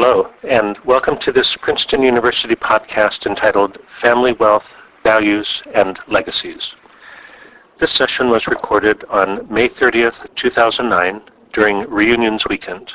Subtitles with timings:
[0.00, 6.76] Hello, and welcome to this Princeton University podcast entitled Family Wealth, Values, and Legacies.
[7.78, 11.20] This session was recorded on May 30th, 2009,
[11.52, 12.94] during Reunions Weekend.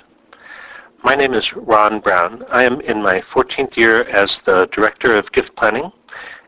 [1.04, 2.46] My name is Ron Brown.
[2.50, 5.92] I am in my 14th year as the Director of Gift Planning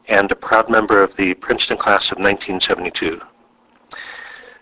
[0.08, 3.20] and a proud member of the Princeton Class of 1972.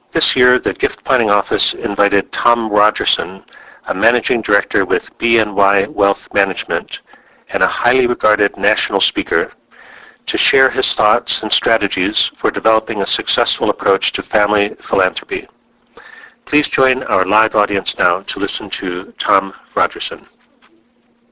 [0.10, 3.44] This year, the Gift Planning Office invited Tom Rogerson,
[3.88, 7.02] a managing director with BNY Wealth Management
[7.50, 9.52] and a highly regarded national speaker,
[10.26, 15.48] to share his thoughts and strategies for developing a successful approach to family philanthropy.
[16.46, 20.26] Please join our live audience now to listen to Tom Rogerson.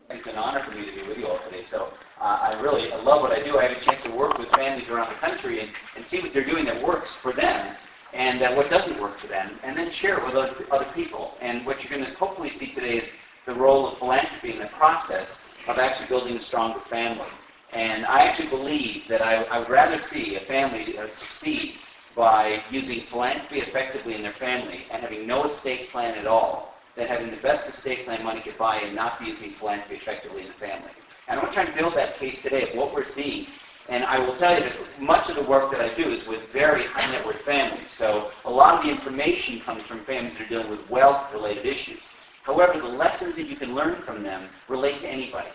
[0.09, 1.63] It's an honor for me to be with you all today.
[1.69, 3.57] So uh, I really I love what I do.
[3.57, 6.33] I have a chance to work with families around the country and, and see what
[6.33, 7.75] they're doing that works for them
[8.13, 11.35] and uh, what doesn't work for them, and then share it with other, other people.
[11.41, 13.09] And what you're going to hopefully see today is
[13.45, 15.37] the role of philanthropy in the process
[15.67, 17.27] of actually building a stronger family.
[17.73, 21.77] And I actually believe that I, I would rather see a family uh, succeed
[22.15, 27.07] by using philanthropy effectively in their family and having no estate plan at all than
[27.07, 30.47] having the best estate plan money could buy and not be using philanthropy effectively in
[30.47, 30.91] the family.
[31.29, 33.47] And I'm trying to build that case today of what we're seeing
[33.91, 36.47] and I will tell you that much of the work that I do is with
[36.53, 37.91] very high net worth families.
[37.91, 41.99] So a lot of the information comes from families that are dealing with wealth-related issues.
[42.43, 45.49] However, the lessons that you can learn from them relate to anybody.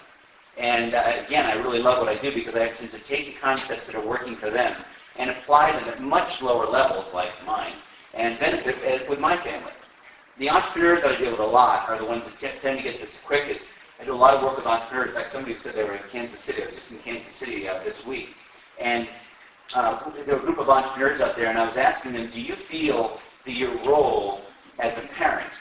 [0.59, 3.41] And uh, again, I really love what I do because I tend to take the
[3.41, 4.85] concepts that are working for them
[5.17, 7.77] and apply them at much lower levels like mine
[8.13, 9.73] and benefit uh, with my family.
[10.39, 12.85] The entrepreneurs that I deal with a lot are the ones that t- tend to
[12.85, 13.65] get this quickest
[13.99, 15.09] I do a lot of work with entrepreneurs.
[15.09, 16.63] In fact, somebody said they were in Kansas City.
[16.63, 18.35] I was just in Kansas City uh, this week.
[18.79, 19.09] And
[19.75, 22.41] uh, there were a group of entrepreneurs out there, and I was asking them, do
[22.41, 24.43] you feel that your role
[24.79, 25.53] as a parent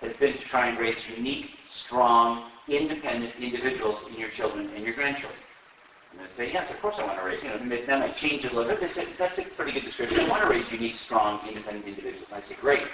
[0.00, 4.94] has been to try and raise unique, strong, independent individuals in your children and your
[4.94, 5.38] grandchildren?
[6.10, 8.44] And they'd say, yes, of course I want to raise, you know, then I change
[8.44, 8.80] it a little bit.
[8.80, 10.20] They said, that's a pretty good description.
[10.20, 12.26] I want to raise unique, strong, independent individuals.
[12.30, 12.86] And I said, great.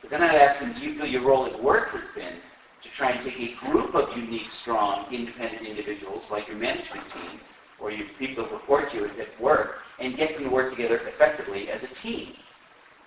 [0.00, 2.36] But then I'd ask them, do you feel your role at work has been
[2.84, 7.40] to try and take a group of unique, strong, independent individuals, like your management team,
[7.80, 10.98] or your people who report to you at work, and get them to work together
[11.06, 12.34] effectively as a team.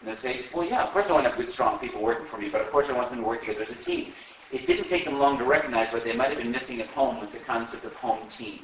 [0.02, 2.28] And they say, well, yeah, of course I want to have good, strong people working
[2.28, 4.14] for me, but of course I want them to work together as a team.
[4.52, 7.20] It didn't take them long to recognize what they might have been missing at home
[7.22, 8.60] was the concept of home team.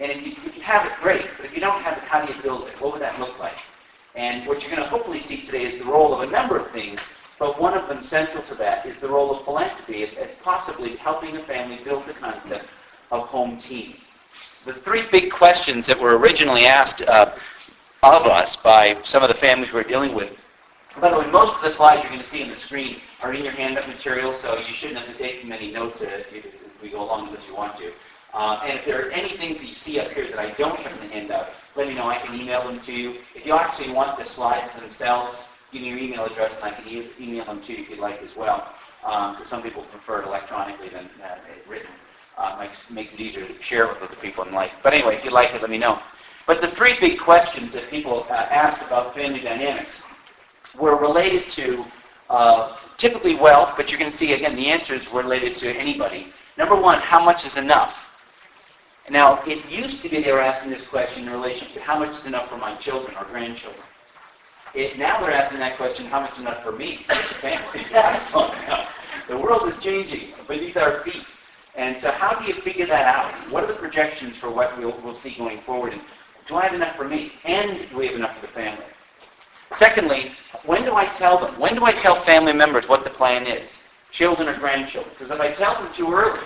[0.00, 1.26] And if you, if you have it, great.
[1.36, 2.80] But if you don't have it, how do you build it?
[2.80, 3.58] What would that look like?
[4.14, 6.70] And what you're going to hopefully see today is the role of a number of
[6.72, 7.00] things
[7.42, 11.36] but one of them central to that is the role of philanthropy as possibly helping
[11.36, 12.66] a family build the concept
[13.10, 13.96] of home team.
[14.64, 17.34] The three big questions that were originally asked uh,
[18.04, 20.30] of us by some of the families we're dealing with.
[21.00, 23.34] By the way, most of the slides you're going to see on the screen are
[23.34, 26.32] in your handout material, so you shouldn't have to take many notes if,
[26.80, 27.90] we go along unless you want to.
[28.34, 30.78] Uh, and if there are any things that you see up here that I don't
[30.78, 32.06] have in the handout, let me know.
[32.06, 33.16] I can email them to you.
[33.34, 36.86] If you actually want the slides themselves, give me your email address and I can
[36.86, 38.68] e- email them to you if you'd like as well.
[39.00, 41.36] Because um, some people prefer it electronically than uh,
[41.68, 41.90] written.
[42.38, 44.70] Uh, makes, makes it easier to share with other people and like.
[44.82, 46.00] But anyway, if you like it, let me know.
[46.46, 49.94] But the three big questions that people uh, asked about family dynamics
[50.78, 51.84] were related to
[52.30, 56.32] uh, typically wealth, but you're going to see again the answers related to anybody.
[56.56, 57.96] Number one, how much is enough?
[59.10, 62.10] Now, it used to be they were asking this question in relation to how much
[62.18, 63.82] is enough for my children or grandchildren.
[64.74, 67.84] It, now they're asking that question, how much is enough for me, the family?
[67.94, 68.86] I don't know.
[69.28, 71.26] the world is changing beneath our feet.
[71.74, 73.32] And so how do you figure that out?
[73.50, 75.92] What are the projections for what we'll, we'll see going forward?
[75.92, 76.02] And
[76.46, 77.32] do I have enough for me?
[77.44, 78.84] And do we have enough for the family?
[79.76, 80.32] Secondly,
[80.64, 81.58] when do I tell them?
[81.58, 83.70] When do I tell family members what the plan is?
[84.10, 85.14] Children or grandchildren?
[85.18, 86.44] Because if I tell them too early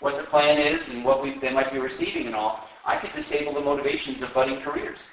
[0.00, 3.12] what the plan is and what we, they might be receiving and all, I could
[3.12, 5.08] disable the motivations of budding careers.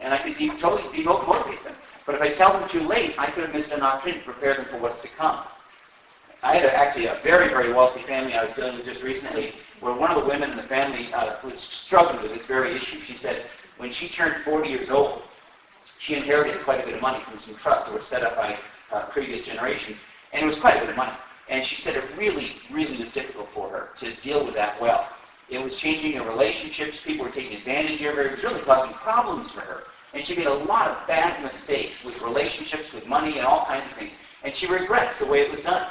[0.00, 1.74] And I could de- totally demotivate them.
[2.06, 4.54] But if I tell them too late, I could have missed an opportunity to prepare
[4.54, 5.40] them for what's to come.
[6.42, 9.54] I had a, actually a very, very wealthy family I was dealing with just recently
[9.80, 13.00] where one of the women in the family uh, was struggling with this very issue.
[13.00, 13.46] She said
[13.78, 15.22] when she turned 40 years old,
[15.98, 18.58] she inherited quite a bit of money from some trusts that were set up by
[18.92, 19.98] uh, previous generations,
[20.32, 21.12] and it was quite a bit of money.
[21.48, 25.06] And she said it really, really was difficult for her to deal with that wealth.
[25.48, 26.98] It was changing her relationships.
[27.04, 28.22] People were taking advantage of her.
[28.22, 29.84] It was really causing problems for her.
[30.16, 33.84] And she made a lot of bad mistakes with relationships, with money, and all kinds
[33.92, 34.12] of things.
[34.44, 35.90] And she regrets the way it was done.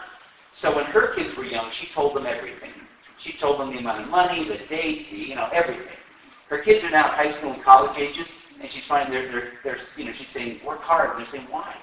[0.56, 2.72] So when her kids were young, she told them everything.
[3.20, 5.86] She told them the amount of money, the dates, the, you know, everything.
[6.50, 8.28] Her kids are now high school and college ages,
[8.60, 11.12] and she's finding they're, they're, they're, you know, she's saying, work hard.
[11.12, 11.76] And they're saying, why?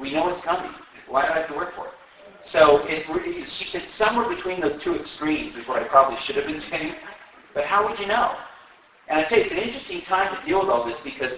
[0.00, 0.72] We know it's coming.
[1.06, 1.92] Why do I have to work for it?
[2.42, 6.46] So it, she said somewhere between those two extremes is what I probably should have
[6.46, 6.96] been saying.
[7.52, 8.34] But how would you know?
[9.08, 11.32] And I tell you, it's an interesting time to deal with all this because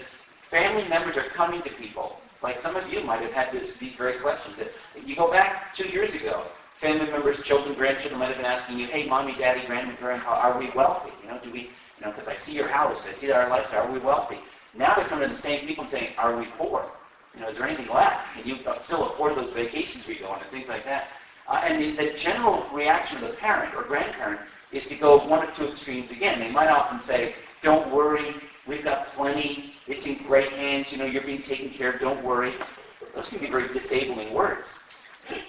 [0.51, 2.21] family members are coming to people.
[2.43, 4.57] Like some of you might have had this, these very questions.
[5.05, 6.45] You go back two years ago,
[6.81, 10.59] family members, children, grandchildren might have been asking you, hey, mommy, daddy, grandma, grandpa, are
[10.59, 11.11] we wealthy?
[11.23, 13.87] You know, do we, you know, because I see your house, I see our lifestyle,
[13.87, 14.39] are we wealthy?
[14.75, 16.85] Now they're coming to the same people and saying, are we poor?
[17.35, 18.33] You know, is there anything left?
[18.35, 21.09] Can you still afford those vacations we go on and things like that?
[21.49, 24.41] Uh, and the, the general reaction of the parent or grandparent
[24.73, 26.41] is to go one of two extremes again.
[26.41, 28.35] They might often say, don't worry,
[28.67, 32.23] we've got plenty, it's in great hands, you know, you're being taken care of, don't
[32.25, 32.55] worry.
[33.15, 34.69] Those can be very disabling words.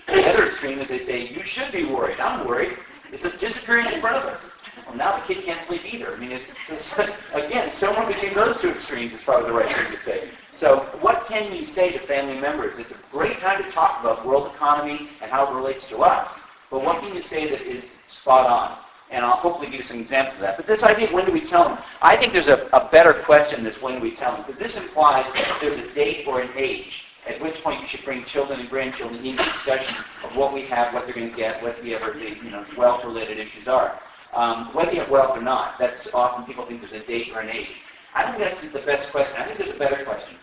[0.07, 2.77] The other extreme is they say, you should be worried, I'm worried,
[3.12, 4.42] it's disappearing in front of us.
[4.86, 6.13] Well, now the kid can't sleep either.
[6.13, 6.94] I mean, it's just,
[7.33, 10.30] again, somewhere between those two extremes is probably the right thing to say.
[10.56, 12.80] So what can you say to family members?
[12.80, 16.30] It's a great time to talk about world economy and how it relates to us.
[16.71, 18.77] But what can you say that is spot on?
[19.09, 20.57] And I'll hopefully give you some examples of that.
[20.57, 23.13] But this idea of when do we tell them, I think there's a, a better
[23.13, 25.25] question than when do we tell them, because this implies
[25.62, 29.24] there's a date or an age at which point you should bring children and grandchildren
[29.25, 32.50] into discussion of what we have, what they're going to get, what the other you
[32.50, 34.00] know, wealth-related issues are.
[34.33, 37.42] Um, whether you have wealth or not, that's often people think there's a date or
[37.42, 37.71] an age.
[38.13, 39.36] I think that's the best question.
[39.38, 40.38] I think there's a better question,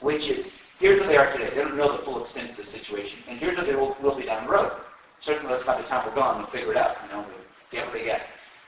[0.00, 1.50] which is, here's where they are today.
[1.50, 3.18] They don't know the full extent of the situation.
[3.28, 4.72] And here's what they will, will be down the road.
[5.20, 6.96] Certainly by the time we're gone, we'll figure it out.
[7.06, 7.24] You know,
[7.70, 8.26] get what they get.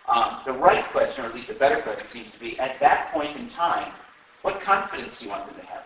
[0.09, 3.13] Um, the right question, or at least a better question, seems to be, at that
[3.13, 3.93] point in time,
[4.43, 5.83] what confidence do you want them to have?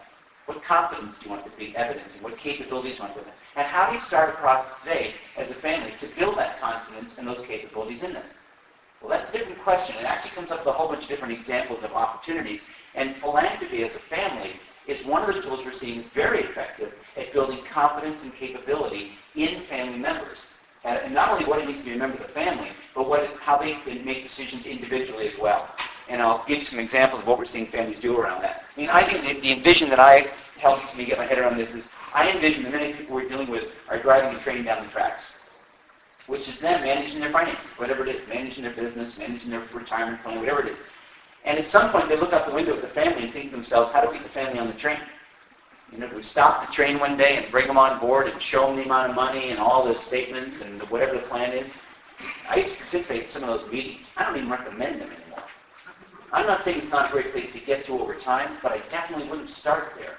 [0.46, 2.22] What confidence do you want them to be evidencing?
[2.22, 3.38] What capabilities do you want them to have?
[3.56, 7.14] And how do you start a process today as a family to build that confidence
[7.18, 8.24] and those capabilities in them?
[9.00, 9.96] Well, that's a different question.
[9.96, 12.60] It actually comes up with a whole bunch of different examples of opportunities.
[12.94, 16.92] And philanthropy as a family is one of the tools we're seeing is very effective
[17.16, 20.49] at building confidence and capability in family members.
[20.84, 23.36] And not only what it means to be a member of the family, but what,
[23.40, 25.68] how they can make decisions individually as well.
[26.08, 28.64] And I'll give you some examples of what we're seeing families do around that.
[28.76, 31.58] I mean, I think the, the envision that I helps me get my head around
[31.58, 34.84] this is I envision the many people we're dealing with are driving a train down
[34.84, 35.24] the tracks
[36.30, 40.22] which is them managing their finances, whatever it is, managing their business, managing their retirement
[40.22, 40.78] plan, whatever it is.
[41.44, 43.56] And at some point, they look out the window at the family and think to
[43.56, 44.98] themselves, how do we get the family on the train?
[45.92, 48.66] You know, we stop the train one day and bring them on board and show
[48.66, 51.72] them the amount of money and all the statements and whatever the plan is?
[52.48, 54.10] I used to participate in some of those meetings.
[54.16, 55.42] I don't even recommend them anymore.
[56.32, 58.78] I'm not saying it's not a great place to get to over time, but I
[58.90, 60.18] definitely wouldn't start there.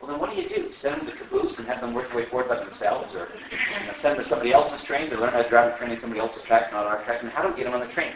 [0.00, 0.72] Well, then what do you do?
[0.72, 3.86] Send them to caboose and have them work their way forward by themselves, or you
[3.86, 6.00] know, send them to somebody else's trains, or learn how to drive a train in
[6.00, 7.22] somebody else's tracks, not our tracks.
[7.22, 8.12] Mean, how do we get them on the train?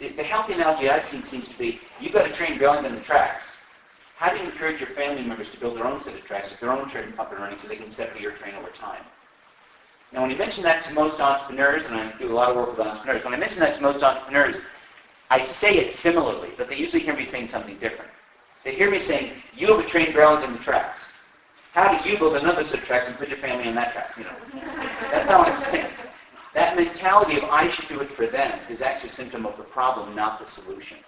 [0.00, 2.94] The, the healthy analogy I've seen seems to be, you've got a train going on
[2.94, 3.44] the tracks.
[4.20, 6.70] How do you encourage your family members to build their own set of tracks, their
[6.70, 9.02] own train up and running, so they can set for your train over time?
[10.12, 12.76] Now, when you mention that to most entrepreneurs, and I do a lot of work
[12.76, 14.56] with entrepreneurs, when I mention that to most entrepreneurs,
[15.30, 18.10] I say it similarly, but they usually hear me saying something different.
[18.62, 21.00] They hear me saying, you have a train going in the tracks.
[21.72, 24.10] How do you build another set of tracks and put your family on that track?
[24.18, 24.36] You know,
[25.10, 25.92] that's not what I'm saying.
[26.52, 29.64] That mentality of I should do it for them is actually a symptom of the
[29.64, 30.98] problem, not the solution.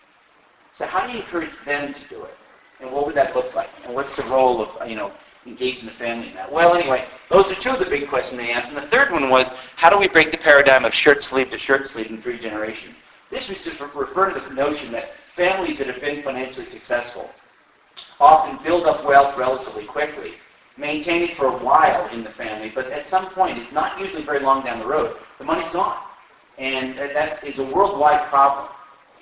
[0.75, 2.35] So how do you encourage them to do it?
[2.83, 3.71] And what would that look like?
[3.85, 5.13] And what's the role of, you know,
[5.47, 6.53] engaging the family in that?
[6.53, 8.69] Well, anyway, those are two of the big questions they asked.
[8.69, 11.59] And the third one was, how do we break the paradigm of shirt sleeve to
[11.59, 12.97] shirt sleeve in three generations?
[13.31, 17.31] This was to refer to the notion that families that have been financially successful
[18.21, 20.35] often build up wealth relatively quickly
[20.77, 24.23] maintain it for a while in the family, but at some point, it's not usually
[24.23, 25.99] very long down the road, the money's gone.
[26.59, 28.69] And that is a worldwide problem.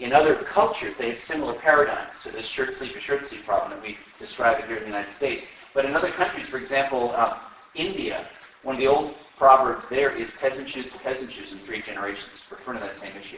[0.01, 3.71] In other cultures, they have similar paradigms to this shirt sleeve to shirt sleeve problem
[3.71, 5.45] that we describe here in the United States.
[5.75, 7.39] But in other countries, for example, uh,
[7.75, 8.27] India,
[8.63, 12.43] one of the old proverbs there is peasant shoes to peasant shoes in three generations,
[12.51, 13.37] referring to that same issue.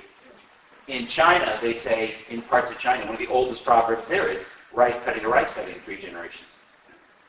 [0.86, 4.42] In China, they say, in parts of China, one of the oldest proverbs there is
[4.72, 6.48] rice cutting to rice cutting in three generations.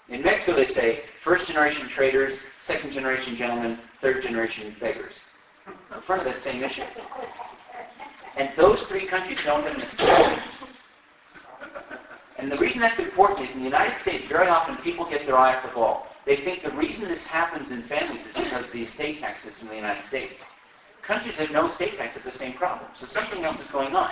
[0.10, 5.16] In Mexico, they say first generation traders, second generation gentlemen, third generation beggars.
[5.68, 6.84] In front of that same issue.
[8.36, 9.82] And those three countries don't have an.
[9.82, 10.42] Tax.
[12.38, 15.38] And the reason that's important is in the United States, very often people get their
[15.38, 16.08] eye off the ball.
[16.26, 19.68] They think the reason this happens in families is because of the estate tax system
[19.68, 20.42] in the United States.
[21.02, 22.90] Countries that have no estate tax have the same problem.
[22.96, 24.12] So something else is going on.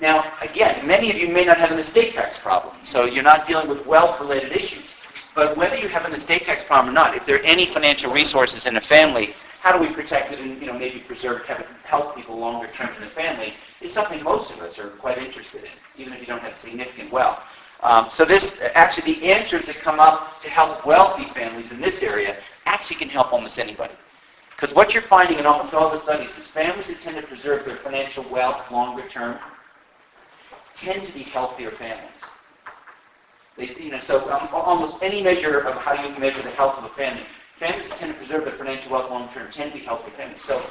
[0.00, 3.46] Now, again, many of you may not have an estate tax problem, so you're not
[3.46, 4.86] dealing with wealth-related issues.
[5.34, 8.12] But whether you have an estate tax problem or not, if there are any financial
[8.12, 11.60] resources in a family, how do we protect it and you know maybe preserve have
[11.60, 15.18] it help people longer term in the family is something most of us are quite
[15.18, 17.38] interested in, even if you don't have significant wealth.
[17.82, 22.02] Um, so this actually the answers that come up to help wealthy families in this
[22.02, 22.36] area
[22.66, 23.94] actually can help almost anybody.
[24.50, 27.64] Because what you're finding in almost all the studies is families that tend to preserve
[27.64, 29.38] their financial wealth longer term
[30.74, 32.10] tend to be healthier families.
[33.56, 36.84] They, you know, so um, almost any measure of how you measure the health of
[36.84, 37.22] a family,
[37.58, 40.42] families that tend to preserve their financial wealth long term tend to be healthier families.
[40.44, 40.62] So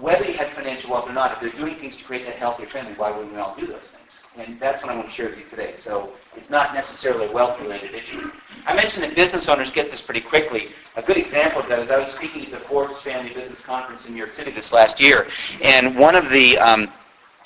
[0.00, 2.66] whether you have financial wealth or not, if they're doing things to create that healthier
[2.66, 4.22] family, why wouldn't we all do those things?
[4.38, 5.74] And that's what I want to share with you today.
[5.76, 8.32] So it's not necessarily a wealth-related issue.
[8.64, 10.72] I mentioned that business owners get this pretty quickly.
[10.96, 14.06] A good example of that is I was speaking at the Forbes Family Business Conference
[14.06, 15.28] in New York City this last year,
[15.60, 16.88] and one of the um,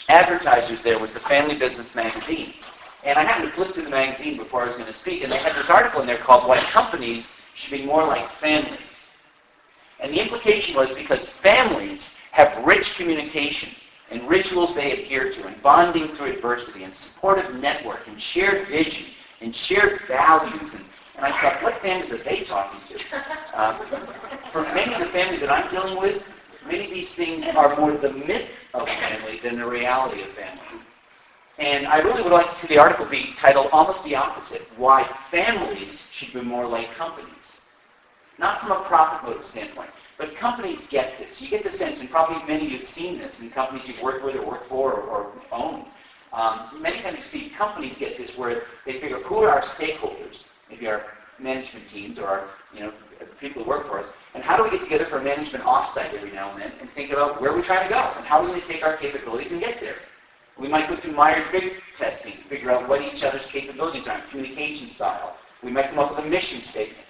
[0.09, 2.55] advertisers there was the Family Business Magazine.
[3.03, 5.33] And I happened to flip through the magazine before I was going to speak, and
[5.33, 8.79] they had this article in there called Why Companies Should Be More Like Families.
[9.99, 13.71] And the implication was because families have rich communication
[14.11, 19.07] and rituals they adhere to and bonding through adversity and supportive network and shared vision
[19.41, 20.75] and shared values.
[20.75, 20.85] And,
[21.17, 23.59] and I thought, what families are they talking to?
[23.59, 23.77] Um,
[24.53, 26.23] for many of the families that I'm dealing with,
[26.67, 30.63] many of these things are more the myth of family than the reality of family.
[31.59, 35.09] And I really would like to see the article be titled almost the opposite, Why
[35.31, 37.61] Families Should Be More Like Companies.
[38.39, 41.41] Not from a profit motive standpoint, but companies get this.
[41.41, 44.03] You get the sense, and probably many of you have seen this in companies you've
[44.03, 45.87] worked with or worked for or, or owned.
[46.35, 50.45] Um, many times you see companies get this where they figure who are our stakeholders,
[50.69, 51.07] maybe our
[51.39, 52.93] management teams or our you know
[53.41, 56.13] people who work for us, and how do we get together for a management offsite
[56.13, 58.45] every now and then and think about where we're trying to go and how are
[58.45, 59.97] we going to take our capabilities and get there.
[60.59, 64.29] We might go through Myers-Briggs testing, to figure out what each other's capabilities are, in
[64.31, 65.37] communication style.
[65.63, 67.07] We might come up with a mission statement.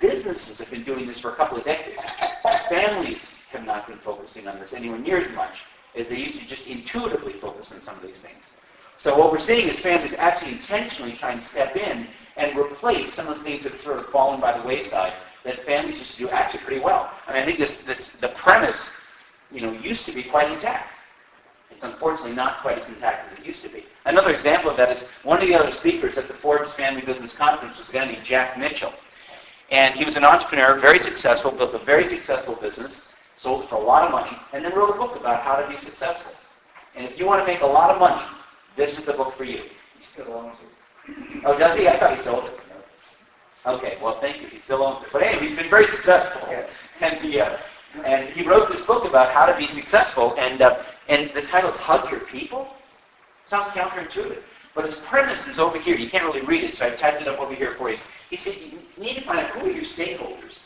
[0.00, 2.00] Businesses have been doing this for a couple of decades.
[2.68, 3.20] Families
[3.50, 5.62] have not been focusing on this anywhere near as much
[5.96, 8.50] as they used to just intuitively focus on some of these things.
[8.98, 12.06] So what we're seeing is families actually intentionally trying to step in
[12.36, 15.12] and replace some of the things that have sort of fallen by the wayside
[15.44, 17.10] that families used to do actually pretty well.
[17.26, 18.90] I And I think this, this the premise,
[19.50, 20.92] you know, used to be quite intact.
[21.78, 23.84] It's unfortunately not quite as intact as it used to be.
[24.04, 27.32] Another example of that is one of the other speakers at the Forbes Family Business
[27.32, 28.92] Conference was a guy named Jack Mitchell.
[29.70, 33.02] And he was an entrepreneur, very successful, built a very successful business,
[33.36, 35.76] sold for a lot of money, and then wrote a book about how to be
[35.76, 36.32] successful.
[36.96, 38.26] And if you want to make a lot of money,
[38.74, 39.62] this is the book for you.
[40.00, 41.44] He still owns it.
[41.44, 41.86] Oh, does he?
[41.86, 42.58] I thought he sold it.
[43.66, 44.48] Okay, well, thank you.
[44.48, 45.10] He still owns it.
[45.12, 46.42] But anyway, he's been very successful.
[47.00, 47.56] And he, uh,
[48.04, 51.70] and he wrote this book about how to be successful, and, uh, and the title
[51.70, 52.68] is Hug Your People.
[53.46, 54.42] Sounds counterintuitive.
[54.74, 55.96] But his premise is over here.
[55.96, 57.96] You can't really read it, so I've typed it up over here for you.
[58.30, 60.60] He said you need to find out who are your stakeholders.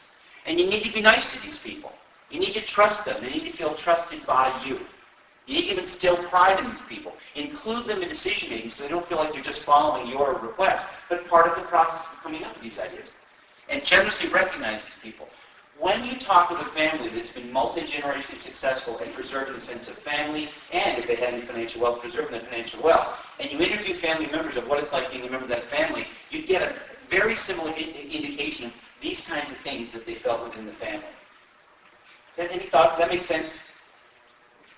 [0.45, 1.93] And you need to be nice to these people.
[2.31, 3.23] You need to trust them.
[3.23, 4.81] They need to feel trusted by you.
[5.47, 7.13] You need to instill pride in these people.
[7.35, 10.85] Include them in decision making so they don't feel like they're just following your request,
[11.09, 13.13] but part of the process of coming up with these ideas.
[13.69, 15.29] And generously recognize these people.
[15.83, 19.99] When you talk with a family that's been multi-generationally successful at preserving the sense of
[19.99, 23.09] family, and if they have any financial wealth, preserving their financial wealth,
[23.41, 26.07] and you interview family members of what it's like being a member of that family,
[26.31, 26.77] you get a
[27.11, 31.05] very similar indication of these kinds of things that they felt within the family.
[32.39, 32.97] Any thought?
[32.97, 33.51] That makes sense?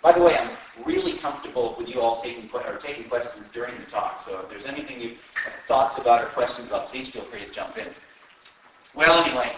[0.00, 0.56] By the way, I'm
[0.86, 4.24] really comfortable with you all taking or taking questions during the talk.
[4.24, 5.16] So if there's anything you
[5.68, 7.88] thoughts about or questions about, please feel free to jump in.
[8.94, 9.54] Well, anyway,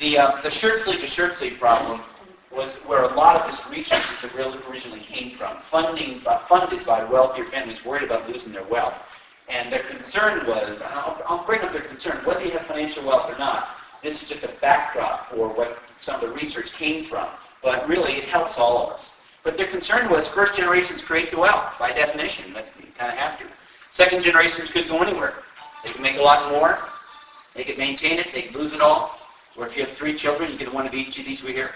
[0.00, 2.00] the, uh, the shirt sleeve to shirt sleeve problem
[2.50, 4.02] was where a lot of this research
[4.68, 8.94] originally came from, funding, uh, funded by wealthier families worried about losing their wealth.
[9.48, 13.30] And their concern was, I'll, I'll bring up their concern, whether you have financial wealth
[13.30, 13.68] or not,
[14.02, 17.28] this is just a backdrop for what some of the research came from.
[17.62, 19.14] But really, it helps all of us.
[19.42, 23.18] But their concern was first generations create the wealth, by definition, but you kind of
[23.18, 23.44] have to.
[23.90, 25.34] Second generations could go anywhere.
[25.84, 26.78] They could make a lot more.
[27.54, 28.28] They could maintain it.
[28.32, 29.19] They could lose it all.
[29.60, 31.72] Or if you have three children, you get one of each of these we hear.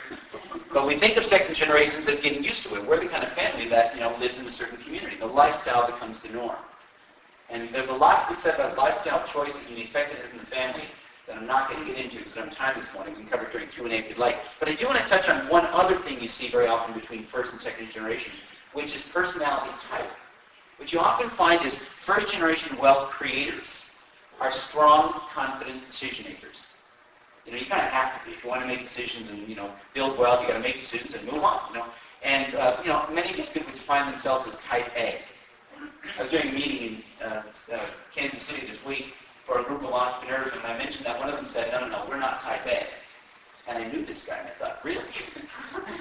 [0.73, 2.87] But we think of second generations as getting used to it.
[2.87, 5.17] We're the kind of family that you know lives in a certain community.
[5.19, 6.57] The lifestyle becomes the norm.
[7.51, 10.47] And there's a lot to be said about lifestyle choices and the effectiveness in the
[10.47, 10.85] family
[11.27, 13.13] that I'm not going to get into because I don't have time this morning.
[13.17, 14.39] We can cover it during Q&A if you'd like.
[14.61, 17.27] But I do want to touch on one other thing you see very often between
[17.27, 18.33] first and second generation,
[18.73, 20.11] which is personality type.
[20.79, 23.85] What you often find is first generation wealth creators
[24.41, 26.74] are strong, confident decision makers.
[27.45, 28.37] You know, you kind of have to be.
[28.37, 30.81] If you want to make decisions and, you know, build wealth, you got to make
[30.81, 31.87] decisions and move on, you know.
[32.23, 35.21] And, uh, you know, many of these people define themselves as type A.
[36.19, 37.79] I was doing a meeting in uh, uh,
[38.15, 39.13] Kansas City this week
[39.47, 41.89] for a group of entrepreneurs, and I mentioned that one of them said, no, no,
[41.89, 42.87] no, we're not type A.
[43.67, 45.05] And I knew this guy, and I thought, really?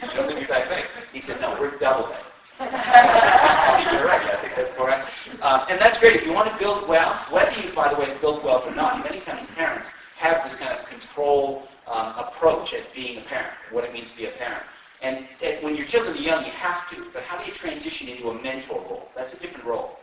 [0.01, 0.83] you don't think you're type A?
[1.11, 2.19] He said, no, we're double A.
[2.59, 5.09] you're right, I think that's correct.
[5.41, 6.15] Uh, and that's great.
[6.15, 9.03] If you want to build wealth, whether you, by the way, build wealth or not,
[9.03, 9.89] many times parents
[10.23, 14.15] have this kind of control um, approach at being a parent, what it means to
[14.15, 14.63] be a parent.
[15.01, 15.27] And
[15.61, 18.41] when your children are young, you have to, but how do you transition into a
[18.41, 19.09] mentor role?
[19.15, 19.99] That's a different role.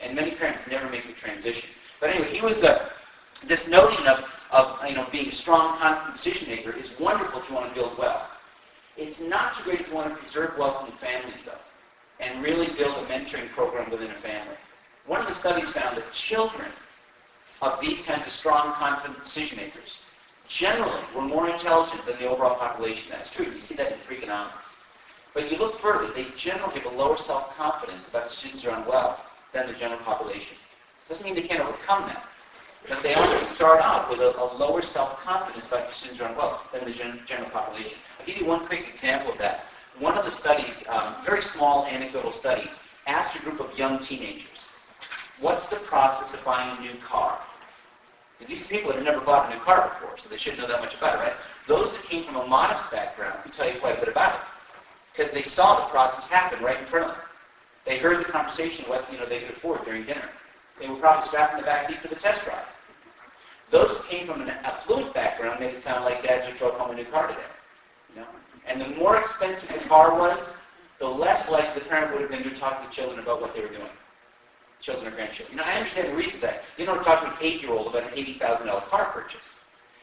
[0.00, 1.68] And many parents never make the transition.
[2.00, 2.90] But anyway, he was a,
[3.44, 7.48] this notion of, of you know, being a strong, confident decision maker is wonderful if
[7.50, 8.22] you want to build wealth.
[8.96, 11.60] It's not so great if you want to preserve wealth in the family stuff
[12.20, 14.56] and really build a mentoring program within a family.
[15.06, 16.70] One of the studies found that children
[17.60, 19.98] of these kinds of strong, confident decision makers
[20.48, 23.04] generally were more intelligent than the overall population.
[23.10, 23.46] That's true.
[23.46, 24.76] You see that in Freakonomics.
[25.34, 29.20] But you look further, they generally have a lower self-confidence about decisions are unwell
[29.52, 30.56] than the general population.
[31.08, 32.26] Doesn't mean they can't overcome that.
[32.88, 36.84] But they often start out with a, a lower self-confidence about decisions are unwell than
[36.84, 37.98] the gen, general population.
[38.18, 39.66] I'll give you one quick example of that.
[39.98, 42.70] One of the studies, um, very small anecdotal study,
[43.06, 44.70] asked a group of young teenagers,
[45.40, 47.40] what's the process of buying a new car?
[48.46, 50.94] These people have never bought a new car before, so they shouldn't know that much
[50.94, 51.32] about it, right?
[51.66, 54.40] Those that came from a modest background can tell you quite a bit about it
[55.12, 57.24] because they saw the process happen right in front of them.
[57.84, 60.28] They heard the conversation what you know they could afford during dinner.
[60.78, 62.66] They were probably strapped in the back seat for the test drive.
[63.70, 66.92] Those that came from an affluent background made it sound like Dad just drove home
[66.92, 67.40] a new car today.
[68.14, 68.28] You know?
[68.66, 70.38] And the more expensive the car was,
[70.98, 73.54] the less likely the parent would have been to talk to the children about what
[73.54, 73.90] they were doing.
[74.80, 75.56] Children or grandchildren.
[75.56, 76.62] Now, I understand the reason for that.
[76.76, 79.44] You don't talk to an eight-year-old about an $80,000 car purchase.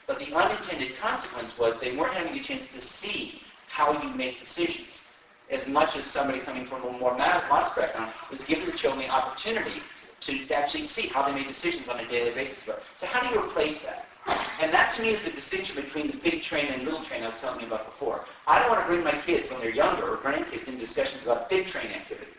[0.07, 4.39] But the unintended consequence was they weren't having a chance to see how you make
[4.39, 4.99] decisions
[5.49, 9.13] as much as somebody coming from a more modest background was giving the children the
[9.13, 9.81] opportunity
[10.21, 12.63] to actually see how they make decisions on a daily basis.
[12.63, 14.05] So how do you replace that?
[14.59, 17.27] And that to me is the distinction between the big train and little train I
[17.27, 18.25] was telling you about before.
[18.47, 21.49] I don't want to bring my kids when they're younger or grandkids into discussions about
[21.49, 22.31] big train activity.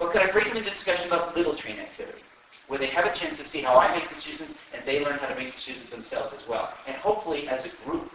[0.00, 2.22] But could I bring them into discussion about little train activity?
[2.68, 5.26] Where they have a chance to see how I make decisions and they learn how
[5.28, 6.72] to make decisions themselves as well.
[6.86, 8.10] And hopefully as a group,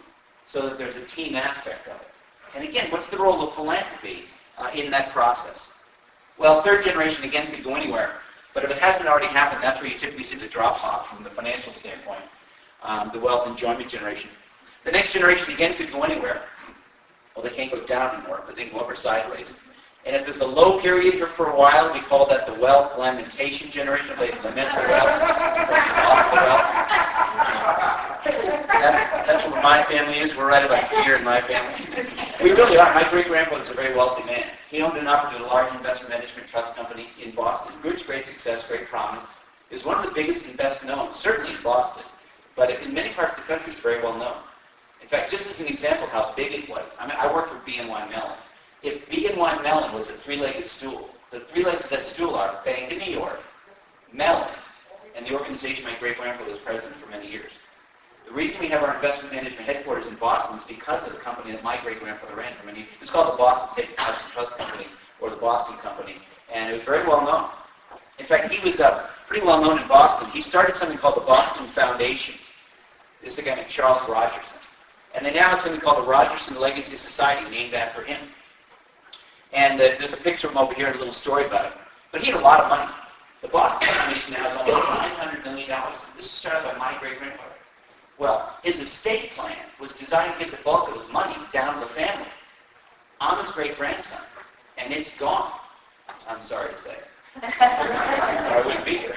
[0.46, 2.08] so that there's a team aspect of it.
[2.56, 4.24] And again, what's the role of philanthropy
[4.58, 5.70] uh, in that process?
[6.38, 8.16] Well, third generation, again, could go anywhere.
[8.52, 11.30] But if it hasn't already happened, that's where you typically see the drop-off from the
[11.30, 12.22] financial standpoint,
[12.82, 14.30] um, the wealth enjoyment generation.
[14.84, 16.42] The next generation, again, could go anywhere.
[17.34, 19.52] Well, they can't go down anymore, but they can go up or sideways.
[20.06, 22.96] And if there's a low period here for a while, we call that the wealth
[22.96, 24.14] lamentation generation.
[24.20, 25.20] They lament the wealth.
[28.86, 30.36] That, that's what my family is.
[30.36, 32.06] We're right about here in my family.
[32.40, 32.94] We really are.
[32.94, 34.46] My great-grandfather's a very wealthy man.
[34.70, 37.72] He owned and operated a large investment management trust company in Boston.
[37.82, 39.30] Great, great success, great prominence.
[39.72, 42.04] Was one of the biggest and best known, certainly in Boston.
[42.54, 44.36] But in many parts of the country, it's very well known.
[45.02, 47.50] In fact, just as an example of how big it was, I mean, I worked
[47.50, 48.38] for BNY Mellon.
[48.86, 52.92] If BNY Mellon was a three-legged stool, the three legs of that stool are Bank
[52.92, 53.40] of New York,
[54.12, 54.54] Mellon,
[55.16, 57.50] and the organization my great-grandfather was president for many years.
[58.28, 61.50] The reason we have our investment management headquarters in Boston is because of the company
[61.50, 62.90] that my great-grandfather ran for many years.
[62.94, 63.96] It was called the Boston State
[64.32, 64.86] Trust Company,
[65.20, 66.18] or the Boston Company,
[66.54, 67.48] and it was very well known.
[68.20, 70.30] In fact, he was uh, pretty well known in Boston.
[70.30, 72.36] He started something called the Boston Foundation.
[73.20, 74.60] This is a guy named Charles Rogerson.
[75.16, 78.28] And they now have something called the Rogerson Legacy Society named after him.
[79.52, 81.78] And uh, there's a picture of him over here and a little story about him.
[82.12, 82.92] But he had a lot of money.
[83.42, 85.70] The Boston Foundation now has almost $900 million.
[86.16, 87.52] This is started by my great-grandfather.
[88.18, 91.80] Well, his estate plan was designed to get the bulk of his money down to
[91.80, 92.28] the family.
[93.20, 94.20] I'm his great-grandson,
[94.78, 95.52] and it's gone.
[96.28, 96.96] I'm sorry to say.
[97.42, 99.14] I wouldn't be here.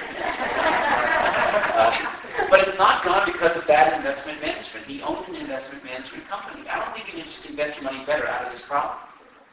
[1.74, 4.86] Uh, but it's not gone because of bad investment management.
[4.86, 6.68] He owns an investment management company.
[6.68, 8.99] I don't think you can just invest your money better out of this problem.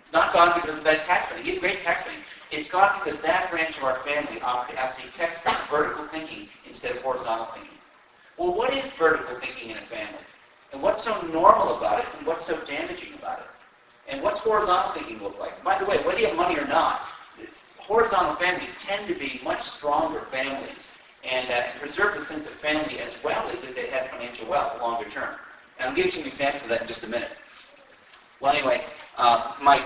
[0.07, 1.27] It's not gone because of bad tax.
[1.41, 2.23] He had great tax planning.
[2.49, 6.91] It's gone because that branch of our family operated as a textbook vertical thinking instead
[6.91, 7.77] of horizontal thinking.
[8.37, 10.23] Well, what is vertical thinking in a family?
[10.71, 13.47] And what's so normal about it and what's so damaging about it?
[14.07, 15.61] And what's horizontal thinking look like?
[15.61, 17.01] By the way, whether you have money or not,
[17.75, 20.87] horizontal families tend to be much stronger families
[21.25, 24.79] and uh, preserve the sense of family as well as if they had financial wealth
[24.79, 25.35] longer term.
[25.79, 27.31] And I'll give you some examples of that in just a minute.
[28.39, 28.85] Well, anyway,
[29.17, 29.85] uh, my,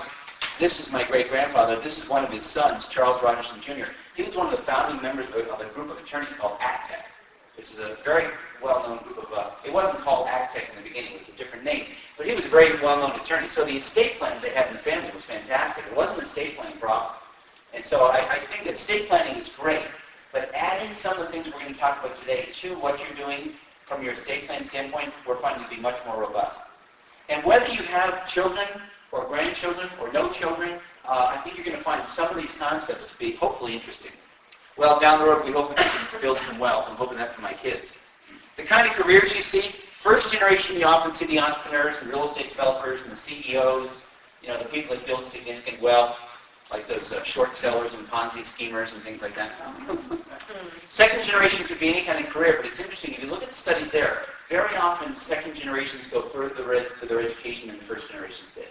[0.58, 1.80] this is my great-grandfather.
[1.80, 3.90] This is one of his sons, Charles Rogerson Jr.
[4.14, 7.02] He was one of the founding members of, of a group of attorneys called ACTEC.
[7.56, 8.28] This is a very
[8.62, 11.64] well-known group of, uh, it wasn't called ACTEC in the beginning, it was a different
[11.64, 13.48] name, but he was a very well-known attorney.
[13.48, 15.84] So the estate plan they had in the family was fantastic.
[15.90, 17.14] It wasn't an estate planning problem.
[17.74, 19.82] And so I, I think that estate planning is great,
[20.32, 23.26] but adding some of the things we're going to talk about today to what you're
[23.26, 23.52] doing
[23.86, 26.60] from your estate plan standpoint, we're finding to be much more robust.
[27.28, 28.66] And whether you have children
[29.12, 32.52] or grandchildren or no children, uh, I think you're going to find some of these
[32.52, 34.10] concepts to be hopefully interesting.
[34.76, 36.86] Well, down the road, we hope we can build some wealth.
[36.88, 37.94] I'm hoping that for my kids.
[38.56, 42.28] The kind of careers you see, first generation, you often see the entrepreneurs and real
[42.30, 43.90] estate developers and the CEOs,
[44.42, 46.16] You know, the people that build significant wealth,
[46.70, 49.52] like those uh, short sellers and Ponzi schemers and things like that.
[50.88, 53.12] second generation could be any kind of career, but it's interesting.
[53.12, 57.20] If you look at the studies there, very often second generations go further with their
[57.20, 58.68] education than the first generations did.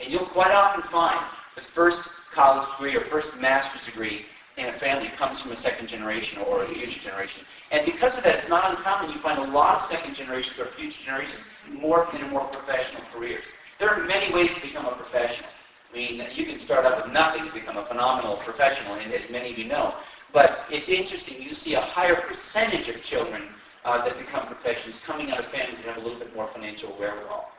[0.00, 1.20] And you'll quite often find
[1.54, 2.00] the first
[2.32, 6.64] college degree or first master's degree in a family comes from a second generation or
[6.64, 7.44] a future generation.
[7.70, 9.10] And because of that, it's not uncommon.
[9.12, 13.44] You find a lot of second generations or future generations morph into more professional careers.
[13.78, 15.48] There are many ways to become a professional.
[15.92, 19.30] I mean, you can start out with nothing to become a phenomenal professional, and as
[19.30, 19.94] many of you know.
[20.32, 21.40] But it's interesting.
[21.40, 23.42] You see a higher percentage of children
[23.84, 26.90] uh, that become professionals coming out of families that have a little bit more financial
[26.98, 27.50] wherewithal.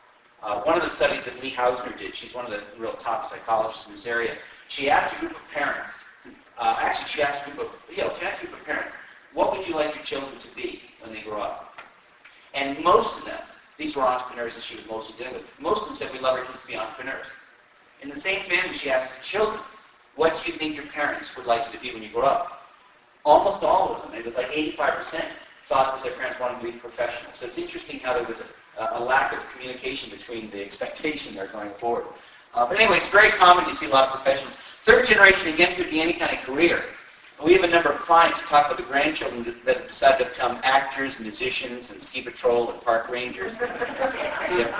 [0.41, 3.29] Uh, one of the studies that Lee Hausner did, she's one of the real top
[3.29, 5.91] psychologists in this area, she asked a group of parents,
[6.57, 8.93] uh, actually she asked a group of, you know, she asked a group of parents,
[9.33, 11.79] what would you like your children to be when they grow up?
[12.53, 13.41] And most of them,
[13.77, 16.37] these were entrepreneurs that she was mostly dealing with, most of them said, we love
[16.37, 17.27] our kids to be entrepreneurs.
[18.01, 19.59] In the same family, she asked the children,
[20.15, 22.63] what do you think your parents would like you to be when you grow up?
[23.25, 25.23] Almost all of them, it was like 85%,
[25.67, 27.35] thought that their parents wanted to be professionals.
[27.35, 28.45] So it's interesting how there was a,
[28.79, 32.05] a lack of communication between the expectation there going forward.
[32.53, 34.53] Uh, but anyway, it's very common to see a lot of professions.
[34.85, 36.83] Third generation, again, could be any kind of career.
[37.43, 40.25] We have a number of clients who talk about the grandchildren that, that decide to
[40.25, 43.53] become actors, musicians, and ski patrol and park rangers.
[43.61, 44.73] yeah.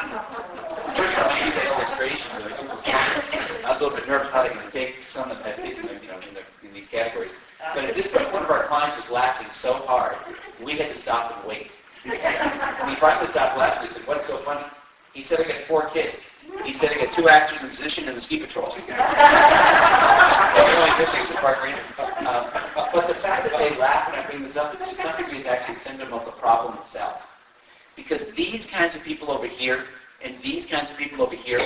[0.93, 4.71] First time I the illustration, I was a little bit nervous how they're going to
[4.71, 7.31] take some of that in, you know, in, the, in these categories.
[7.73, 10.17] But at this point, one of our clients was laughing so hard,
[10.61, 11.71] we had to stop and wait.
[12.05, 13.87] And he finally stopped laughing.
[13.87, 14.65] He said, what's so funny?
[15.13, 16.23] He said, I got four kids.
[16.63, 18.75] He said, I got two actors, a musician, and a ski patrol.
[18.87, 18.93] the only
[20.97, 21.81] good thing is park ranger.
[22.27, 22.47] Um,
[22.93, 25.45] but the fact that they laugh when I bring this up, to some degree, is
[25.45, 27.21] actually a symptom of the problem itself.
[27.95, 29.85] Because these kinds of people over here
[30.21, 31.61] and these kinds of people over here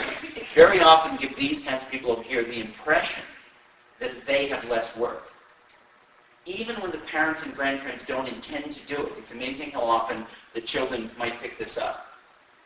[0.55, 3.23] very often give these kinds of people over here the impression
[3.99, 5.32] that they have less worth.
[6.45, 10.25] Even when the parents and grandparents don't intend to do it, it's amazing how often
[10.53, 12.07] the children might pick this up.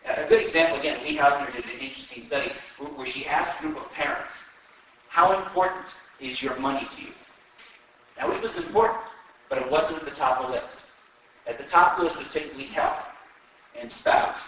[0.05, 2.51] A good example, again, Lee Hausner did an interesting study
[2.95, 4.31] where she asked a group of parents,
[5.09, 5.85] how important
[6.19, 7.11] is your money to you?
[8.17, 9.01] Now, it was important,
[9.49, 10.79] but it wasn't at the top of the list.
[11.45, 13.03] At the top of the list was typically health
[13.79, 14.41] and spouse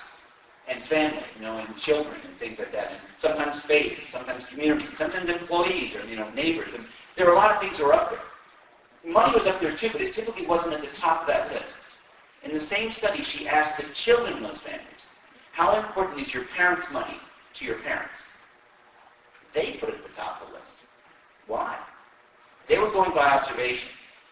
[0.68, 4.88] and family, you know, and children and things like that, and sometimes faith, sometimes community,
[4.96, 6.74] sometimes employees or, you know, neighbors.
[6.74, 8.20] And there are a lot of things that were up there.
[9.06, 11.80] Money was up there too, but it typically wasn't at the top of that list.
[12.44, 14.86] In the same study, she asked the children in those families,
[15.52, 17.18] how important is your parents' money
[17.54, 18.20] to your parents?
[19.54, 20.74] They put it at the top of the list.
[21.48, 21.78] Why?
[22.68, 23.90] They were going by observation.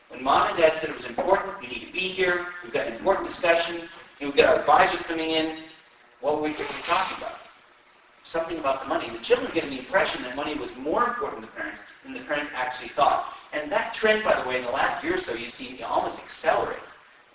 [0.10, 2.88] When mom and dad said it was important, we need to be here, we've got
[2.88, 3.90] an important discussion,
[4.22, 5.64] we've got our advisors coming in,
[6.22, 7.40] what were we talking about?
[8.24, 9.10] Something about the money.
[9.10, 12.52] The children getting the impression that money was more important to parents than the parents
[12.56, 13.34] actually thought.
[13.54, 16.18] And that trend, by the way, in the last year or so, you see almost
[16.20, 16.80] accelerate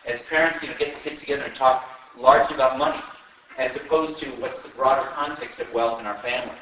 [0.04, 3.00] as parents you know, get the kids together and talk largely about money
[3.58, 6.54] as opposed to what's the broader context of wealth in our family.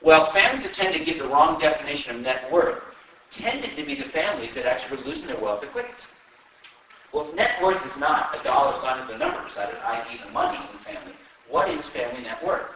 [0.00, 2.82] Well, families that tend to give the wrong definition of net worth
[3.30, 6.06] tended to be the families that actually were losing their wealth the quickest.
[7.12, 10.20] Well, if net worth is not a dollar sign with the number beside it, i.e.
[10.24, 11.12] the money in the family,
[11.48, 12.70] what is family net worth?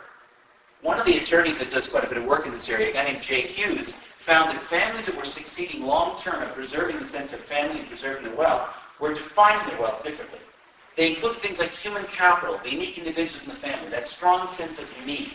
[0.83, 2.93] One of the attorneys that does quite a bit of work in this area, a
[2.93, 3.95] guy named Jay Hughes,
[4.27, 8.25] found that families that were succeeding long-term at preserving the sense of family and preserving
[8.25, 10.41] their wealth were defining their wealth differently.
[10.97, 14.81] They include things like human capital, the unique individuals in the family, that strong sense
[14.81, 15.35] of unique.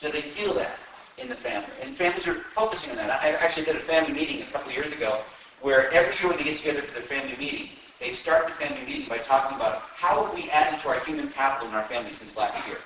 [0.00, 0.78] Do they feel that
[1.18, 1.68] in the family?
[1.82, 3.10] And families are focusing on that.
[3.10, 5.20] I actually did a family meeting a couple years ago
[5.60, 7.68] where every year when they get together for their family meeting,
[8.00, 11.28] they start the family meeting by talking about how have we added to our human
[11.30, 12.78] capital in our family since last year.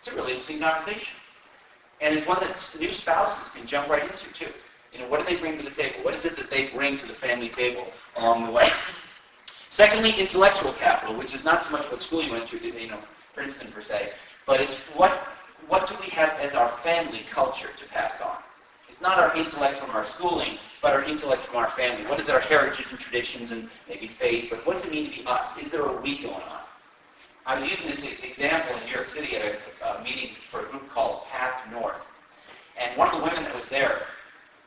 [0.00, 1.14] It's a really interesting conversation.
[2.00, 4.52] And it's one that new spouses can jump right into, too.
[4.92, 6.02] You know, what do they bring to the table?
[6.02, 7.86] What is it that they bring to the family table
[8.16, 8.70] along the way?
[9.68, 12.98] Secondly, intellectual capital, which is not so much what school you went to, you know,
[13.34, 14.12] Princeton per se,
[14.44, 15.12] but it's what,
[15.68, 18.38] what do we have as our family culture to pass on?
[18.88, 22.04] It's not our intellect from our schooling, but our intellect from our family.
[22.08, 25.16] What is our heritage and traditions and maybe faith, but what does it mean to
[25.18, 25.46] be us?
[25.60, 26.59] Is there a we going on?
[27.46, 29.42] I was using this example in New York City at
[29.82, 31.96] a, a meeting for a group called Path North.
[32.78, 34.02] And one of the women that was there,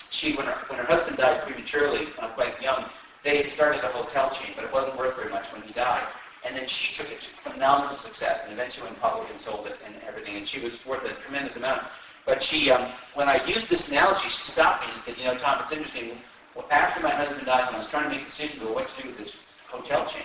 [0.09, 2.85] she, when her, when her husband died prematurely, uh, quite young,
[3.23, 6.03] they had started a hotel chain, but it wasn't worth very much when he died.
[6.45, 9.77] And then she took it to phenomenal success and eventually went public and sold it
[9.85, 10.35] and everything.
[10.35, 11.83] And she was worth a tremendous amount.
[12.25, 15.37] But she, um, when I used this analogy, she stopped me and said, you know,
[15.37, 16.17] Tom, it's interesting.
[16.55, 19.01] Well, after my husband died, when I was trying to make decisions about what to
[19.01, 19.31] do with this
[19.67, 20.23] hotel chain,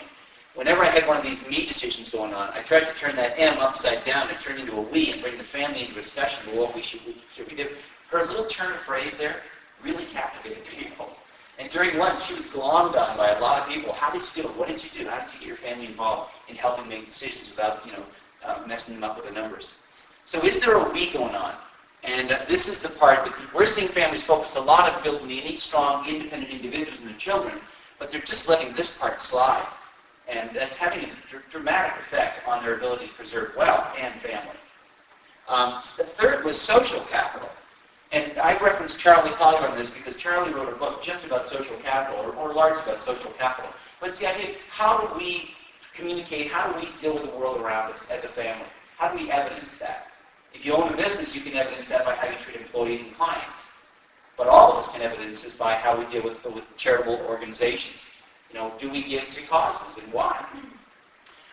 [0.58, 3.38] whenever I had one of these me decisions going on, I tried to turn that
[3.38, 6.48] M upside down and turn into a we and bring the family into a discussion
[6.48, 7.68] of what we should, we should we do.
[8.10, 9.36] Her little turn of phrase there
[9.84, 11.10] really captivated people.
[11.60, 13.92] And during lunch, she was glommed on by a lot of people.
[13.92, 14.56] How did you do it?
[14.56, 15.08] What did you do?
[15.08, 18.02] How did you get your family involved in helping make decisions without, you know,
[18.44, 19.70] uh, messing them up with the numbers?
[20.26, 21.54] So is there a we going on?
[22.02, 25.28] And uh, this is the part that we're seeing families focus a lot on building
[25.28, 27.60] the unique, strong, independent individuals and their children,
[28.00, 29.66] but they're just letting this part slide.
[30.28, 34.56] And that's having a dr- dramatic effect on their ability to preserve wealth and family.
[35.48, 37.48] Um, the third was social capital.
[38.12, 41.76] And I referenced Charlie Collier on this because Charlie wrote a book just about social
[41.76, 43.70] capital, or, or largely about social capital.
[44.00, 45.50] But it's the idea, how do we
[45.94, 48.66] communicate, how do we deal with the world around us as a family?
[48.96, 50.06] How do we evidence that?
[50.54, 53.14] If you own a business, you can evidence that by how you treat employees and
[53.14, 53.58] clients.
[54.36, 57.96] But all of us can evidence this by how we deal with, with charitable organizations.
[58.50, 60.44] You know, do we give to causes and why?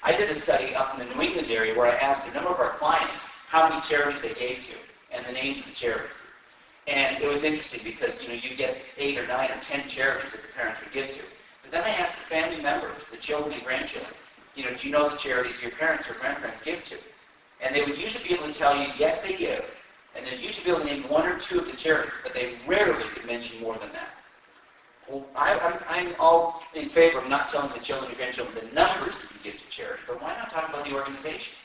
[0.03, 2.51] I did a study up in the New England area where I asked a number
[2.51, 4.75] of our clients how many charities they gave to
[5.15, 6.15] and the names of the charities.
[6.87, 10.31] And it was interesting because, you know, you get eight or nine or ten charities
[10.31, 11.21] that the parents would give to.
[11.63, 14.13] But then I asked the family members, the children and grandchildren,
[14.55, 16.95] you know, do you know the charities your parents or grandparents give to?
[17.61, 19.65] And they would usually be able to tell you, yes, they give.
[20.15, 22.55] And they'd usually be able to name one or two of the charities, but they
[22.67, 24.14] rarely could mention more than that.
[25.35, 29.15] I, I'm, I'm all in favor of not telling the children and grandchildren the numbers
[29.15, 31.55] that you give to charity, but why not talk about the organizations?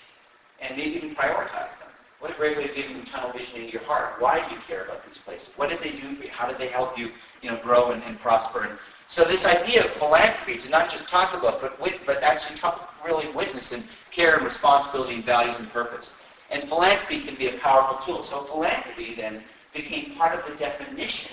[0.60, 1.88] And maybe even prioritize them.
[2.18, 4.20] What a great way of giving them tunnel vision into your heart.
[4.20, 5.48] Why do you care about these places?
[5.56, 6.30] What did they do for you?
[6.30, 8.64] How did they help you, you know, grow and, and prosper?
[8.64, 12.58] And so this idea of philanthropy, to not just talk about, but wit, but actually
[12.58, 16.14] talk, really witness and care and responsibility and values and purpose.
[16.50, 18.22] And philanthropy can be a powerful tool.
[18.22, 21.30] So philanthropy then became part of the definition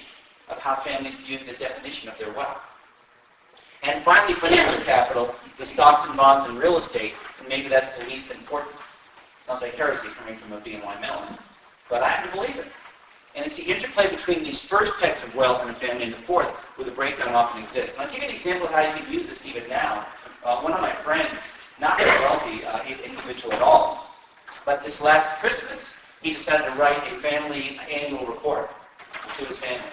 [0.49, 2.61] of how families viewed the definition of their wealth.
[3.83, 8.05] And finally, financial capital, the stocks and bonds and real estate, and maybe that's the
[8.05, 8.75] least important.
[9.45, 11.37] Sounds like heresy coming from a BNY Mellon,
[11.89, 12.67] but I have to believe it.
[13.35, 16.17] And it's the interplay between these first types of wealth in a family and the
[16.19, 17.91] fourth where the breakdown often exists.
[17.93, 20.07] And I'll give you an example of how you can use this even now.
[20.43, 21.39] Uh, one of my friends,
[21.79, 24.07] not very wealthy uh, individual at all,
[24.65, 25.81] but this last Christmas,
[26.21, 28.71] he decided to write a family annual report
[29.37, 29.91] to his family.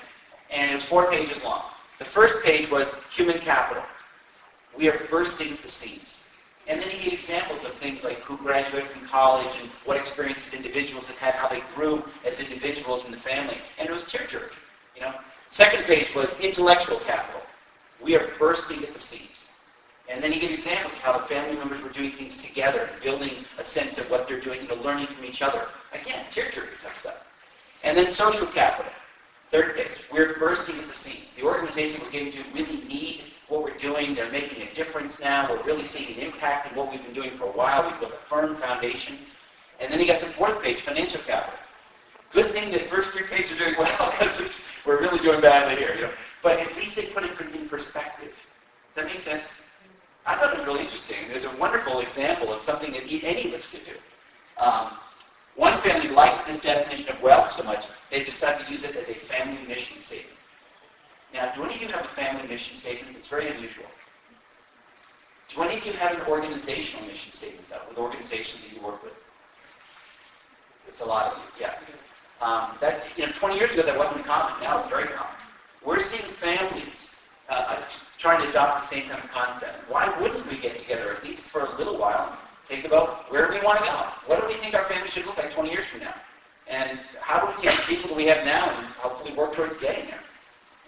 [0.54, 1.64] And it was four pages long.
[1.98, 3.82] The first page was human capital.
[4.76, 6.22] We are bursting the seams.
[6.66, 10.54] And then he gave examples of things like who graduated from college and what experiences
[10.54, 13.58] individuals have had, how they grew as individuals in the family.
[13.78, 14.56] And it was tear-jerking,
[14.94, 15.14] you know.
[15.50, 17.42] Second page was intellectual capital.
[18.00, 19.44] We are bursting at the seams.
[20.08, 23.44] And then he gave examples of how the family members were doing things together, building
[23.58, 25.66] a sense of what they're doing, you know, learning from each other.
[25.92, 27.16] Again, tear-jerking type stuff.
[27.82, 28.92] And then social capital.
[29.54, 31.32] Third page, we're bursting at the seams.
[31.36, 34.12] The organization we're getting to really need what we're doing.
[34.12, 35.48] They're making a difference now.
[35.48, 37.88] We're really seeing an impact in what we've been doing for a while.
[37.88, 39.16] We've built a firm foundation.
[39.78, 41.56] And then you got the fourth page, financial capital.
[42.32, 44.50] Good thing that first three pages are doing well because
[44.84, 45.94] we're really doing badly here.
[45.94, 46.12] You know?
[46.42, 48.32] But at least they put it in perspective.
[48.96, 49.44] Does that make sense?
[50.26, 51.28] I thought it was really interesting.
[51.28, 54.60] There's a wonderful example of something that any of us could do.
[54.60, 54.98] Um,
[55.56, 59.08] one family liked this definition of wealth so much, they decided to use it as
[59.08, 60.36] a family mission statement.
[61.32, 63.16] Now, do any of you have a family mission statement?
[63.16, 63.86] It's very unusual.
[65.54, 69.02] Do any of you have an organizational mission statement, though, with organizations that you work
[69.02, 69.12] with?
[70.88, 71.74] It's a lot of you, yeah.
[72.40, 74.60] Um, that, you know, 20 years ago, that wasn't common.
[74.62, 75.34] Now it's very common.
[75.84, 77.10] We're seeing families
[77.48, 77.82] uh,
[78.18, 79.88] trying to adopt the same kind of concept.
[79.88, 82.36] Why wouldn't we get together, at least for a little while,
[82.68, 84.06] think about where we want to go?
[84.26, 86.14] What do we think our family should look like 20 years from now?
[86.66, 89.76] And how do we take the people that we have now and hopefully work towards
[89.78, 90.20] getting there?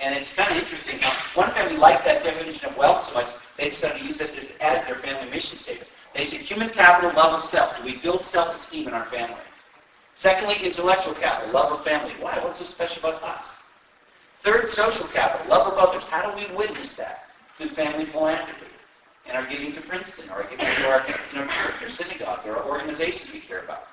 [0.00, 0.98] And it's kind of interesting.
[1.00, 4.30] How one family liked that definition of wealth so much, they decided to use it
[4.60, 5.88] as their family mission statement.
[6.14, 7.76] They said human capital, love of self.
[7.76, 9.40] Do we build self-esteem in our family?
[10.14, 12.14] Secondly, intellectual capital, love of family.
[12.20, 12.38] Why?
[12.38, 13.44] What's so special about us?
[14.42, 16.04] Third, social capital, love of others.
[16.04, 17.24] How do we witness that?
[17.58, 18.66] Through family philanthropy
[19.28, 22.46] and are giving to Princeton, or our giving to our you know, church or synagogue
[22.46, 23.88] or organizations we care about.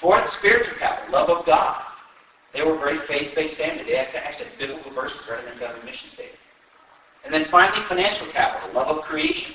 [0.00, 1.82] Fourth, spiritual capital, love of God.
[2.52, 3.84] They were a very faith-based family.
[3.84, 6.38] They actually had biblical verses in their family mission statement.
[7.24, 9.54] And then finally, financial capital, love of creation.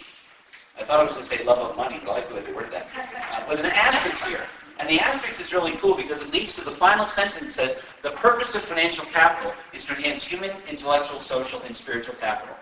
[0.79, 2.41] I thought I was going to say love of money, but I like the way
[2.41, 2.87] they worded that.
[2.95, 4.45] Uh, but an asterisk here.
[4.79, 7.75] And the asterisk is really cool because it leads to the final sentence that says,
[8.01, 12.55] the purpose of financial capital is to enhance human, intellectual, social, and spiritual capital.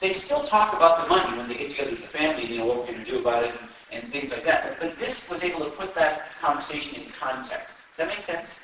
[0.00, 2.66] They still talk about the money when they get together as a family, you know,
[2.66, 3.54] what we're going to do about it
[3.90, 4.78] and, and things like that.
[4.80, 7.76] But this was able to put that conversation in context.
[7.76, 8.58] Does that make sense?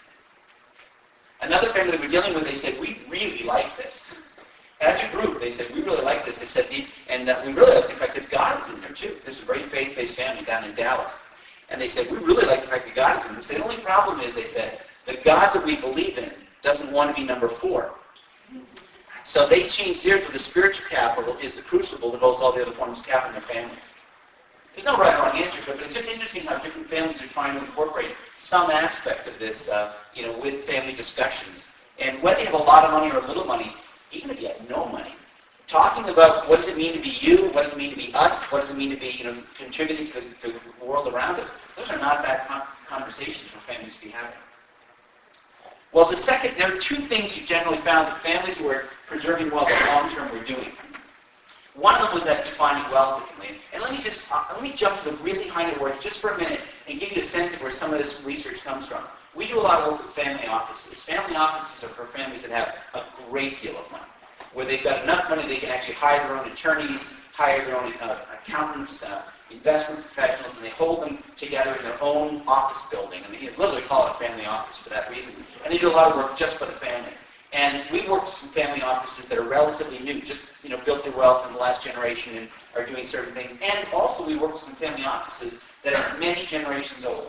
[1.43, 4.07] Another family that we're dealing with, they said, we really like this.
[4.81, 6.39] As a group, they said, we really like this.
[6.39, 9.17] They said, the, and we really like the fact that God is in there too.
[9.27, 11.13] This is a very faith-based family down in Dallas.
[11.69, 13.57] And they said, we really like the fact that God is in.
[13.57, 17.15] They the only problem is, they said, the God that we believe in doesn't want
[17.15, 17.95] to be number four.
[19.27, 22.63] So they changed theirs with the spiritual capital is the crucible that holds all the
[22.63, 23.77] other forms of capital in their family.
[24.73, 27.21] There's no right or wrong answer to it, but it's just interesting how different families
[27.21, 31.69] are trying to incorporate some aspect of this, uh, you know, with family discussions.
[31.99, 33.75] And whether you have a lot of money or a little money,
[34.13, 35.17] even if you have no money,
[35.67, 38.15] talking about what does it mean to be you, what does it mean to be
[38.15, 41.13] us, what does it mean to be, you know, contributing to the, to the world
[41.13, 44.39] around us, those are not bad con- conversations for families to be having.
[45.93, 49.51] Well, the second, there are two things you generally found that families who are preserving
[49.51, 50.73] wealth long term were doing.
[51.75, 53.61] One of them was that defining wealth differently.
[53.73, 56.21] And let me just, uh, let me jump to the really high net worth just
[56.21, 58.87] for a minute and give you a sense of where some of this research comes
[58.87, 59.05] from.
[59.35, 60.95] We do a lot of work with family offices.
[61.03, 64.05] Family offices are for families that have a great deal of money,
[64.55, 67.03] where they've got enough money they can actually hire their own attorneys,
[67.35, 72.03] hire their own uh, accountants, uh, investment professionals, and they hold them together in their
[72.03, 73.21] own office building.
[73.25, 75.35] And they literally call it a family office for that reason.
[75.63, 77.13] And they do a lot of work just for the family.
[77.57, 81.05] And we work with some family offices that are relatively new, just you know, built
[81.05, 83.59] their wealth in the last generation and are doing certain things.
[83.63, 87.29] And also we work with some family offices that are many generations old.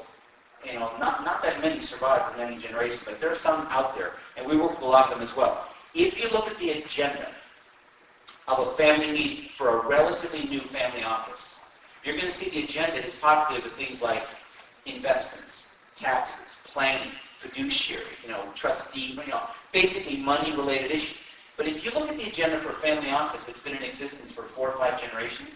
[0.66, 3.96] You know, not, not that many survive for many generations, but there are some out
[3.96, 4.16] there.
[4.36, 5.70] And we work with a lot of them as well.
[5.94, 7.30] If you look at the agenda
[8.50, 11.56] of a family meeting for a relatively new family office,
[12.04, 14.24] you're going to see the agenda is populated with things like
[14.86, 21.18] investments, taxes, planning, fiduciary, you know, trustee, you know, basically money-related issues.
[21.58, 24.44] But if you look at the agenda for family office that's been in existence for
[24.44, 25.56] four or five generations,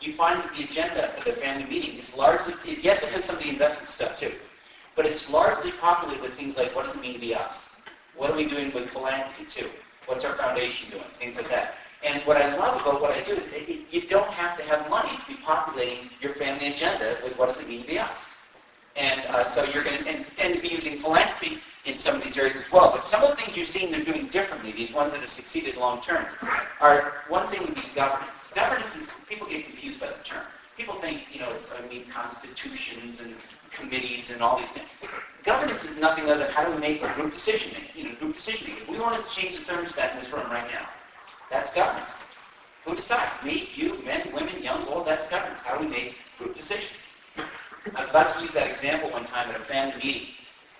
[0.00, 3.36] you find that the agenda for the family meeting is largely, yes, it has some
[3.36, 4.32] of the investment stuff too,
[4.96, 7.66] but it's largely populated with things like what does it mean to be us?
[8.16, 9.68] What are we doing with philanthropy too?
[10.06, 11.04] What's our foundation doing?
[11.18, 11.74] Things like that.
[12.04, 13.44] And what I love about what I do is
[13.90, 17.58] you don't have to have money to be populating your family agenda with what does
[17.62, 18.18] it mean to be us.
[18.96, 22.36] And uh, so you're going to and to be using philanthropy in some of these
[22.36, 22.92] areas as well.
[22.92, 25.76] But some of the things you've seen they're doing differently, these ones that have succeeded
[25.76, 26.26] long term,
[26.80, 28.30] are one thing would be governance.
[28.54, 30.44] Governance is, people get confused by the term.
[30.76, 33.34] People think, you know, it's, I mean, constitutions and
[33.70, 34.88] committees and all these things.
[35.44, 38.14] Governance is nothing other than how do we make a group decision making, you know,
[38.16, 38.84] group decision making.
[38.84, 40.88] If we want to change the thermostat in this room right now.
[41.50, 42.12] That's governance.
[42.84, 43.30] Who decides?
[43.44, 45.58] Me, you, men, women, young, old, that's governance.
[45.64, 46.88] How do we make group decisions?
[47.36, 50.28] I was about to use that example one time at a family meeting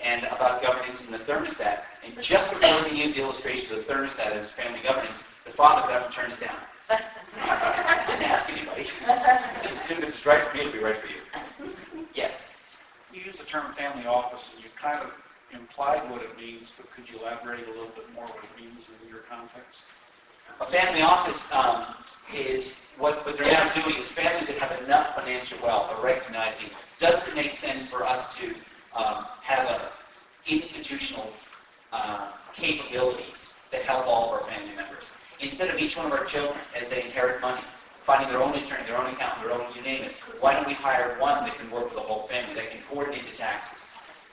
[0.03, 1.81] and about governance and the thermostat.
[2.05, 5.87] And just before we used the illustration of the thermostat as family governance, the father
[5.88, 6.57] got to turn it down.
[6.88, 8.88] Didn't ask anybody.
[9.62, 11.73] Just assumed if it's right for me, it'll be right for you.
[12.15, 12.33] Yes.
[13.12, 15.11] You used the term family office, and you kind of
[15.53, 18.87] implied what it means, but could you elaborate a little bit more what it means
[19.03, 19.81] in your context?
[20.61, 21.87] A family office um,
[22.35, 26.71] is what, what they're now doing is families that have enough financial wealth are recognizing
[26.99, 28.55] does it make sense for us to
[28.96, 29.90] um, have a
[30.46, 31.33] institutional
[31.92, 35.05] uh, capabilities that help all of our family members.
[35.40, 37.62] Instead of each one of our children, as they inherit money,
[38.05, 40.74] finding their own attorney, their own accountant, their own, you name it, why don't we
[40.74, 43.78] hire one that can work with the whole family, that can coordinate the taxes?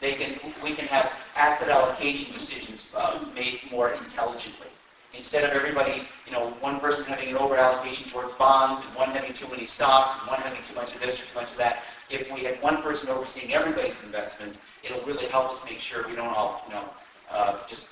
[0.01, 4.67] They can, we can have asset allocation decisions uh, made more intelligently.
[5.13, 9.33] Instead of everybody, you know, one person having an over-allocation towards bonds and one having
[9.33, 11.83] too many stocks and one having too much of this or too much of that,
[12.09, 16.15] if we had one person overseeing everybody's investments, it'll really help us make sure we
[16.15, 16.89] don't all, you know,
[17.29, 17.85] uh, just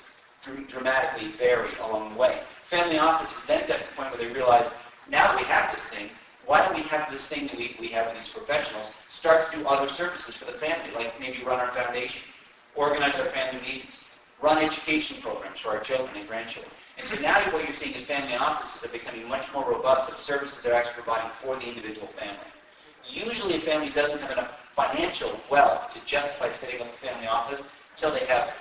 [0.68, 2.40] dramatically vary along the way.
[2.70, 4.70] Family offices then got to the point where they realized,
[5.10, 6.10] now that we have this thing,
[6.46, 9.58] why don't we have this thing that we, we have with these professionals start to
[9.58, 12.22] do other services for the family, like maybe run our foundation,
[12.74, 14.04] organize our family meetings,
[14.40, 16.72] run education programs for our children and grandchildren.
[16.96, 20.18] And so now what you're seeing is family offices are becoming much more robust of
[20.18, 22.38] services they're actually providing for the individual family.
[23.10, 27.62] Usually a family doesn't have enough financial wealth to justify setting up a family office
[27.94, 28.52] until they have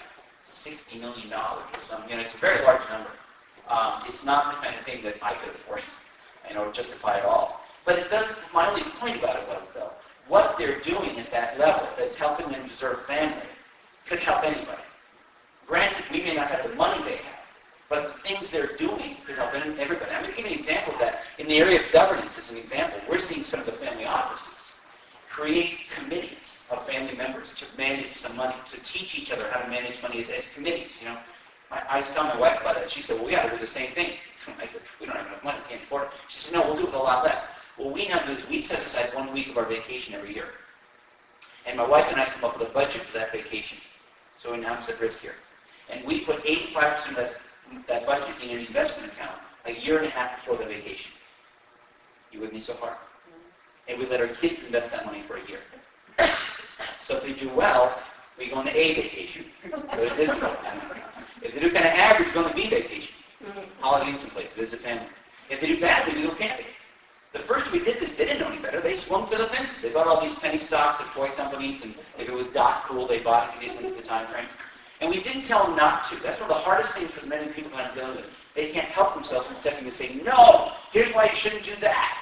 [0.51, 2.09] $60 million or something.
[2.09, 3.11] You know, it's a very large number.
[3.67, 5.81] Um, it's not the kind of thing that I could afford,
[6.47, 7.61] you know, justify at all.
[7.85, 9.91] But it doesn't, my only point about it was, though,
[10.27, 13.47] what they're doing at that level that's helping them preserve family
[14.07, 14.81] could help anybody.
[15.67, 17.36] Granted, we may not have the money they have,
[17.89, 20.11] but the things they're doing could help everybody.
[20.11, 21.21] I'm going to give you an example of that.
[21.37, 24.53] In the area of governance, as an example, we're seeing some of the family offices
[25.37, 29.69] create committees of family members to manage some money, to teach each other how to
[29.69, 30.93] manage money as, as committees.
[30.99, 31.17] You know,
[31.69, 32.89] I, was telling my wife about it.
[32.89, 34.13] She said, "Well, we got to do the same thing."
[34.59, 36.87] I said, "We don't have enough money, can't afford it." She said, "No, we'll do
[36.87, 37.39] it a lot less."
[37.77, 40.47] What we now do is we set aside one week of our vacation every year,
[41.67, 43.77] and my wife and I come up with a budget for that vacation.
[44.39, 45.35] So now at risk here,
[45.89, 47.33] and we put 85% of that,
[47.87, 51.11] that budget in an investment account a year and a half before the vacation.
[52.31, 52.97] You with me so far?
[53.87, 55.59] And we let our kids invest that money for a year.
[57.03, 57.97] So if they do well,
[58.37, 59.45] we go on a vacation.
[59.63, 63.13] If they do kind of average, go on a B vacation.
[63.79, 65.07] Holiday in some place, visit family.
[65.49, 66.65] If they do badly, we go camping.
[67.33, 68.81] The first we did this, they didn't know any better.
[68.81, 69.75] They swung for the fences.
[69.81, 73.07] They bought all these penny stocks of toy companies, and if it was dot cool,
[73.07, 74.47] they bought it decent at the time frame.
[74.99, 76.15] And we didn't tell them not to.
[76.21, 78.25] That's one of the hardest things for many people that I'm dealing with.
[78.55, 82.17] They can't help themselves from stepping and saying, no, here's why you shouldn't do that.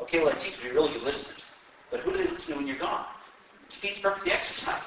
[0.00, 1.42] Okay, well, I teach them, you're really good listeners.
[1.90, 3.04] But who do they listen to when you're gone?
[3.68, 4.82] It defeats purpose the exercise.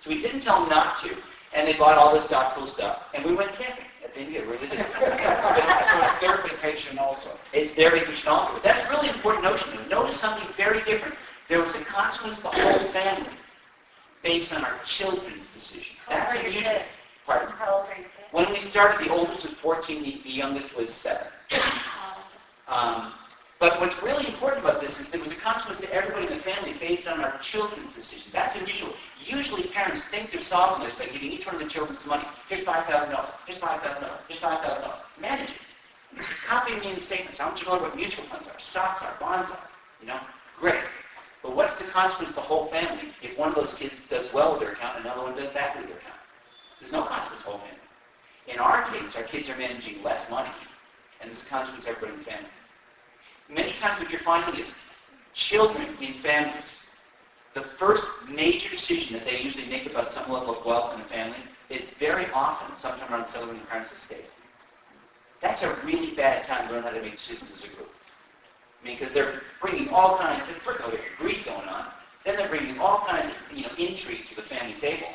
[0.00, 1.14] So we didn't tell them not to,
[1.54, 3.84] and they bought all this dot cool stuff, and we went camping.
[4.04, 4.84] At the end of the year, we really did.
[5.92, 7.30] So it's their vacation also.
[7.52, 8.54] It's their vacation also.
[8.54, 9.68] But that's a really important notion.
[9.88, 11.14] Notice something very different.
[11.48, 13.30] There was a consequence to the whole family
[14.22, 15.91] based on our children's decision.
[16.08, 16.84] That's How old are your kids?
[17.26, 17.48] Pardon?
[17.50, 18.08] How old are kids?
[18.32, 21.26] When we started, the oldest was 14, the, the youngest was 7.
[22.68, 23.12] Um,
[23.58, 26.42] but what's really important about this is there was a consequence to everybody in the
[26.42, 28.32] family based on our children's decision.
[28.32, 28.94] That's unusual.
[29.24, 32.24] Usually parents think they're solving this by giving each one of the children some money.
[32.48, 34.94] Here's $5,000, here's $5,000, here's $5,000.
[35.20, 35.56] Manage it.
[36.46, 37.38] Copy me in statements.
[37.38, 39.68] I want you to know what mutual funds are, stocks are, bonds are.
[40.00, 40.20] You know,
[40.58, 40.82] great.
[41.42, 44.52] But what's the consequence to the whole family if one of those kids does well
[44.52, 46.20] with their account and another one does badly with their account?
[46.80, 47.78] There's no consequence to the whole family.
[48.48, 50.50] In our case, our kids are managing less money,
[51.20, 52.50] and this is a consequence to everybody in the family.
[53.48, 54.70] Many times what you're finding is
[55.34, 56.78] children in families,
[57.54, 61.06] the first major decision that they usually make about some level of wealth in the
[61.06, 61.38] family
[61.70, 64.24] is very often sometime around settling the parents' estate.
[65.40, 67.90] That's a really bad time to learn how to make decisions as a group.
[68.82, 71.86] I mean, because they're bringing all kinds, first of all, there's grief going on,
[72.24, 75.08] then they're bringing all kinds of, you know, intrigue to the family table.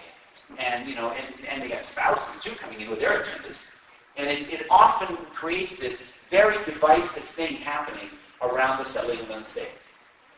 [0.57, 3.65] And, you know, and, and they got spouses, too, coming in with their agendas.
[4.15, 5.97] And it, it often creates this
[6.29, 8.09] very divisive thing happening
[8.41, 9.69] around the settling of an estate.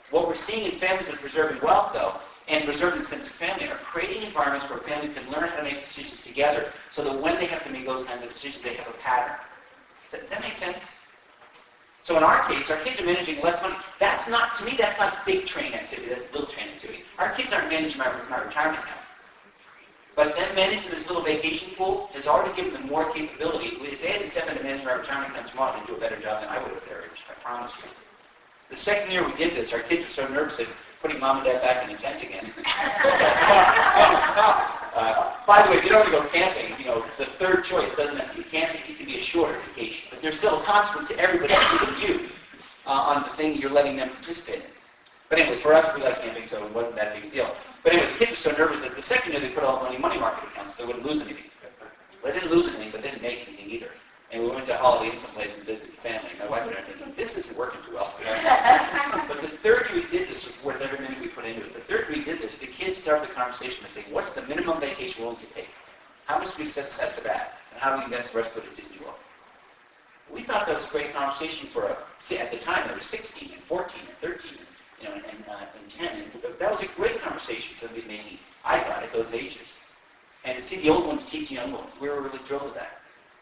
[0.09, 2.15] What we're seeing in families that are preserving wealth, though,
[2.47, 5.83] and preserving sense of family, are creating environments where family can learn how to make
[5.85, 8.87] decisions together so that when they have to make those kinds of decisions, they have
[8.87, 9.35] a pattern.
[10.09, 10.79] Does that, does that make sense?
[12.03, 13.75] So in our case, our kids are managing less money.
[13.99, 16.09] That's not, to me, that's not big train activity.
[16.09, 17.03] That's little train activity.
[17.17, 18.99] Our kids aren't managing my, my retirement account.
[20.15, 23.77] But them managing this little vacation pool has already given them more capability.
[23.81, 25.99] If they had to step in to manage my retirement account tomorrow, they'd do a
[25.99, 27.89] better job than I would at their age, I promise you.
[28.69, 30.67] The second year we did this, our kids were so nervous at
[31.01, 32.51] putting mom and dad back in the tent again.
[34.99, 37.63] uh, by the way, if you don't want to go camping, you know, the third
[37.63, 38.81] choice doesn't have to be camping.
[38.87, 40.07] It can be a shorter vacation.
[40.09, 42.29] But there's still a consequence to everybody, including you,
[42.85, 44.71] uh, on the thing you're letting them participate in.
[45.29, 47.55] But anyway, for us, we like camping, so it wasn't that big a deal.
[47.83, 49.83] But anyway, the kids were so nervous that the second year they put all the
[49.83, 51.45] money in money market accounts, they wouldn't lose anything.
[52.23, 53.91] They didn't lose anything, but they didn't make anything either.
[54.31, 56.29] And we went to Holiday Inn someplace and visited family.
[56.39, 58.13] My wife and I were thinking, this isn't working too well.
[59.27, 61.73] but the third year we did this was worth every minute we put into it.
[61.73, 64.43] The third year we did this, the kids started the conversation by saying, what's the
[64.43, 65.69] minimum vacation we're willing to take?
[66.25, 67.57] How much do we set aside for that?
[67.71, 69.15] And how do we invest the rest of it at Disney World?
[70.31, 73.01] We thought that was a great conversation for a, see, at the time there were
[73.01, 74.59] 16 and 14 and 13 and,
[75.01, 76.21] you know, and, and, uh, and 10.
[76.21, 79.77] And that was a great conversation for the making, I thought, at those ages.
[80.45, 82.75] And to see the old ones teach the young ones, we were really thrilled with
[82.75, 82.98] that.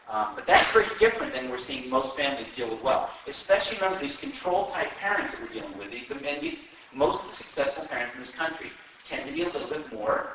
[0.08, 3.10] Um, but that's very different than we're seeing most families deal with well.
[3.26, 5.90] Especially remember these control-type parents that we're dealing with.
[5.90, 6.06] The,
[6.40, 6.58] the,
[6.94, 8.70] most of the successful parents in this country
[9.04, 10.32] tend to be a little bit more,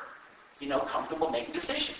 [0.60, 1.98] you know, comfortable making decisions.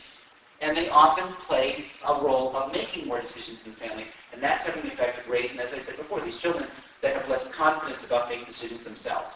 [0.60, 4.64] And they often play a role of making more decisions in the family, and that's
[4.64, 6.66] having the effect of raising, as I said before, these children
[7.02, 9.34] that have less confidence about making decisions themselves.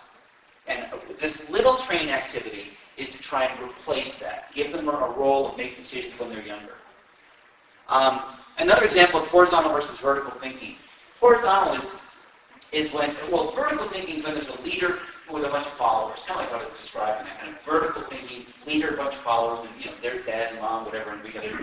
[0.69, 0.87] And
[1.21, 5.57] this little train activity is to try and replace that, give them a role of
[5.57, 6.78] making decisions when they're younger.
[7.89, 8.23] Um,
[8.59, 10.77] another example of horizontal versus vertical thinking.
[11.21, 11.85] Horizontal is,
[12.73, 14.99] is when, well, vertical thinking is when there's a leader
[15.31, 17.63] with a bunch of followers, kind of like what I was describing, that kind of
[17.63, 21.23] vertical thinking, leader, bunch of followers, and, you know, their dad and mom, whatever, and
[21.23, 21.59] we got to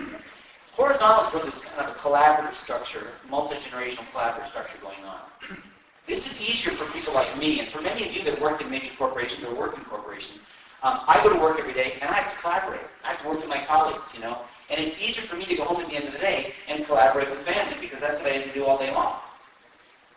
[0.72, 5.20] Horizontal is where there's kind of a collaborative structure, multi-generational collaborative structure going on.
[6.06, 8.70] This is easier for people like me, and for many of you that work in
[8.70, 10.38] major corporations or work in corporations.
[10.84, 12.86] Um, I go to work every day, and I have to collaborate.
[13.02, 14.42] I have to work with my colleagues, you know.
[14.70, 16.84] And it's easier for me to go home at the end of the day and
[16.86, 19.16] collaborate with family because that's what I have to do all day long.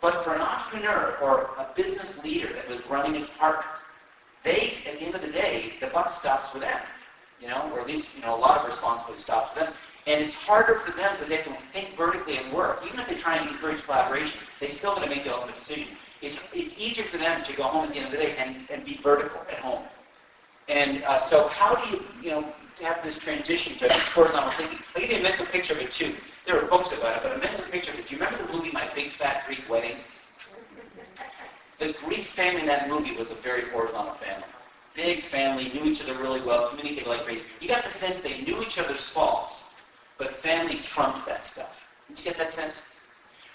[0.02, 3.68] But for an entrepreneur or a business leader that was running a department,
[4.44, 6.80] they, at the end of the day, the buck stops with them,
[7.42, 9.74] you know, or at least, you know, a lot of responsibility stops with them.
[10.08, 12.82] And it's harder for them because they have to think vertically and work.
[12.88, 15.90] Even if they try and encourage collaboration, they still got to make the ultimate decision.
[16.22, 18.66] It's, it's easier for them to go home at the end of the day and,
[18.70, 19.84] and be vertical at home.
[20.70, 22.54] And uh, so how do you, you know,
[22.86, 24.80] have this transition to horizontal thinking?
[24.96, 26.16] I'll give you a mental picture of it too.
[26.46, 28.08] There are books about it, but a mental picture of it.
[28.08, 29.98] Do you remember the movie My Big Fat Greek wedding?
[31.78, 34.46] The Greek family in that movie was a very horizontal family.
[34.96, 37.44] Big family, knew each other really well, communicated like crazy.
[37.62, 39.64] You got the sense they knew each other's faults,
[40.18, 41.80] but family trumped that stuff.
[42.10, 42.76] Did you get that sense?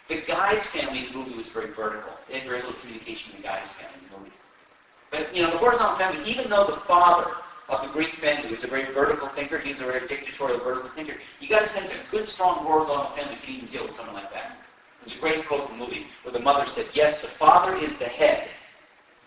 [0.08, 2.12] The guy's family in the movie was very vertical.
[2.28, 4.32] They had very little communication in the guy's family in the movie.
[5.10, 7.30] But, you know, the horizontal family, even though the father
[7.68, 10.90] of the Greek family was a very vertical thinker, he was a very dictatorial vertical
[10.90, 14.14] thinker, you got a sense a good, strong horizontal family can even deal with someone
[14.14, 14.58] like that.
[15.04, 17.94] There's a great quote from the movie where the mother said, yes, the father is
[17.98, 18.48] the head,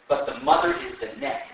[0.07, 1.47] but the mother is the neck.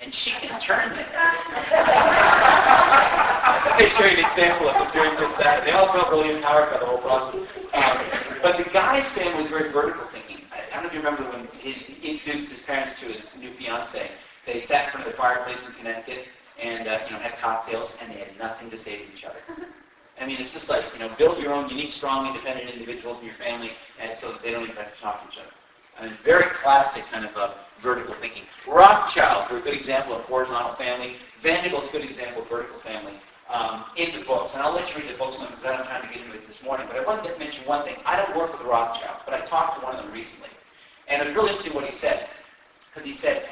[0.00, 1.06] And she can turn it.
[3.78, 5.64] they show you an example of them doing just that.
[5.64, 7.48] They all felt really empowered by the whole process.
[7.72, 7.98] Um,
[8.42, 10.42] but the guy's family was very vertical thinking.
[10.52, 13.52] I, I don't know if you remember when he introduced his parents to his new
[13.54, 14.10] fiance.
[14.46, 16.26] They sat in front of the fireplace in Connecticut
[16.60, 19.38] and uh, you know had cocktails, and they had nothing to say to each other.
[20.20, 23.26] I mean, it's just like, you know, build your own unique, strong, independent individuals in
[23.26, 25.52] your family, and so that they don't even have to talk to each other.
[25.98, 28.42] I mean, very classic kind of uh, vertical thinking.
[28.66, 31.16] Rothschild, are a good example of horizontal family.
[31.42, 33.14] Vanderbilt's a good example of vertical family.
[33.48, 35.86] Um, in the books, and I'll let you read the books on because I don't
[35.86, 37.94] have time to get into it this morning, but I wanted to mention one thing.
[38.04, 40.48] I don't work with the Rothschilds, but I talked to one of them recently.
[41.06, 42.28] And it was really interesting what he said,
[42.90, 43.48] because he said,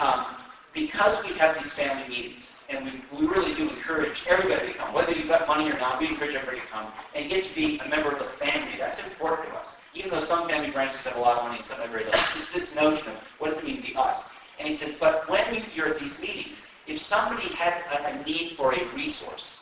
[0.00, 0.26] um,
[0.72, 4.94] because we have these family meetings, and we, we really do encourage everybody to come,
[4.94, 7.78] whether you've got money or not, we encourage everybody to come and get to be
[7.80, 8.76] a member of the family.
[8.78, 9.76] That's important to us.
[9.94, 12.20] Even though some family branches have a lot of money and some have very little.
[12.36, 14.22] It's this notion of what does it mean to be us?
[14.58, 18.56] And he said, but when you're at these meetings, if somebody had a, a need
[18.56, 19.58] for a resource,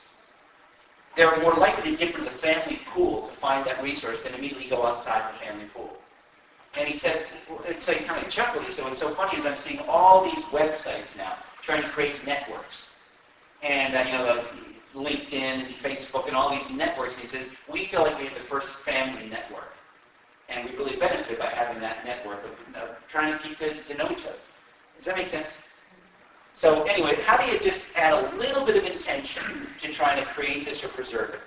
[1.16, 4.68] they're more likely to dip into the family pool to find that resource than immediately
[4.68, 5.97] go outside the family pool.
[6.76, 7.26] And he said,
[7.64, 8.64] it's like kind of chuckled.
[8.64, 12.26] He said, what's so funny is I'm seeing all these websites now trying to create
[12.26, 12.96] networks.
[13.62, 14.44] And, uh, you know,
[14.94, 17.14] the LinkedIn and Facebook and all these networks.
[17.14, 19.72] And he says, we feel like we have the first family network.
[20.48, 23.94] And we really benefit by having that network of, of trying to keep to, to
[23.94, 24.38] know each other.
[24.96, 25.48] Does that make sense?
[26.54, 30.26] So anyway, how do you just add a little bit of intention to trying to
[30.30, 31.40] create this or preserve it?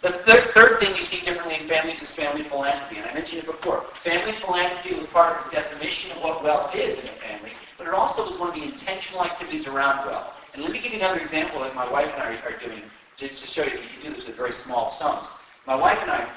[0.00, 2.98] The third, third thing you see differently in families is family philanthropy.
[2.98, 3.84] And I mentioned it before.
[4.04, 7.88] Family philanthropy was part of the definition of what wealth is in a family, but
[7.88, 10.28] it also was one of the intentional activities around wealth.
[10.54, 12.82] And let me give you another example that my wife and I are doing
[13.16, 15.26] to, to show you that you can do this with very small sums.
[15.66, 16.28] My wife and I,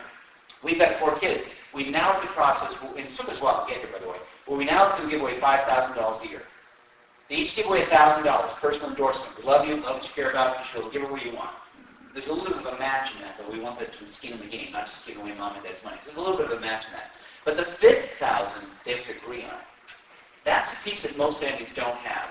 [0.63, 1.47] we've got four kids.
[1.71, 3.99] We now in the process, and it took us a while to get here, by
[3.99, 6.41] the way, but we now can give away $5,000 a year.
[7.29, 9.37] They each give away $1,000, personal endorsement.
[9.37, 11.51] We love you, love what you care about, you should give away what you want.
[12.13, 14.33] There's a little bit of a match in that, but we want that to skin
[14.33, 15.97] in the game, not just give away mom and dad's money.
[16.01, 17.11] So there's a little bit of a match in that.
[17.45, 19.57] But the fifth thousand, they have to agree on.
[20.43, 22.29] That's a piece that most families don't have.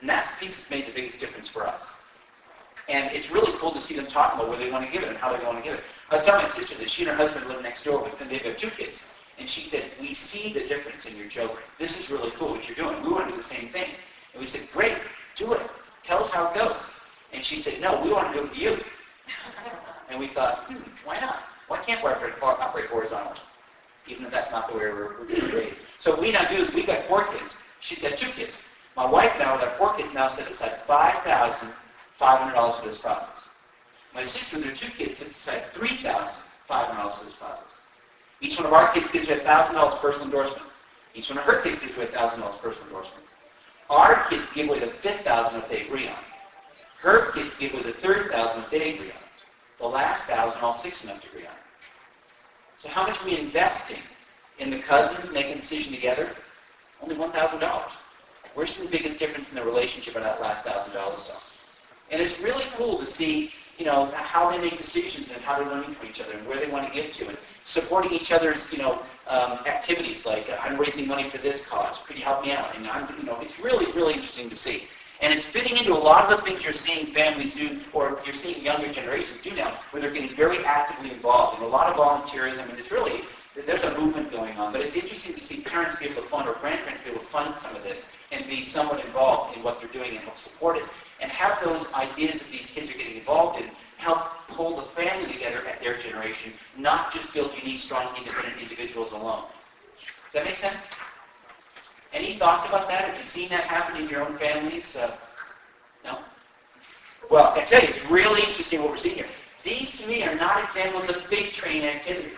[0.00, 1.80] And that's the piece that's made the biggest difference for us.
[2.88, 5.08] And it's really cool to see them talk about where they want to give it
[5.08, 5.84] and how they want to give it.
[6.10, 8.30] I was telling my sister that she and her husband live next door with, and
[8.30, 8.98] they've got two kids.
[9.38, 11.58] And she said, we see the difference in your children.
[11.78, 13.02] This is really cool what you're doing.
[13.02, 13.90] We want to do the same thing.
[14.32, 14.96] And we said, great,
[15.34, 15.62] do it.
[16.04, 16.80] Tell us how it goes.
[17.32, 18.78] And she said, no, we want to do it with you.
[20.10, 21.42] And we thought, hmm, why not?
[21.68, 23.40] Why can't we operate, horizontally?
[24.06, 25.76] Even if that's not the way we're, we're raised.
[25.98, 27.54] So we now do we've got four kids.
[27.80, 28.56] She's got two kids.
[28.96, 33.48] My wife now, with our four kids, now set aside $5,500 for this process.
[34.14, 37.74] My sister, with her two kids, set aside $3,500 for this process.
[38.40, 40.62] Each one of our kids gives away $1,000 personal endorsement.
[41.14, 43.24] Each one of her kids gives away $1,000 personal endorsement.
[43.90, 46.16] Our kids give away the 5000 if they agree on.
[47.06, 49.78] Her kids give away the 30000 if they agree on it.
[49.78, 51.66] The last 1000 all six to agree on it.
[52.78, 54.00] So how much are we investing
[54.58, 56.34] in the cousins making a decision together?
[57.00, 57.82] Only $1,000.
[58.54, 61.12] Where's the biggest difference in the relationship of that last $1,000 though?
[62.10, 65.68] And it's really cool to see, you know, how they make decisions and how they're
[65.68, 68.62] learning from each other and where they want to get to and supporting each other's,
[68.72, 71.98] you know, um, activities like uh, I'm raising money for this cause.
[72.04, 72.74] Could you help me out?
[72.74, 74.88] And I'm, you know, it's really, really interesting to see.
[75.20, 78.34] And it's fitting into a lot of the things you're seeing families do, or you're
[78.34, 81.56] seeing younger generations do now, where they're getting very actively involved.
[81.56, 83.22] And a lot of volunteerism, and it's really,
[83.66, 84.72] there's a movement going on.
[84.72, 87.26] But it's interesting to see parents be able to fund, or grandparents be able to
[87.28, 90.76] fund some of this, and be somewhat involved in what they're doing and help support
[90.76, 90.84] it.
[91.20, 95.32] And have those ideas that these kids are getting involved in help pull the family
[95.32, 99.44] together at their generation, not just build unique, strong, independent individuals alone.
[100.26, 100.76] Does that make sense?
[102.16, 103.04] Any thoughts about that?
[103.04, 104.96] Have you seen that happen in your own families?
[104.96, 105.14] Uh,
[106.02, 106.20] no?
[107.30, 109.26] Well, I tell you, it's really interesting what we're seeing here.
[109.62, 112.30] These, to me, are not examples of big train activity.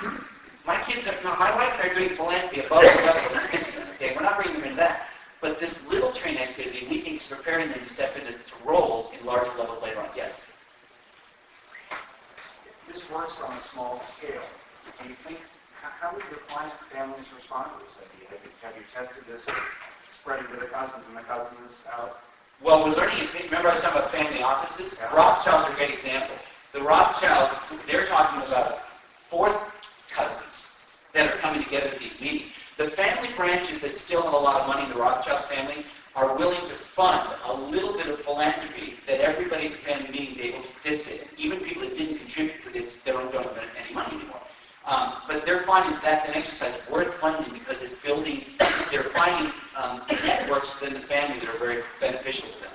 [0.66, 3.36] My kids, are, my wife and I are doing philanthropy above the level.
[3.94, 5.06] okay, we're not bringing them into that.
[5.40, 9.24] But this little train activity, we think, is preparing them to step into roles in
[9.24, 10.08] larger levels later on.
[10.16, 10.32] Yes?
[12.92, 14.42] This works on a small scale.
[15.00, 15.38] Do you think
[15.82, 18.38] How would your client families respond to this idea?
[18.62, 19.46] Have you, tested this,
[20.10, 22.20] spread it to the cousins and the cousins out?
[22.62, 24.96] Well, we're learning, remember I was talking about family offices?
[24.98, 25.14] Yeah.
[25.14, 26.34] Rothschild's a great example.
[26.72, 27.54] The Rothschilds,
[27.86, 28.80] they're talking about
[29.30, 29.56] fourth
[30.10, 30.74] cousins
[31.14, 32.52] that are coming together at these meetings.
[32.76, 36.36] The family branches that still have a lot of money in the Rothschild family are
[36.36, 40.38] willing to fund a little bit of philanthropy that everybody at the family meeting is
[40.38, 43.58] able to participate in, even people that didn't contribute because they, they don't, don't have
[43.84, 44.40] any money anymore.
[44.84, 48.44] Um, but they're finding that's an exercise worth funding because it's building,
[48.90, 52.70] they're finding um, networks within the family that are very beneficial to them.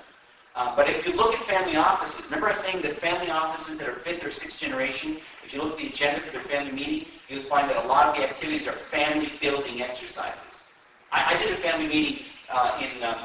[0.56, 3.78] Uh, but if you look at family offices, remember I was saying that family offices
[3.78, 6.72] that are fifth or sixth generation, if you look at the agenda for their family
[6.72, 10.64] meeting, you'll find that a lot of the activities are family building exercises.
[11.12, 13.18] I, I did a family meeting uh, in, um,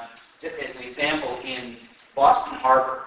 [0.42, 1.76] as an example, in
[2.14, 3.04] Boston Harbor.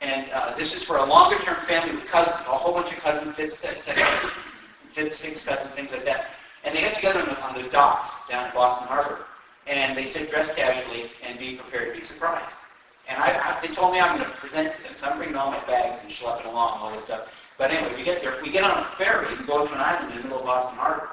[0.00, 2.98] And uh, this is for a longer term family with cousins, a whole bunch of
[2.98, 3.88] cousins, fifth, sixth,
[4.94, 6.26] fifth, sixth cousins, things like that.
[6.64, 9.24] And they got together on the, on the docks down at Boston Harbor.
[9.66, 12.54] And they said dress casually and be prepared to be surprised.
[13.08, 15.36] And I, I, they told me I'm going to present to them, so I'm bringing
[15.36, 17.28] all my bags and schlepping along all this stuff.
[17.58, 20.12] But anyway, we get there, we get on a ferry and go to an island
[20.12, 21.08] in the middle of Boston Harbor.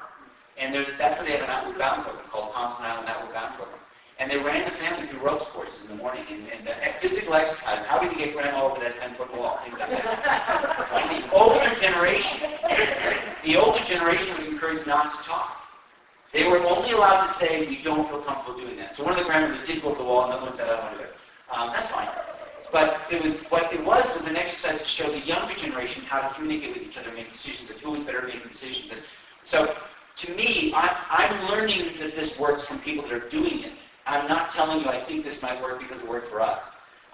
[0.58, 3.54] And there's, that's where they have an outward bound program called Thompson Island Outward Bound
[3.56, 3.81] Program.
[4.18, 7.34] And they ran the family through ropes courses in the morning and, and uh, physical
[7.34, 7.84] exercise.
[7.86, 9.58] How did you get grandma over that 10-foot wall?
[9.64, 10.88] Things like that.
[10.92, 12.50] And the older generation,
[13.44, 15.62] the older generation was encouraged not to talk.
[16.32, 18.96] They were only allowed to say, we don't feel comfortable doing that.
[18.96, 20.76] So one of the grandmothers did go over the wall, and another one said, I
[20.76, 21.16] don't want to do it.
[21.50, 22.08] Um, that's fine.
[22.72, 26.26] But it was what it was was an exercise to show the younger generation how
[26.26, 28.90] to communicate with each other, and make decisions, and who was better at making decisions.
[28.92, 29.02] And
[29.42, 29.76] so,
[30.16, 33.72] to me, I, I'm learning that this works from people that are doing it.
[34.06, 36.60] I'm not telling you I think this might work because it worked for us.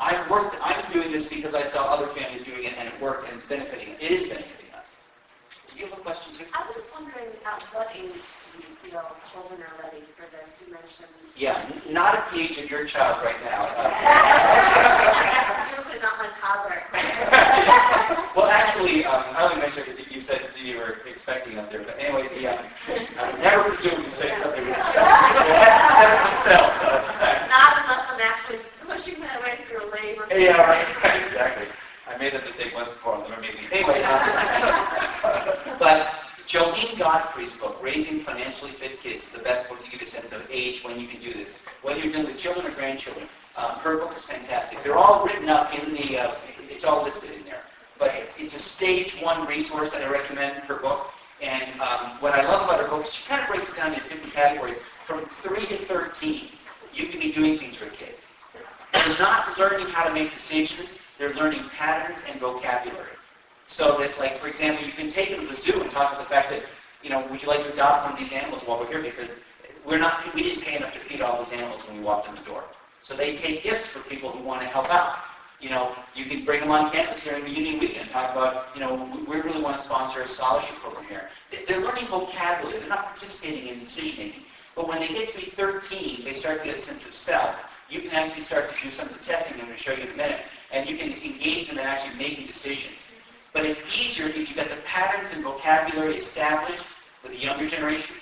[0.01, 0.57] I've worked.
[0.63, 3.49] I'm doing this because I saw other families doing it, and it worked, and it's
[3.49, 3.95] benefiting.
[4.01, 4.87] It is benefiting us.
[5.75, 6.45] Do you have a question too?
[6.55, 10.55] I was wondering at what age do you feel children are ready for this?
[10.65, 11.09] You mentioned.
[11.37, 13.67] Yeah, n- not at the age of your child right now.
[15.69, 16.83] Uh, Usually not my toddler.
[18.37, 21.83] well, actually, um, I only mentioned because you said that you were expecting up there.
[21.83, 22.65] But anyway, the, um,
[23.19, 24.65] I would never presume to say something.
[25.99, 26.75] To themselves.
[26.79, 27.51] So that's a fact.
[27.51, 30.27] Not unless I'm actually pushing my way through labor.
[30.31, 31.67] Yeah, right, right, exactly.
[32.09, 33.61] I made that mistake once before, never made me.
[33.73, 36.15] Anyway, um, but
[36.49, 40.11] Joline Godfrey's book, Raising Financially Fit Kids, is the best book to give you a
[40.11, 41.59] sense of age when you can do this.
[41.83, 44.83] Whether you're dealing with children or grandchildren, um, her book is fantastic.
[44.85, 46.35] They're all written up in the, uh,
[46.71, 47.63] it's all listed in there.
[47.99, 51.11] But it's a stage one resource that I recommend her book.
[51.41, 53.95] And um, what I love about her book is she kind of breaks it down
[53.95, 54.77] into different categories.
[55.07, 56.49] From 3 to 13,
[56.95, 58.23] you can be doing things for kids.
[58.93, 60.91] They're not learning how to make decisions.
[61.19, 63.13] They're learning patterns and vocabulary.
[63.69, 66.25] So that, like, for example, you can take them to the zoo and talk about
[66.25, 66.63] the fact that,
[67.03, 69.03] you know, would you like to adopt one of these animals while we're here?
[69.03, 69.29] Because
[69.85, 72.35] we're not, we didn't pay enough to feed all those animals when we walked in
[72.35, 72.65] the door.
[73.03, 75.19] So they take gifts for people who want to help out.
[75.61, 78.69] You know, you can bring them on campus during the union weekend and talk about,
[78.75, 81.31] you know, we really want to sponsor a scholarship program here.
[81.51, 82.79] They- They're learning vocabulary.
[82.79, 84.45] They're not participating in decision making.
[84.77, 87.57] But when they get to be 13, they start to get a sense of self.
[87.91, 90.05] You can actually start to do some of the testing I'm going to show you
[90.05, 92.95] in a minute, and you can engage them in actually making decisions.
[93.53, 96.85] But it's easier if you've got the patterns and vocabulary established
[97.25, 98.15] with the younger generation.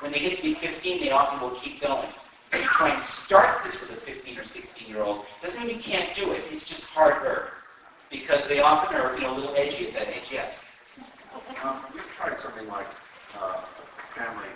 [0.00, 2.08] When they get to be 15, they often will keep going.
[2.52, 5.76] If you try and start this with a 15 or 16 year old, doesn't mean
[5.76, 6.44] you can't do it.
[6.50, 7.50] It's just harder
[8.10, 10.28] because they often are, you know, a little edgy at that age.
[10.32, 10.54] Yes.
[11.62, 12.86] Um, We've tried something like
[13.38, 13.60] uh,
[14.16, 14.48] family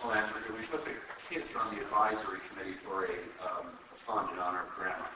[0.00, 0.52] philanthropy.
[0.52, 0.92] We put the
[1.28, 5.06] kids on the advisory committee for a um, a fund in honor of grandma.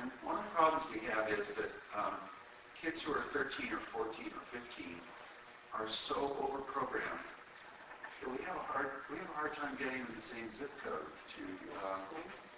[0.00, 2.14] And one of the problems we have is that um,
[2.80, 4.86] kids who are 13 or 14 or 15
[5.78, 7.33] are so overprogrammed
[8.30, 11.04] we have a hard, we have a hard time getting the same zip code
[11.36, 11.42] to,
[11.84, 11.98] uh,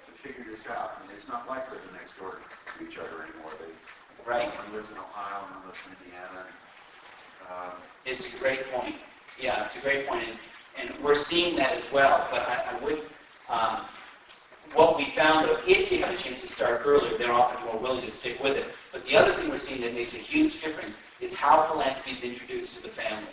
[0.07, 0.99] to figure this out.
[0.99, 3.53] I mean, it's not like living next door to each other anymore.
[3.59, 3.71] They,
[4.27, 4.49] Right.
[4.59, 6.47] one lives in Ohio and one lives in Indiana.
[7.49, 7.73] Um,
[8.05, 8.97] It's a great point.
[9.41, 10.27] Yeah, it's a great point,
[10.77, 12.27] and, and we're seeing that as well.
[12.31, 13.03] But I, I would,
[13.49, 13.85] um,
[14.75, 18.05] what we found, if you have a chance to start earlier, they're often more willing
[18.05, 18.67] to stick with it.
[18.93, 22.23] But the other thing we're seeing that makes a huge difference is how philanthropy is
[22.23, 23.29] introduced to the family.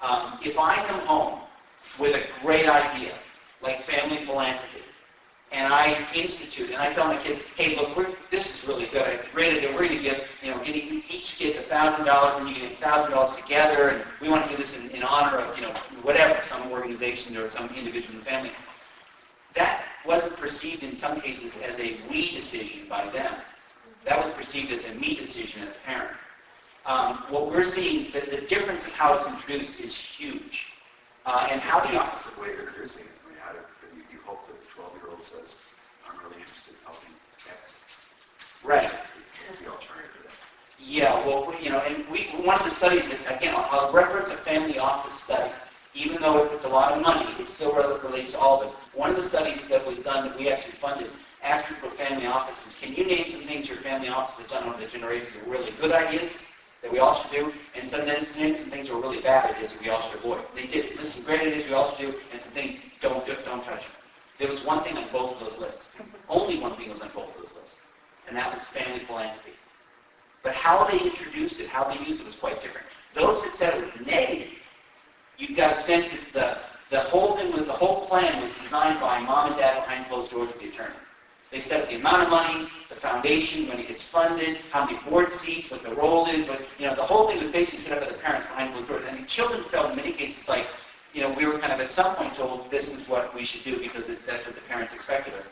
[0.00, 1.40] Um, if I come home
[1.98, 3.14] with a great idea,
[3.62, 4.84] like family philanthropy,
[5.54, 9.02] and I institute, and I tell my kids, hey, look, this is really good.
[9.02, 9.70] I great idea.
[9.70, 12.72] We're going to give, you know, give each kid a thousand dollars, and you get
[12.72, 15.62] a thousand dollars together, and we want to do this in, in honor of, you
[15.62, 15.72] know,
[16.02, 18.50] whatever, some organization or some individual in the family.
[19.54, 23.34] That wasn't perceived in some cases as a we decision by them.
[24.04, 26.16] That was perceived as a me decision as a parent.
[26.84, 30.66] Um, what we're seeing, the, the difference of how it's introduced is huge.
[31.26, 33.10] Uh, and how do the opposite way of introducing it.
[33.24, 33.58] I mean, how do,
[33.96, 35.54] you, you hope that the twelve-year-old says,
[36.06, 37.08] I'm really interested in helping
[37.48, 37.80] X.
[38.62, 38.90] right.
[39.48, 40.28] It's the- alternative.
[40.78, 44.28] Yeah, well, we- you know, and we, one of the studies, that, again, I'll reference
[44.28, 45.50] a family office study.
[45.94, 48.74] Even though it's a lot of money, it still rel- relates to all of us.
[48.92, 51.10] One of the studies that was done, that we actually funded,
[51.42, 54.78] asked for family offices, can you name some things your family office has done over
[54.78, 56.32] the generations that were really good ideas
[56.84, 59.72] that we all should do, and some, name some things that were really bad ideas
[59.72, 60.44] that we all should avoid.
[60.54, 63.36] They did, list some great ideas we all should do, and some things, don't, do-
[63.46, 63.84] don't touch.
[64.38, 65.86] There was one thing on both of those lists.
[66.28, 67.76] Only one thing was on both of those lists,
[68.28, 69.52] and that was family philanthropy.
[70.42, 72.86] But how they introduced it, how they used it was quite different.
[73.14, 74.52] Those that said it was negative,
[75.38, 76.58] you got a sense that
[76.90, 80.06] the, the whole thing was, the whole plan was designed by mom and dad behind
[80.08, 80.94] closed doors with the attorney.
[81.54, 84.98] They set up the amount of money, the foundation, when it gets funded, how many
[85.08, 87.92] board seats, what the role is, what, you know, the whole thing was basically set
[87.92, 89.04] up by the parents behind closed doors.
[89.08, 90.66] And the children felt in many cases like,
[91.12, 93.62] you know, we were kind of at some point told this is what we should
[93.62, 95.44] do because it- that's what the parents expected us.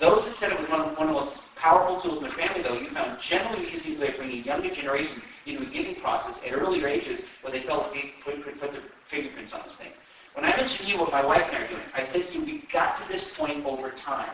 [0.00, 2.34] Those that said it was one of, one of the most powerful tools in the
[2.34, 6.34] family, though, you found generally easy way of bringing younger generations into a giving process
[6.46, 9.92] at earlier ages where they felt they could, could put their fingerprints on this thing.
[10.32, 12.32] When I mentioned to you what my wife and I are doing, I said to
[12.32, 14.30] you, we got to this point over time.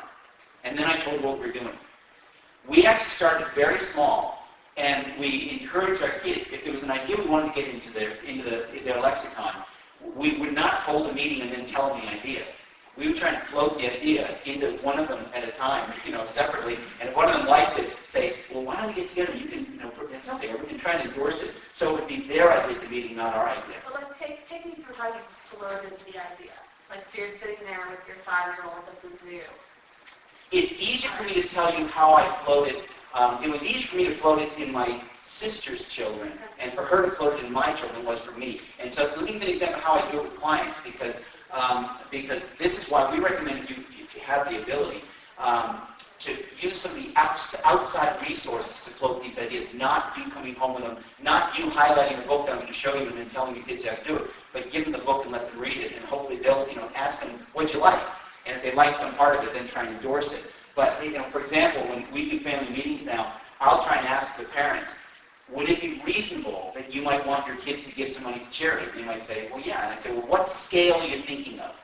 [0.64, 1.78] And then I told what we were doing.
[2.68, 4.46] We actually started very small,
[4.76, 7.90] and we encouraged our kids, if there was an idea we wanted to get into
[7.92, 9.54] their, into the, their lexicon,
[10.14, 12.44] we would not hold a meeting and then tell them the idea.
[12.96, 16.12] We would try and float the idea into one of them at a time, you
[16.12, 19.08] know, separately, and if one of them liked it, say, well, why don't we get
[19.10, 21.96] together, you can, you know, put something, or we can try and endorse it, so
[21.96, 23.76] it would be their idea at the meeting, not our idea.
[23.84, 26.52] But like, take, take me through how you floated the idea.
[26.90, 29.40] Like, so you're sitting there with your five-year-old at the zoo.
[30.50, 32.76] It's easier for me to tell you how I floated.
[33.12, 36.84] Um, it was easy for me to float it in my sister's children, and for
[36.84, 38.60] her to float it in my children was for me.
[38.80, 41.14] And so let me give an example of how I do it with clients, because
[41.50, 45.02] um, because this is why we recommend you, if you have the ability,
[45.38, 45.80] um,
[46.20, 50.74] to use some of the outside resources to float these ideas, not you coming home
[50.74, 53.30] with them, not you highlighting the book that I'm going to show you and then
[53.30, 55.58] telling your kids how to do it, but give them the book and let them
[55.58, 58.02] read it, and hopefully they'll, you know, ask them, what'd you like?
[58.48, 60.42] And if they like some part of it, then try and endorse it.
[60.74, 64.36] But, you know, for example, when we do family meetings now, I'll try and ask
[64.38, 64.90] the parents,
[65.52, 68.50] would it be reasonable that you might want your kids to give some money to
[68.50, 68.86] charity?
[68.94, 69.82] They might say, well, yeah.
[69.84, 71.74] And I'd say, well, what scale are you thinking of?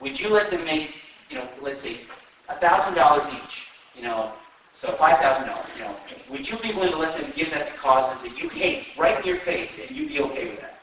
[0.00, 0.94] Would you let them make,
[1.28, 2.00] you know, let's say,
[2.48, 4.32] $1,000 each, you know,
[4.74, 5.96] so $5,000, you know,
[6.30, 9.18] would you be willing to let them give that to causes that you hate right
[9.18, 10.78] in your face and you'd be okay with that?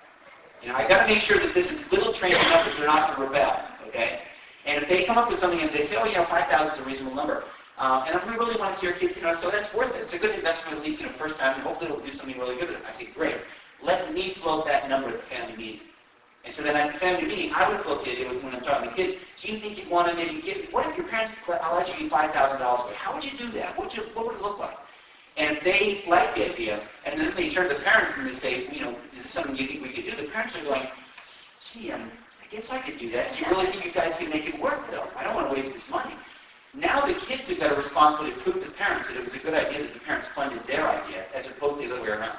[0.61, 2.88] You know, I got to make sure that this is little trained enough that they're
[2.88, 4.21] not going to rebel, okay?
[4.66, 6.84] And if they come up with something and they say, oh, yeah, 5,000 is a
[6.84, 7.43] reasonable number,
[7.78, 10.01] uh, and we really want to see our kids, you know, so that's worth it.
[10.01, 12.38] It's a good investment, at least in the first time, and hopefully it'll do something
[12.38, 12.84] really good with it.
[12.88, 13.38] I say, great.
[13.82, 15.82] Let me float that number at the family meeting.
[16.45, 18.89] And so then at the family meeting, I would float the idea when I'm talking
[18.89, 21.76] to kids, do you think you'd want to maybe give, what if your parents, I'll
[21.76, 22.93] let you give $5,000 away.
[22.95, 23.78] How would you do that?
[23.78, 24.78] What would, you, what would it look like?
[25.38, 28.34] And if they like the idea, and then they turn to the parents and they
[28.34, 30.16] say, you know, is this something you think we could do?
[30.16, 30.88] The parents are going,
[31.72, 32.11] gee, um,
[32.53, 33.35] Guess I could do that.
[33.35, 35.07] Do you really think you guys can make it work, though?
[35.17, 36.13] I don't want to waste this money.
[36.75, 39.33] Now the kids have got a responsibility to prove to the parents that it was
[39.33, 42.09] a good idea that the parents funded their idea as opposed to the other way
[42.09, 42.37] around.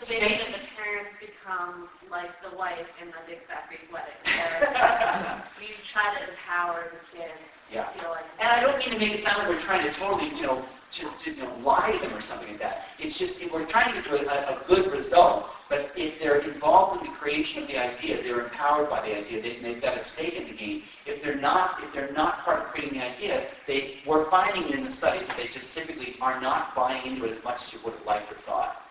[0.00, 4.18] So basically, the parents become like the wife in the big fat Greek wedding.
[5.62, 7.32] You try to empower the kids
[7.72, 7.84] Yeah.
[7.84, 8.24] to feel like.
[8.40, 10.64] And I don't mean to make it sound like we're trying to totally, you know,
[10.92, 12.86] to, to you know, lie to them or something like that.
[12.98, 17.00] It's just we're trying to get to a, a good result, but if they're involved
[17.00, 20.00] in the creation of the idea, they're empowered by the idea, they, they've got a
[20.00, 20.82] stake in the game.
[21.04, 24.84] If they're not, if they're not part of creating the idea, they, we're finding in
[24.84, 27.80] the studies that they just typically are not buying into it as much as you
[27.84, 28.82] would have liked or thought.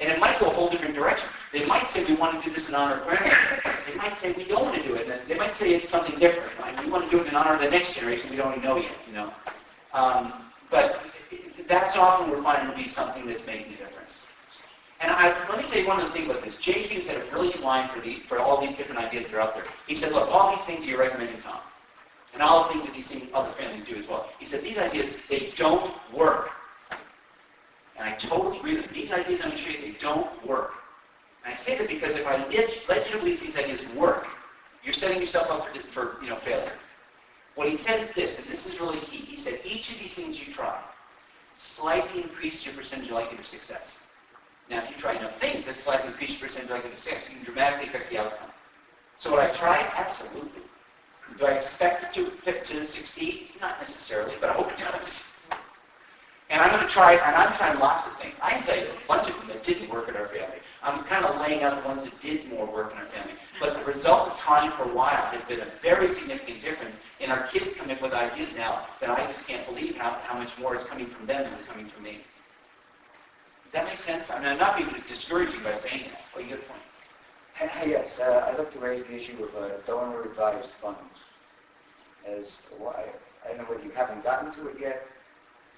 [0.00, 1.28] And it might go a whole different direction.
[1.52, 3.62] They might say we want to do this in honor of grandmother.
[3.86, 5.28] They might say we don't want to do it.
[5.28, 6.58] They might say it's something different.
[6.58, 8.64] Like we want to do it in honor of the next generation we don't even
[8.64, 9.30] know yet, you know.
[9.92, 10.32] Um,
[10.70, 11.02] but
[11.68, 13.89] that's often we're finding to be something that's making difference.
[15.00, 16.54] And I, let me tell you one other thing about this.
[16.56, 19.40] Jay Hughes had a brilliant line for, the, for all these different ideas that are
[19.40, 19.64] out there.
[19.86, 21.60] He said, look, all these things you're recommending, Tom,
[22.34, 24.28] and all the things that he's seen other families do as well.
[24.38, 26.50] He said, these ideas, they don't work.
[27.96, 28.94] And I totally agree with him.
[28.94, 30.74] These ideas on the street, they don't work.
[31.44, 34.26] And I say that because if I led you believe these ideas work,
[34.84, 36.72] you're setting yourself up for, for you know, failure.
[37.54, 39.18] What he said is this, and this is really key.
[39.18, 40.78] He said, each of these things you try
[41.56, 43.99] slightly increases your percentage likelihood of success.
[44.70, 47.24] Now, if you try enough things, that slightly increases your percentage likelihood of success.
[47.28, 48.50] You can dramatically affect the outcome.
[49.18, 49.78] So would I try?
[49.96, 50.62] Absolutely.
[51.38, 53.48] Do I expect it to, to succeed?
[53.60, 55.22] Not necessarily, but I hope it does.
[56.50, 58.34] And I'm going to try, and I'm trying lots of things.
[58.42, 60.58] I can tell you a bunch of them that didn't work in our family.
[60.82, 63.34] I'm kind of laying out the ones that did more work in our family.
[63.60, 67.30] But the result of trying for a while has been a very significant difference in
[67.30, 70.50] our kids coming up with ideas now that I just can't believe how, how much
[70.58, 72.20] more is coming from them than is coming from me.
[73.70, 74.30] Does that make sense?
[74.30, 76.20] I mean, I'm not being discouraging by saying that.
[76.34, 76.80] Oh, you get a point.
[77.86, 80.98] Yes, uh, I'd like to raise the issue of uh, donor advised funds.
[82.26, 83.04] As, why-
[83.44, 85.06] I don't know whether you haven't gotten to it yet,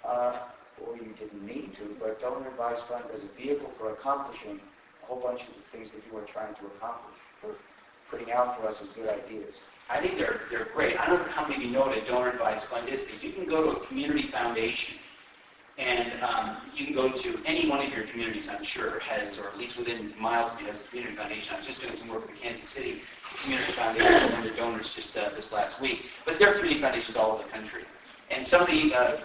[0.07, 0.38] uh,
[0.82, 4.59] or you didn't need to, but donor advised funds as a vehicle for accomplishing
[5.03, 7.55] a whole bunch of the things that you are trying to accomplish, for
[8.11, 9.55] putting out for us as good ideas.
[9.90, 10.99] I think they're, they're great.
[10.99, 13.22] I don't know how many of you know what a donor advised fund is, but
[13.22, 14.95] you can go to a community foundation
[15.83, 19.49] and um, you can go to any one of your communities, I'm sure, has, or
[19.49, 21.55] at least within miles of you, has a community foundation.
[21.55, 23.03] I was just doing some work with the Kansas City
[23.43, 26.07] Community Foundation, one of their donors just uh, this last week.
[26.24, 27.83] But there are community foundations all over the country.
[28.30, 29.16] And some of the uh,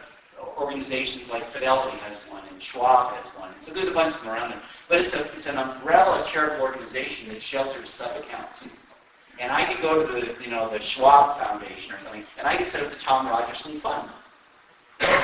[0.58, 3.52] organizations like Fidelity has one, and Schwab has one.
[3.62, 4.62] So there's a bunch of them around there.
[4.90, 8.70] But it's, a, it's an umbrella charitable organization that shelters sub-accounts.
[9.40, 12.58] And I could go to the, you know, the Schwab Foundation or something, and I
[12.58, 14.10] could set up the Tom Rogerson Fund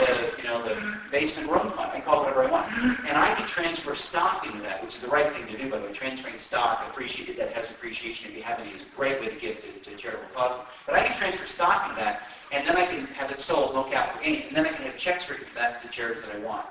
[0.05, 1.91] the, you know, the basement room fund.
[1.91, 2.71] I can call it whatever I want.
[3.07, 5.79] And I can transfer stock into that, which is the right thing to do, by
[5.79, 5.93] the way.
[5.93, 9.35] Transferring stock, appreciated that has appreciation if you have any, is a great way to
[9.35, 10.65] give to, to charitable causes.
[10.85, 13.83] But I can transfer stock into that, and then I can have it sold, no
[13.83, 16.39] capital gain, and then I can have checks written for that to charities that I
[16.39, 16.65] want.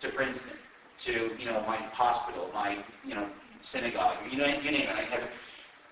[0.00, 0.56] To Princeton,
[1.06, 3.26] to, you know, my hospital, my, you know,
[3.62, 4.90] synagogue, you know, you name it.
[4.90, 5.22] I have,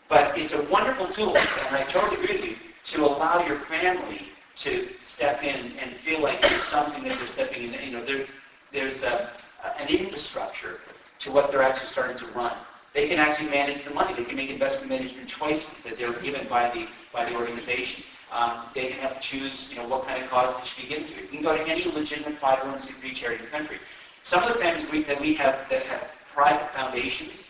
[0.08, 4.28] but it's a wonderful tool, and I totally agree with you, to allow your family
[4.56, 7.82] to step in and feel like it's something that they're stepping in.
[7.82, 8.28] You know, there's
[8.72, 9.30] there's a,
[9.78, 10.80] an infrastructure
[11.20, 12.56] to what they're actually starting to run.
[12.94, 14.14] They can actually manage the money.
[14.14, 18.02] They can make investment management choices that they're given by the by the organization.
[18.32, 21.08] Um, they can have choose, you know, what kind of cause they should be given
[21.08, 21.22] to.
[21.22, 23.78] You can go to any legitimate 501c3 charity in the country.
[24.24, 27.45] Some of the families we, that we have that have private foundations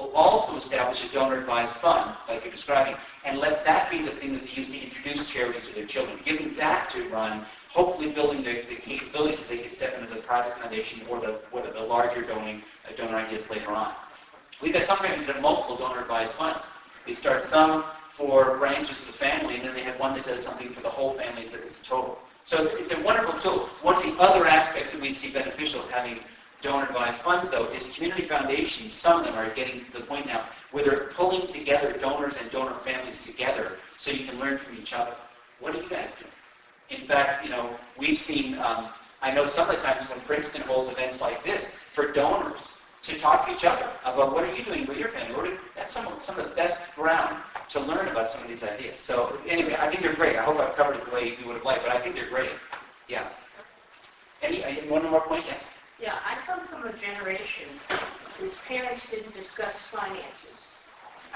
[0.00, 4.32] will also establish a donor-advised fund, like you're describing, and let that be the thing
[4.32, 8.42] that they use to introduce charity to their children, giving that to run, hopefully building
[8.42, 11.72] the, the capabilities that they can step into the private foundation or the, what are
[11.72, 13.92] the larger donating, uh, donor ideas later on.
[14.62, 16.64] We've got some families that have multiple donor-advised funds.
[17.06, 17.84] They start some
[18.16, 20.90] for branches of the family, and then they have one that does something for the
[20.90, 22.18] whole family as a total.
[22.44, 23.68] So it's, it's a wonderful tool.
[23.82, 26.20] One of the other aspects that we see beneficial of having
[26.62, 28.92] donor-advised funds, though, is community foundations.
[28.92, 32.50] Some of them are getting to the point now where they're pulling together donors and
[32.50, 35.14] donor families together so you can learn from each other.
[35.58, 37.00] What are you guys doing?
[37.00, 38.88] In fact, you know, we've seen, um,
[39.22, 42.60] I know some of the times when Princeton holds events like this for donors
[43.02, 45.52] to talk to each other about what are you doing with your family.
[45.74, 47.36] That's some of, some of the best ground
[47.70, 49.00] to learn about some of these ideas.
[49.00, 50.36] So anyway, I think they're great.
[50.36, 52.28] I hope I've covered it the way you would have liked, but I think they're
[52.28, 52.50] great.
[53.08, 53.28] Yeah.
[54.42, 55.44] Any, any one more point?
[55.46, 55.62] Yes.
[56.00, 57.68] Yeah, I come from a generation
[58.38, 60.64] whose parents didn't discuss finances.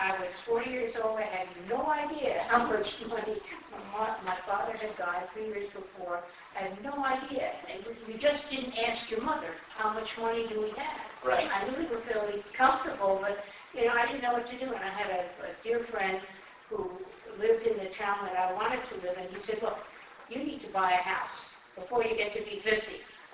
[0.01, 3.37] I was 40 years old, I had no idea how much money,
[3.71, 6.21] my, mo- my father had died three years before,
[6.57, 7.53] I had no idea.
[7.71, 11.01] And you just didn't ask your mother, how much money do we have?
[11.23, 11.49] Right.
[11.53, 13.45] I knew we were fairly comfortable, but,
[13.75, 14.65] you know, I didn't know what to do.
[14.65, 16.21] And I had a, a dear friend
[16.71, 16.91] who
[17.39, 19.35] lived in the town that I wanted to live in.
[19.35, 19.79] He said, look,
[20.31, 21.39] you need to buy a house
[21.77, 22.81] before you get to be 50.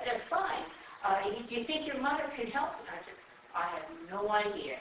[0.01, 0.65] I said, fine.
[1.05, 2.71] Uh, do you think your mother can help?
[2.81, 3.15] And I said,
[3.55, 4.77] I have no idea.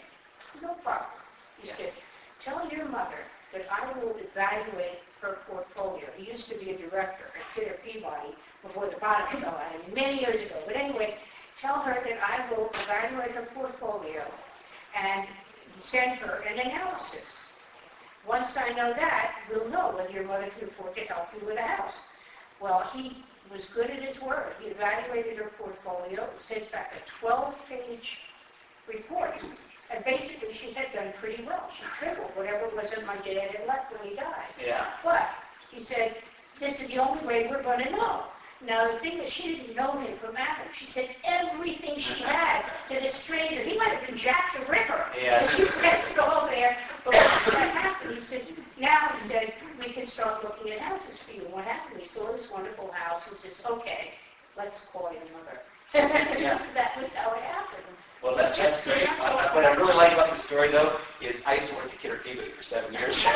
[0.62, 1.10] No problem.
[1.58, 1.78] He Yeah.
[1.78, 1.94] said,
[2.42, 3.20] tell your mother
[3.54, 6.06] that I will evaluate her portfolio.
[6.16, 9.82] He used to be a director at Kidder Peabody before the bottom fell out, of
[9.82, 10.62] him, many years ago.
[10.66, 11.18] But anyway,
[11.62, 14.24] tell her that I will evaluate her portfolio
[14.96, 15.28] and
[15.84, 17.26] send her an analysis.
[18.28, 21.58] Once I know that, we'll know whether your mother can afford to help you with
[21.58, 21.94] a house.
[22.60, 24.54] Well, he was good at his word.
[24.62, 28.18] He evaluated her portfolio, sent back a 12-page
[28.88, 29.36] report.
[29.92, 31.70] And basically, she had done pretty well.
[31.76, 34.54] She tripled whatever was in my dad had left when he died.
[34.64, 34.86] Yeah.
[35.04, 35.30] But
[35.72, 36.18] he said,
[36.60, 38.24] this is the only way we're going to know.
[38.66, 40.68] Now, the thing is, she didn't know him from Adam.
[40.78, 43.64] She said everything she had to this stranger.
[43.64, 45.06] He might have been Jack the Ripper.
[45.20, 45.48] Yeah.
[45.56, 46.78] She said it all there.
[47.06, 48.46] But that happened, he said,
[48.78, 51.48] now he said, we can start looking at houses for you.
[51.52, 52.02] What happened?
[52.02, 54.12] He saw this wonderful house and says, okay,
[54.58, 55.62] let's call your mother.
[56.40, 56.62] Yeah.
[56.76, 57.84] that was how it happened.
[58.24, 59.08] Well, that, that's great.
[59.20, 62.00] Uh, What I really like about the story, though, is I used to work at
[62.00, 63.24] Kidder Peabody for seven years.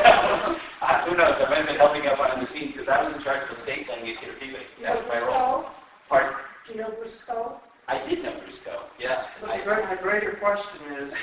[0.84, 3.14] Uh, Who knows, I might have been helping out behind the scenes because I was
[3.16, 4.66] in charge of estate planning at Kidder Peabody.
[4.82, 5.40] That know was my Bruce role.
[5.40, 5.66] Cole?
[6.10, 6.34] Pardon?
[6.68, 7.62] Do you know Bruce Cole?
[7.88, 9.28] I did know Bruce Coe, yeah.
[9.40, 11.14] But the I- the greater question is,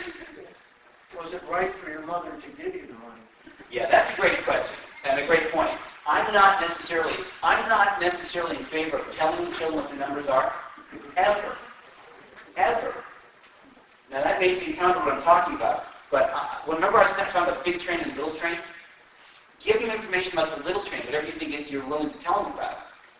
[1.21, 3.21] was it right for your mother to give you the money?
[3.71, 5.77] Yeah, that's a great question and a great point.
[6.07, 10.27] I'm not necessarily, I'm not necessarily in favor of telling the children what the numbers
[10.27, 10.55] are,
[11.19, 11.55] ever,
[12.57, 12.95] ever.
[14.11, 17.49] Now that may seem counter to what I'm talking about, but uh, remember I found
[17.49, 18.59] the big train and a little train,
[19.61, 22.53] give them information about the little train, whatever you think you're willing to tell them
[22.55, 22.79] about.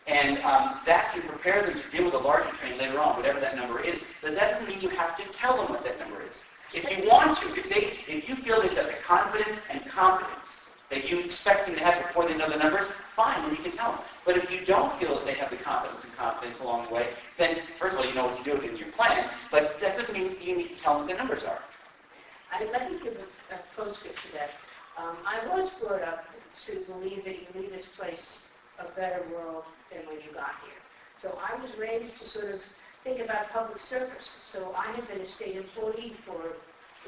[0.09, 3.39] And um, that can prepare them to deal with a larger train later on, whatever
[3.39, 4.01] that number is.
[4.21, 6.41] But that doesn't mean you have to tell them what that number is.
[6.75, 10.67] If you want to, if they, if you feel they've got the confidence and confidence
[10.91, 13.73] that you expect them to have before they know the numbers, fine, then you can
[13.73, 14.01] tell them.
[14.31, 17.09] But if you don't feel that they have the confidence and confidence along the way,
[17.37, 20.15] then first of all, you know what to do within your plan, but that doesn't
[20.15, 21.59] mean you need to tell them what the numbers are.
[22.53, 24.51] I, let me give a, a postscript to that.
[24.97, 26.27] Um, I was brought up
[26.67, 28.39] to believe that you leave this place
[28.79, 30.79] a better world than when you got here.
[31.21, 32.61] So I was raised to sort of
[33.03, 34.31] think about public service.
[34.47, 36.55] So I have been a state employee for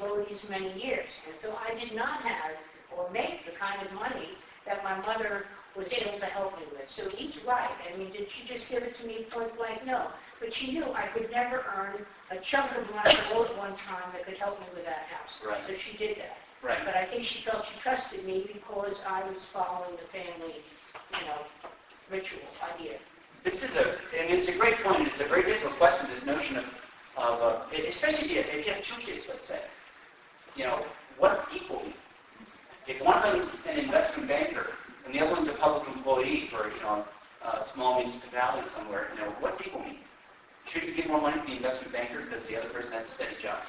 [0.01, 1.07] all these many years.
[1.31, 2.51] And so I did not have
[2.97, 5.45] or make the kind of money that my mother
[5.75, 6.89] was able to help me with.
[6.89, 7.69] So he's right.
[7.91, 9.85] I mean, did she just give it to me point blank?
[9.85, 10.07] No.
[10.39, 14.11] But she knew I could never earn a chunk of money all at one time
[14.13, 15.31] that could help me with that house.
[15.45, 15.61] Right.
[15.67, 16.37] So she did that.
[16.61, 16.79] Right.
[16.85, 20.61] But I think she felt she trusted me because I was following the family,
[21.19, 21.69] you know,
[22.09, 22.39] ritual
[22.73, 22.97] idea.
[23.43, 26.55] This is a, and it's a great point, it's a very difficult question, this notion
[26.55, 26.65] of,
[27.17, 29.61] of uh, especially if you, if you have two kids, let's say.
[30.55, 30.85] You know,
[31.17, 31.83] what's equal?
[32.87, 34.71] If one of them's an investment banker
[35.05, 37.05] and the other one's a public employee for, you know,
[37.43, 39.97] a small municipality somewhere, you know, what's equal mean?
[40.69, 43.09] Should you give more money to the investment banker because the other person has a
[43.09, 43.63] steady job?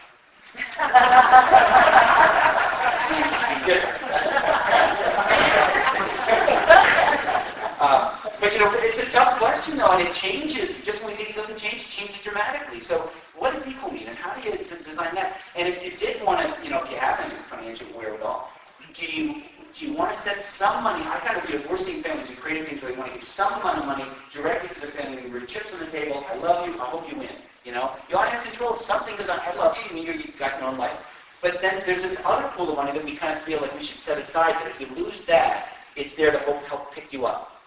[7.81, 10.71] Uh, but you know, it's a tough question though, and it changes.
[10.85, 12.81] Just when we think it doesn't change, it changes dramatically.
[12.81, 15.41] So what does equal mean, and how do you d- design that?
[15.57, 18.49] And if you did want to, you know, if you have any financial wherewithal,
[18.95, 19.43] do you
[19.79, 21.05] do you want to set some money?
[21.05, 23.27] I kind of view we're seeing families who creative things where they want to give
[23.27, 26.25] some amount of money directly to the family, with chips on the table.
[26.31, 26.75] I love you.
[26.81, 27.31] I hope you win.
[27.65, 29.99] You know, you ought to have control something because I love you.
[29.99, 30.97] You you've got your own life.
[31.43, 33.85] But then there's this other pool of money that we kind of feel like we
[33.85, 34.55] should set aside.
[34.55, 37.61] That if you lose that, it's there to help, help pick you up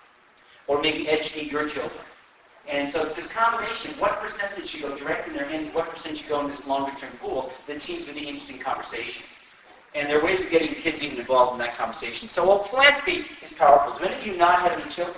[0.68, 2.02] or maybe educate your children.
[2.68, 6.20] And so it's this combination, what percentage should go directly in their hands, what percentage
[6.20, 9.24] should go in this longer-term pool that seems to be the interesting conversation.
[9.98, 12.30] And there are ways of getting kids even involved in that conversation.
[12.30, 15.18] So while philanthropy is powerful, do any of you not have any children?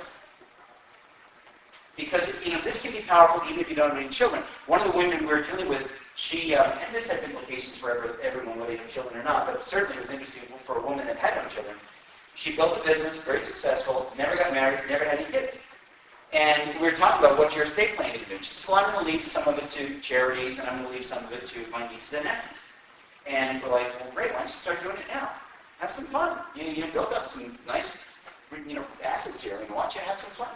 [1.97, 4.41] Because you know this can be powerful even if you don't have any children.
[4.67, 7.91] One of the women we were dealing with, she, um, and this has implications for
[7.91, 11.05] every, everyone, whether you have children or not, but certainly was interesting for a woman
[11.07, 11.75] that had no children.
[12.35, 15.57] She built a business, very successful, never got married, never had any kids.
[16.31, 18.37] And we were talking about what's your estate plan going to do.
[18.41, 20.91] She said, well, I'm going to leave some of it to charities, and I'm going
[20.93, 22.59] to leave some of it to my nieces and nephews.
[23.27, 25.31] And we're like, well, great, why don't you start doing it now?
[25.79, 26.39] Have some fun.
[26.55, 27.91] You, know, you built up some nice,
[28.67, 30.49] you know, assets here, and why don't you have some fun?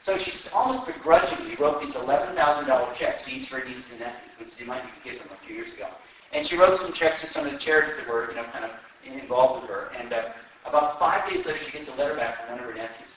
[0.00, 4.32] So she almost begrudgingly wrote these $11,000 checks to each of her nieces and nephews,
[4.38, 5.88] which she might have given them a few years ago.
[6.32, 8.64] And she wrote some checks to some of the charities that were, you know, kind
[8.64, 8.70] of
[9.04, 9.92] involved with her.
[9.96, 10.30] And uh,
[10.66, 13.12] about five days later, she gets a letter back from one of her nephews.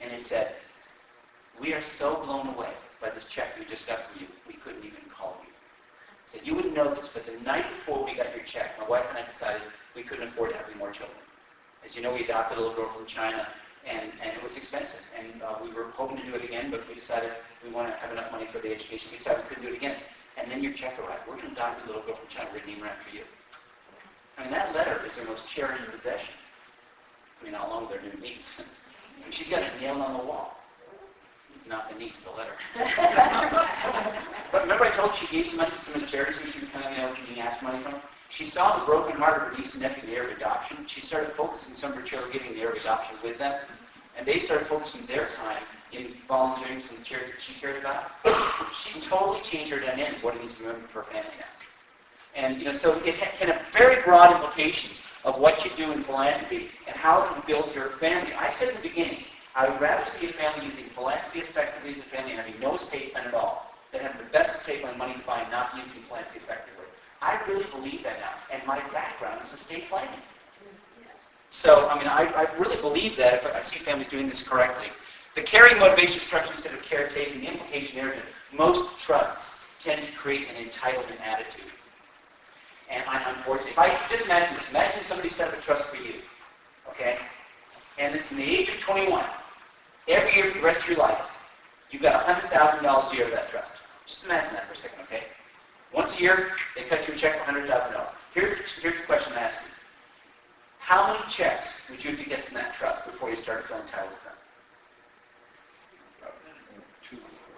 [0.00, 0.54] And it said,
[1.60, 4.84] we are so blown away by this check we just got from you, we couldn't
[4.84, 5.53] even call you.
[6.34, 9.04] So you wouldn't know this, but the night before we got your check, my wife
[9.08, 9.62] and I decided
[9.94, 11.16] we couldn't afford to have any more children.
[11.86, 13.46] As you know, we adopted a little girl from China,
[13.86, 14.98] and, and it was expensive.
[15.16, 17.30] And uh, we were hoping to do it again, but we decided
[17.62, 19.10] we want to have enough money for the education.
[19.12, 19.96] We decided we couldn't do it again.
[20.36, 21.22] And then your check arrived.
[21.28, 22.48] We're going to adopt a little girl from China.
[22.52, 23.22] We're going to name her after you.
[24.36, 26.34] I mean, that letter is their most cherished possession.
[27.40, 28.50] I mean, along with their new niece.
[29.30, 30.58] She's got it nailed on the wall.
[31.68, 32.52] Not the niece, the letter.
[34.52, 36.50] but remember I told you she gave some money to some of the charities who
[36.50, 37.94] she was kind of, you know, getting asked money from?
[38.28, 40.84] She saw the broken heart of her niece and nephew in the area of adoption.
[40.86, 43.60] She started focusing some of her children giving the area adoption with them.
[44.16, 45.62] And they started focusing their time
[45.92, 48.10] in volunteering some charities that she cared about.
[48.74, 51.46] She totally changed her dynamic, what it means to be a her family now.
[52.34, 56.02] And, you know, so it can have very broad implications of what you do in
[56.02, 58.32] philanthropy and how it can build your family.
[58.34, 59.24] I said in the beginning,
[59.56, 62.74] I would rather see a family using philanthropy effectively as a family and having no
[62.74, 66.02] estate plan at all than have the best estate plan money to buy not using
[66.08, 66.84] philanthropy effectively.
[67.22, 70.20] I really believe that now, and my background is estate planning.
[71.50, 74.88] So, I mean, I, I really believe that if I see families doing this correctly.
[75.36, 80.04] The caring motivation structure instead of caretaking, the implication there is that most trusts tend
[80.04, 81.70] to create an entitlement attitude.
[82.90, 85.96] And I, unfortunately, if I just imagine this, imagine somebody set up a trust for
[85.96, 86.14] you,
[86.90, 87.18] okay?
[87.98, 89.24] And from the age of 21,
[90.08, 91.20] every year for the rest of your life,
[91.90, 93.72] you've got $100,000 a year of that trust.
[94.06, 95.24] Just imagine that for a second, okay?
[95.92, 98.08] Once a year, they cut you a check for $100,000.
[98.34, 99.70] Here's, here's the question I ask you.
[100.78, 103.84] How many checks would you have to get from that trust before you started feeling
[103.84, 104.34] entitled to them?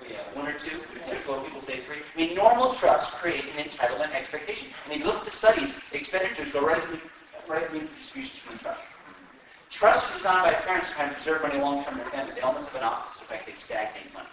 [0.00, 0.80] Well, yeah, one or two.
[1.08, 1.98] That's what people say three.
[2.14, 4.68] I mean, normal trusts create an entitlement expectation.
[4.84, 7.00] And if you look at the studies, the expenditures go right in
[7.48, 8.82] right wing distribution between trust.
[9.70, 12.00] Trust designed by parents to try and preserve money long-term
[12.46, 13.46] almost have an opposite effect.
[13.46, 14.28] They stagnate money.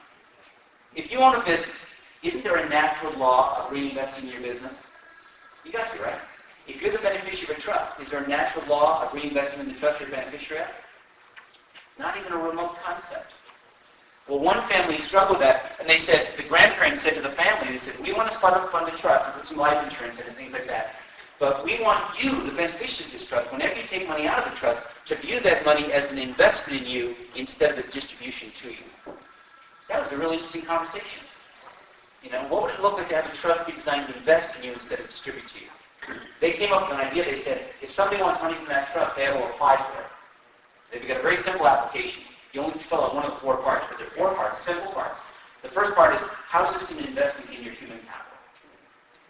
[0.95, 1.75] If you own a business,
[2.21, 4.73] isn't there a natural law of reinvesting in your business?
[5.65, 6.19] You got to, right?
[6.67, 9.67] If you're the beneficiary of a trust, is there a natural law of reinvesting in
[9.67, 10.69] the trust you're beneficiary of?
[11.97, 13.33] Not even a remote concept.
[14.27, 17.73] Well, one family struggled with that, and they said, the grandparents said to the family,
[17.73, 20.17] they said, we want to start up fund a trust and put some life insurance
[20.17, 20.95] in and things like that.
[21.43, 24.53] But we want you, the beneficiary of this trust, whenever you take money out of
[24.53, 28.49] the trust, to view that money as an investment in you instead of a distribution
[28.51, 29.13] to you.
[29.89, 31.19] That was a really interesting conversation.
[32.23, 34.55] You know, what would it look like to have a trust be designed to invest
[34.57, 36.17] in you instead of distribute to you?
[36.39, 37.25] They came up with an idea.
[37.25, 40.07] They said, if somebody wants money from that trust, they have to apply for it.
[40.93, 42.23] They've got a very simple application.
[42.53, 44.93] You only fill out one of the four parts, but there are four parts, simple
[44.93, 45.19] parts.
[45.61, 48.22] The first part is, how is this an investment in your human capital?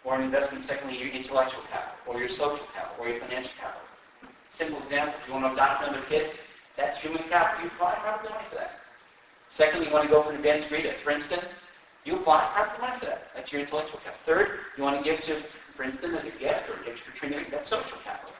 [0.04, 3.80] Or an investment, secondly, your intellectual capital, or your social capital, or your financial capital.
[4.50, 6.30] Simple example, if you want to adopt another kid,
[6.76, 7.64] that's human capital.
[7.64, 8.80] You apply private money for that.
[9.48, 11.40] Secondly, you want to go for an advanced degree at Princeton,
[12.04, 13.28] you apply private money for that.
[13.34, 14.20] That's your intellectual capital.
[14.26, 15.42] Third, you want to give to
[15.76, 18.34] Princeton as a gift or a gift for that's social capital.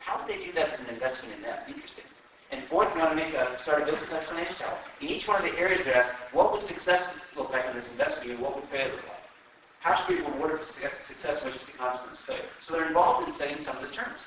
[0.00, 1.58] How would they do that as an investment in them?
[1.68, 2.04] Interesting.
[2.50, 4.78] And fourth, you want to make a, start a business that's financial capital.
[5.00, 7.02] In each one of the areas they're asked, what would success
[7.36, 9.19] look like in this investment and what would failure look like?
[9.80, 12.44] How should we reward success versus the consequence of failure?
[12.60, 14.20] So they're involved in setting some of the terms.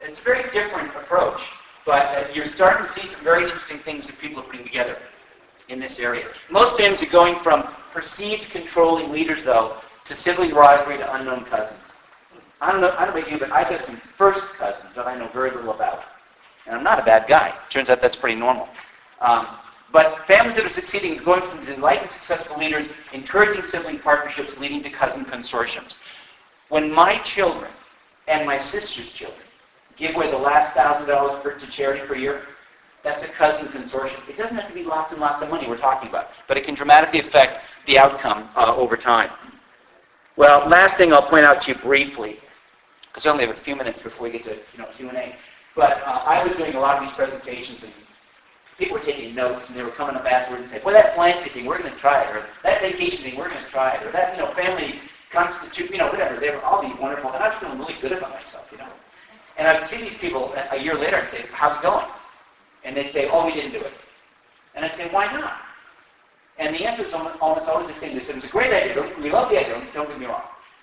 [0.00, 1.42] It's a very different approach,
[1.84, 4.98] but uh, you're starting to see some very interesting things that people are putting together
[5.68, 6.26] in this area.
[6.50, 9.76] Most families are going from perceived controlling leaders, though,
[10.06, 11.84] to simply rivalry to unknown cousins.
[12.62, 15.06] I don't know, I don't know about you, but I've got some first cousins that
[15.06, 16.04] I know very little about.
[16.66, 17.54] And I'm not a bad guy.
[17.68, 18.68] Turns out that's pretty normal.
[19.20, 19.46] Um,
[19.92, 24.56] but families that are succeeding are going from these enlightened, successful leaders, encouraging sibling partnerships,
[24.58, 25.96] leading to cousin consortiums.
[26.68, 27.70] When my children
[28.28, 29.42] and my sister's children
[29.96, 32.42] give away the last thousand dollars to charity per year,
[33.02, 34.28] that's a cousin consortium.
[34.28, 36.64] It doesn't have to be lots and lots of money we're talking about, but it
[36.64, 39.30] can dramatically affect the outcome uh, over time.
[40.34, 42.40] Well, last thing I'll point out to you briefly,
[43.08, 45.36] because we only have a few minutes before we get to you know Q&A.
[45.74, 47.92] But uh, I was doing a lot of these presentations, and
[48.78, 51.50] people were taking notes, and they were coming up afterwards and saying, "Well, that philanthropy
[51.50, 54.06] thing, we're going to try it," or "That vacation thing, we're going to try it,"
[54.06, 55.00] or "That you know family
[55.30, 58.12] constitute, you know whatever." They were all these wonderful, and I was feeling really good
[58.12, 58.88] about myself, you know.
[59.56, 62.06] And I would see these people a year later and say, "How's it going?"
[62.84, 63.94] And they'd say, "Oh, we didn't do it."
[64.74, 65.60] And I'd say, "Why not?"
[66.58, 68.16] And the answer is almost always the same.
[68.16, 69.02] They said, "It was a great idea.
[69.20, 69.82] We love the idea.
[69.94, 70.42] Don't get me wrong."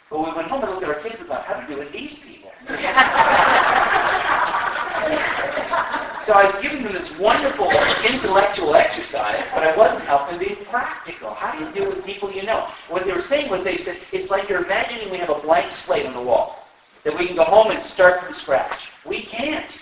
[0.09, 1.79] But we went home and looked at our kids and thought, "How do we do
[1.79, 2.51] with these people?"
[6.25, 7.69] So I was giving them this wonderful
[8.07, 11.33] intellectual exercise, but I wasn't helping them be practical.
[11.33, 12.69] How do you deal with people you know?
[12.87, 15.73] What they were saying was they said, it's like you're imagining we have a blank
[15.73, 16.65] slate on the wall,
[17.03, 18.87] that we can go home and start from scratch.
[19.05, 19.81] We can't.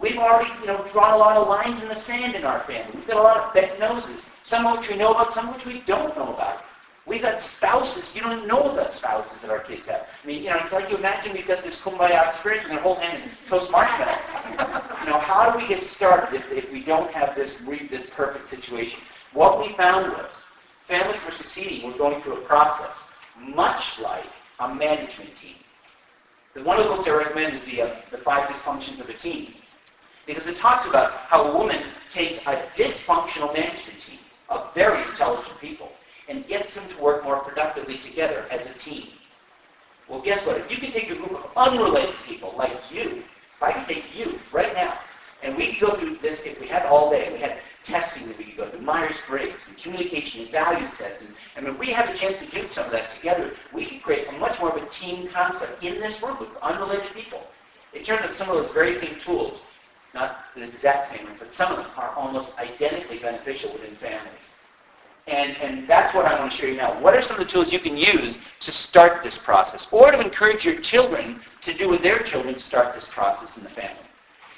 [0.00, 2.90] We've already, you know, drawn a lot of lines in the sand in our family.
[2.92, 5.54] We've got a lot of bent noses, some of which we know about, some of
[5.54, 6.64] which we don't know about.
[7.06, 8.12] We've got spouses.
[8.16, 10.08] You don't know the spouses that our kids have.
[10.22, 12.82] I mean, you know, it's like you imagine we've got this kumbaya experience and they're
[12.82, 14.18] holding hand and toast marshmallows.
[15.00, 17.56] you know, how do we get started if, if we don't have this
[17.90, 18.98] this perfect situation?
[19.32, 20.32] What we found was
[20.88, 22.96] families were succeeding were going through a process
[23.38, 24.26] much like
[24.58, 25.54] a management team.
[26.64, 29.52] One of the books I recommend is the, uh, the Five Dysfunctions of a Team.
[30.26, 34.18] Because it talks about how a woman takes a dysfunctional management team
[34.48, 35.92] of very intelligent people
[36.28, 39.08] and gets them to work more productively together as a team.
[40.08, 40.58] Well, guess what?
[40.58, 43.22] If you can take a group of unrelated people like you,
[43.56, 44.98] if I can take you right now,
[45.42, 48.38] and we could go through this, if we had all day, we had testing that
[48.38, 52.16] we could go through, Myers-Briggs and communication and values testing, and when we have a
[52.16, 54.86] chance to do some of that together, we could create a much more of a
[54.86, 57.46] team concept in this room with unrelated people.
[57.92, 59.62] It turns out some of those very same tools,
[60.14, 64.55] not the exact same, but some of them are almost identically beneficial within families.
[65.26, 67.00] And, and that's what I want to show you now.
[67.00, 70.20] What are some of the tools you can use to start this process or to
[70.20, 74.02] encourage your children to do with their children to start this process in the family?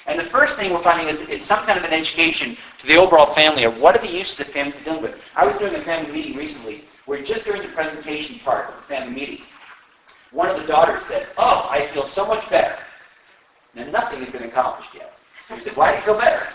[0.05, 2.97] And the first thing we're finding is, is some kind of an education to the
[2.97, 5.15] overall family of what are the uses that families are dealing with.
[5.35, 8.81] I was doing a family meeting recently where just during the presentation part of the
[8.83, 9.41] family meeting,
[10.31, 12.77] one of the daughters said, oh, I feel so much better.
[13.73, 15.13] Now, nothing had been accomplished yet.
[15.47, 16.47] So said, why do you feel better?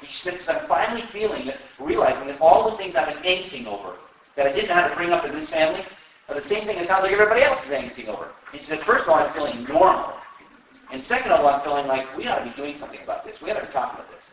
[0.00, 3.96] Because I'm finally feeling that, realizing that all the things I've been angsting over,
[4.36, 5.84] that I didn't know how to bring up in this family,
[6.28, 8.28] are the same thing it sounds like everybody else is angsting over.
[8.52, 10.12] And she said, first of all, I'm feeling normal.
[10.92, 13.40] And second of all, I'm feeling like we ought to be doing something about this.
[13.40, 14.24] We ought to be talking about this.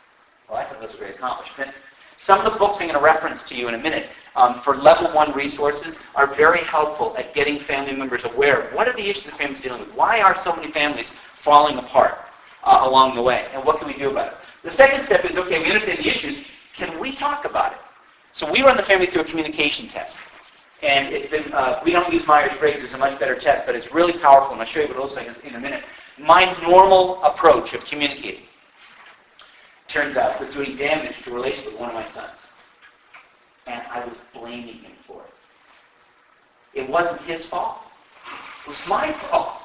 [0.49, 1.71] Well, I thought that was a great accomplishment.
[2.17, 4.75] Some of the books I'm going to reference to you in a minute um, for
[4.75, 9.09] level one resources are very helpful at getting family members aware of what are the
[9.09, 9.93] issues the family's dealing with.
[9.93, 12.25] Why are so many families falling apart?
[12.65, 13.47] uh, along the way.
[13.53, 14.37] And what can we do about it?
[14.65, 16.43] The second step is, okay, we understand the issues.
[16.75, 17.77] Can we talk about it?
[18.33, 20.17] So we run the family through a communication test.
[20.81, 22.81] And it's been, uh, we don't use Myers-Briggs.
[22.81, 24.99] It's a much better test, but it's really powerful, and I'll show you what it
[24.99, 25.83] looks like in a minute.
[26.17, 28.45] My normal approach of communicating
[29.87, 32.39] turns out was doing damage to a relationship with one of my sons.
[33.67, 36.81] And I was blaming him for it.
[36.81, 37.77] It wasn't his fault.
[38.63, 39.61] It was my fault.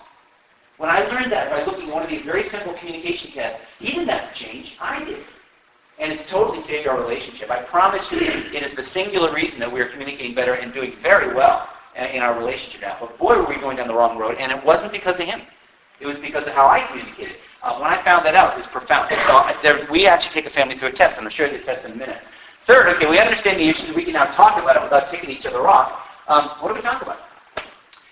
[0.81, 3.89] When I learned that by looking at one of these very simple communication tests, he
[3.89, 4.79] didn't have to change.
[4.81, 5.25] I did.
[5.99, 7.51] And it's totally saved our relationship.
[7.51, 10.97] I promise you, it is the singular reason that we are communicating better and doing
[11.03, 12.97] very well in our relationship now.
[12.99, 15.43] But boy, were we going down the wrong road, and it wasn't because of him.
[16.01, 17.37] It was because of how I communicated.
[17.63, 19.11] Uh, when I found that out, it was profound.
[19.11, 21.45] So uh, there, we actually take a family through a test, I'm going to show
[21.45, 22.23] you the test in a minute.
[22.65, 23.95] Third, okay, we understand the issues.
[23.95, 25.93] We can now talk about it without ticking each other off.
[26.27, 27.21] Um, what do we talk about?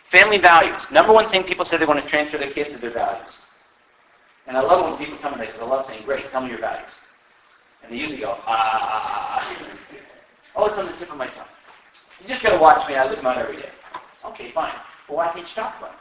[0.09, 0.91] Family values.
[0.91, 3.43] Number one thing people say they want to transfer their kids is their values.
[4.47, 6.41] And I love it when people tell me that because I love saying, great, tell
[6.41, 6.93] me your values.
[7.83, 9.55] And they usually go, ah.
[10.57, 11.45] Oh, it's on the tip of my tongue.
[12.23, 12.95] You just got to watch me.
[12.95, 13.69] I live them out every day.
[14.25, 14.73] Okay, fine.
[15.09, 15.99] Well, why can't you talk about it?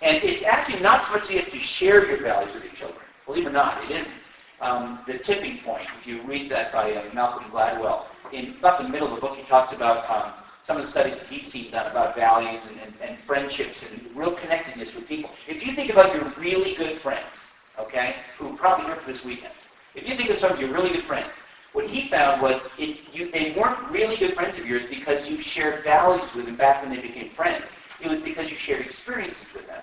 [0.00, 2.72] And it's actually not so much that you have to share your values with your
[2.72, 3.02] children.
[3.26, 4.14] Believe it or not, it isn't.
[4.62, 8.88] Um, the tipping point, if you read that by uh, Malcolm Gladwell, in about the
[8.88, 10.32] middle of the book he talks about um,
[10.68, 14.14] some of the studies that he's seen done about values and, and, and friendships and
[14.14, 15.30] real connectedness with people.
[15.46, 17.24] If you think about your really good friends,
[17.78, 19.54] okay, who probably here for this weekend,
[19.94, 21.30] if you think of some of your really good friends,
[21.72, 25.40] what he found was it, you, they weren't really good friends of yours because you
[25.40, 27.64] shared values with them back when they became friends.
[28.02, 29.82] It was because you shared experiences with them.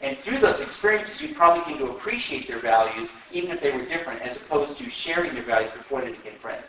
[0.00, 3.84] And through those experiences, you probably came to appreciate their values, even if they were
[3.84, 6.68] different, as opposed to sharing their values before they became friends.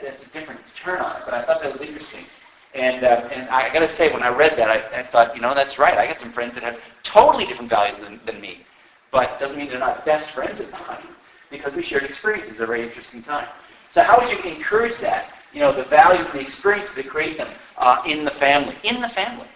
[0.00, 2.24] That's a different turn on it, but I thought that was interesting.
[2.74, 5.42] And, uh, and I got to say, when I read that, I, I, thought, you
[5.42, 5.96] know, that's right.
[5.98, 8.64] I got some friends that have totally different values than, than me.
[9.10, 11.06] But doesn't mean they're not best friends at time,
[11.50, 13.46] because we shared experiences at a very interesting time.
[13.90, 15.34] So how would you encourage that?
[15.52, 18.74] You know, the values and the experiences that create them uh, in the family.
[18.84, 19.46] In the family.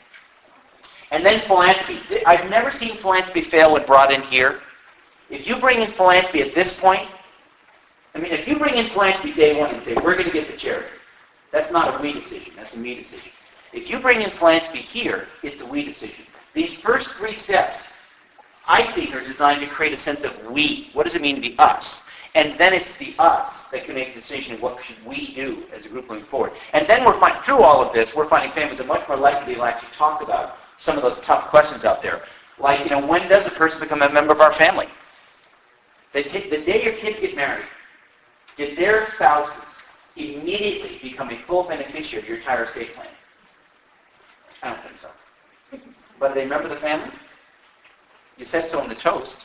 [1.10, 2.01] And then philanthropy.
[2.26, 4.60] I've never seen philanthropy fail when brought in here.
[5.30, 7.09] If you bring in philanthropy at this point,
[8.14, 10.47] I mean, if you bring in philanthropy day one and say, we're going to get
[10.48, 10.88] to charity,
[11.57, 12.53] that's not a we decision.
[12.55, 13.31] That's a me decision.
[13.73, 16.27] If you bring in philanthropy here, it's a we decision.
[16.53, 17.83] These first three steps,
[18.69, 20.91] I think, are designed to create a sense of we.
[20.93, 22.03] What does it mean to be us?
[22.35, 25.62] And then it's the us that can make the decision of what should we do
[25.74, 26.53] as a group going forward.
[26.74, 29.55] And then we're finding, through all of this, we're finding families are much more likely
[29.55, 32.20] to actually talk about some of those tough questions out there.
[32.59, 34.89] Like, you know, when does a person become a member of our family?
[36.12, 37.65] They take, the day your kids get married,
[38.59, 39.65] did their spouses
[40.16, 43.09] immediately become a full beneficiary of your entire estate plan?
[44.62, 45.10] I don't think so.
[46.18, 47.12] But they remember the family?
[48.38, 49.40] You said so in the toast.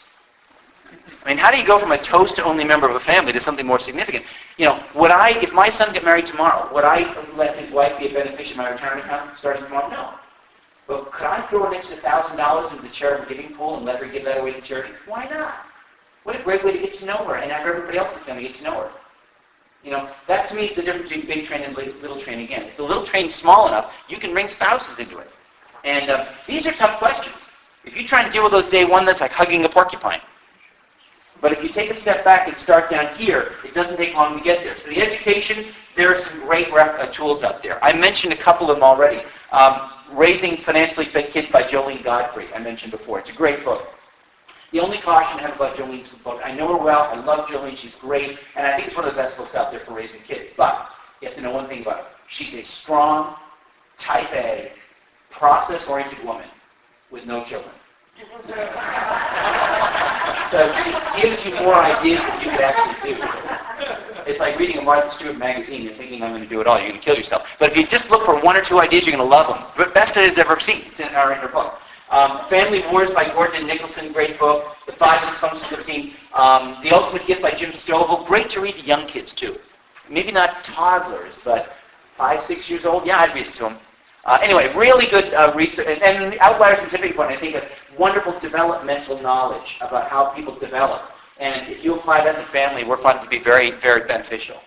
[1.24, 3.32] I mean, how do you go from a toast to only member of a family
[3.34, 4.26] to something more significant?
[4.58, 7.98] You know, would I, if my son get married tomorrow, would I let his wife
[8.00, 9.90] be a beneficiary of my retirement account starting tomorrow?
[9.90, 10.14] No.
[10.88, 14.00] But could I throw an extra thousand dollars into the charitable giving pool and let
[14.02, 14.94] her give that away to charity?
[15.06, 15.66] Why not?
[16.24, 18.26] What a great way to get to know her and have everybody else in the
[18.26, 18.92] family get to know her.
[19.84, 22.64] You know, that to me is the difference between big train and little train again.
[22.64, 25.30] If the little train's small enough, you can bring spouses into it.
[25.84, 27.36] And uh, these are tough questions.
[27.84, 30.22] If you try to deal with those day one, that's like hugging a porcupine.
[31.42, 34.38] But if you take a step back and start down here, it doesn't take long
[34.38, 34.78] to get there.
[34.78, 37.84] So the education, there are some great uh, tools out there.
[37.84, 39.24] I mentioned a couple of them already.
[39.52, 43.20] Um, Raising Financially Fit Kids by Joline Godfrey, I mentioned before.
[43.20, 43.88] It's a great book.
[44.72, 47.76] The only caution I have about Joline's book, I know her well, I love Joline,
[47.76, 50.22] she's great, and I think it's one of the best books out there for raising
[50.22, 50.52] kids.
[50.56, 50.90] But
[51.22, 52.06] you have to know one thing about her.
[52.30, 53.36] She's a strong,
[53.98, 54.72] type A,
[55.30, 56.48] process-oriented woman
[57.10, 57.74] with no children.
[60.52, 63.22] so she gives you more ideas than you could actually do.
[64.26, 66.78] It's like reading a Martha Stewart magazine and thinking I'm going to do it all.
[66.78, 67.46] You're going to kill yourself.
[67.60, 69.66] But if you just look for one or two ideas, you're going to love them.
[69.76, 70.86] But best it has ever seen.
[70.98, 71.82] In our, in our book.
[72.12, 74.76] Um, Family Wars by Gordon and Nicholson, great book.
[74.86, 76.14] The Five Dysfunctions of Team.
[76.34, 79.58] Um, the Ultimate Gift by Jim Stovall, great to read to young kids too.
[80.10, 81.74] Maybe not toddlers, but
[82.18, 83.06] five, six years old.
[83.06, 83.78] Yeah, I'd read it to them.
[84.26, 85.88] Uh, anyway, really good uh, research.
[85.88, 87.66] And, and the Outlier Scientific Point, I think, a
[87.98, 91.04] wonderful developmental knowledge about how people develop.
[91.40, 94.58] And if you apply that the family, we're finding to be very, very beneficial.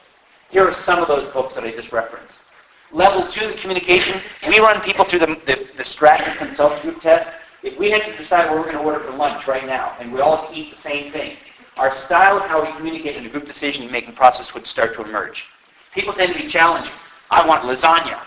[0.48, 2.43] Here are some of those books that I just referenced.
[2.92, 4.20] Level two, the communication.
[4.48, 7.30] We run people through the, the, the Stratton Consult Group test.
[7.62, 10.12] If we had to decide what we're going to order for lunch right now, and
[10.12, 11.36] we all eat the same thing,
[11.76, 15.46] our style of how we communicate in the group decision-making process would start to emerge.
[15.92, 16.94] People tend to be challenging.
[17.30, 18.20] I want lasagna.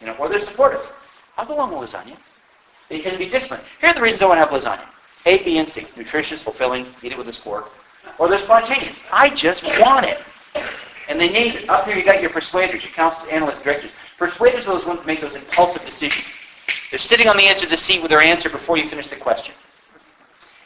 [0.00, 0.82] You know, or they're supportive.
[1.36, 2.16] I'll go along with lasagna.
[2.88, 3.64] They tend to be disciplined.
[3.80, 4.86] Here are the reasons I want to have lasagna.
[5.26, 5.86] A, B, and C.
[5.96, 7.70] Nutritious, fulfilling, eat it with a fork.
[8.18, 8.98] Or they're spontaneous.
[9.10, 10.22] I just want it.
[11.08, 11.68] And they name it.
[11.68, 13.90] Up here you got your persuaders, your counselors, analysts, directors.
[14.18, 16.24] Persuaders are those ones that make those impulsive decisions.
[16.90, 19.16] They're sitting on the edge of the seat with their answer before you finish the
[19.16, 19.54] question.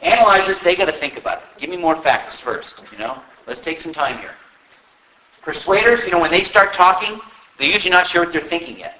[0.01, 1.45] Analyzers, they got to think about it.
[1.57, 3.21] Give me more facts first, you know?
[3.47, 4.35] Let's take some time here.
[5.41, 7.19] Persuaders, you know, when they start talking,
[7.57, 8.99] they're usually not sure what they're thinking yet.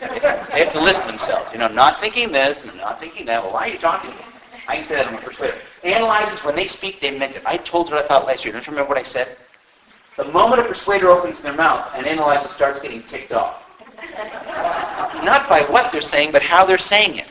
[0.00, 1.52] They have to listen themselves.
[1.52, 3.42] You know, not thinking this and not thinking that.
[3.42, 4.12] Well, why are you talking?
[4.68, 5.58] I can say that I'm a persuader.
[5.82, 7.42] Analyzers, when they speak, they meant it.
[7.44, 8.52] I told what I thought last year.
[8.52, 9.36] Don't you remember what I said?
[10.16, 13.62] The moment a persuader opens their mouth, an analyzer starts getting ticked off.
[15.24, 17.26] Not by what they're saying, but how they're saying it.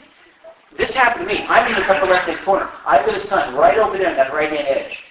[0.76, 1.46] This happened to me.
[1.48, 2.70] I'm in this upper left-hand corner.
[2.86, 5.04] I've got a son right over there on that right-hand edge.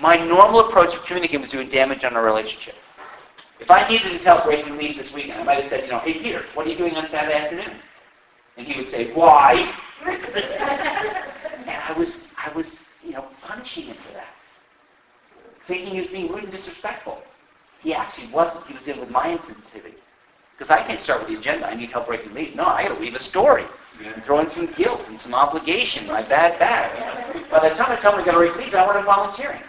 [0.00, 2.76] My normal approach of communicating was doing damage on our relationship.
[3.60, 5.98] If I needed his help breaking leaves this weekend, I might have said, you know,
[5.98, 7.72] hey Peter, what are you doing on Saturday afternoon?
[8.56, 9.74] And he would say, why?
[10.06, 13.96] and I was, I was, you know, punishing him.
[15.68, 17.22] Thinking he was being rude and disrespectful.
[17.80, 18.66] He actually wasn't.
[18.66, 19.94] He was dealing with my insensitivity.
[20.56, 21.68] Because I can't start with the agenda.
[21.68, 22.56] I need help breaking leaves.
[22.56, 23.64] No, I got to weave a story.
[24.02, 27.50] And throw in some guilt and some obligation, my bad bad.
[27.50, 29.60] By the time I tell him I got to break leaves, I want him volunteering.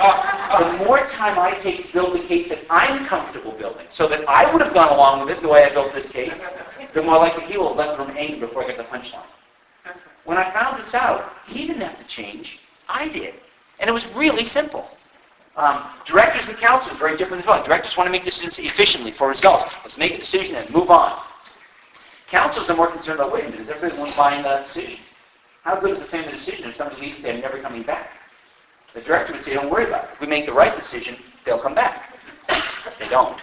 [0.00, 4.08] Uh, the more time I take to build the case that I'm comfortable building, so
[4.08, 6.32] that I would have gone along with it the way I built this case,
[6.92, 9.22] the more likely he will have left from angry before I get the punchline.
[10.24, 12.58] When I found this out, he didn't have to change.
[12.88, 13.34] I did.
[13.78, 14.90] And it was really simple.
[15.60, 17.62] Um, directors and are very different as well.
[17.62, 19.64] Directors want to make decisions efficiently for results.
[19.82, 21.20] Let's make a decision and move on.
[22.28, 24.98] Counselors are more concerned about, wait a minute, is everybody one buying that decision?
[25.62, 28.10] How good is the family decision if somebody leaves and never coming back?
[28.94, 30.10] The director would say, don't worry about it.
[30.14, 32.14] If we make the right decision, they'll come back.
[32.98, 33.38] They don't.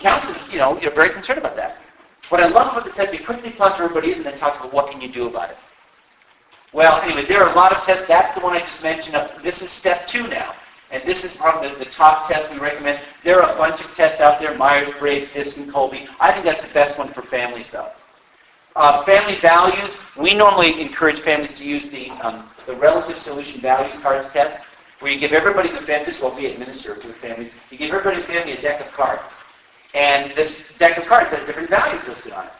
[0.00, 1.78] Counselors, you know, you're very concerned about that.
[2.30, 4.72] What I love about the test, you quickly plus everybody is and then talk about
[4.72, 5.56] what can you do about it.
[6.72, 8.06] Well, anyway, there are a lot of tests.
[8.08, 9.16] That's the one I just mentioned.
[9.42, 10.54] This is step two now.
[10.92, 13.00] And this is probably the, the top test we recommend.
[13.24, 16.06] There are a bunch of tests out there, Myers-Briggs, DISC, and Kolbe.
[16.20, 17.88] I think that's the best one for families, though.
[18.76, 23.98] Uh, family values, we normally encourage families to use the, um, the relative solution values
[24.00, 24.62] cards test,
[25.00, 27.78] where you give everybody in the family, this will be administered to the families, you
[27.78, 29.28] give everybody in the family a deck of cards.
[29.94, 32.52] And this deck of cards has different values listed on it.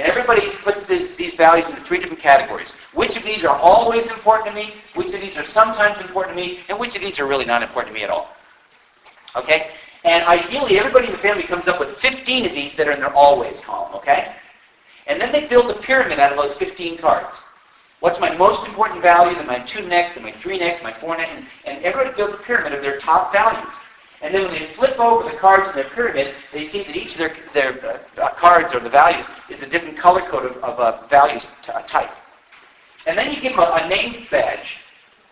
[0.00, 2.72] And everybody puts this, these values into three different categories.
[2.94, 4.72] Which of these are always important to me?
[4.94, 6.60] Which of these are sometimes important to me?
[6.70, 8.30] And which of these are really not important to me at all?
[9.36, 9.72] Okay?
[10.04, 13.00] And ideally, everybody in the family comes up with 15 of these that are in
[13.00, 14.34] their always column, okay?
[15.06, 17.36] And then they build a pyramid out of those 15 cards.
[18.00, 21.18] What's my most important value, then my two next, then my three next, my four
[21.18, 23.76] next, and, and everybody builds a pyramid of their top values.
[24.22, 27.12] And then when they flip over the cards in their pyramid, they see that each
[27.12, 30.78] of their, their uh, cards or the values is a different color code of, of
[30.78, 32.10] uh, values t- uh, type.
[33.06, 34.78] And then you give them a, a name badge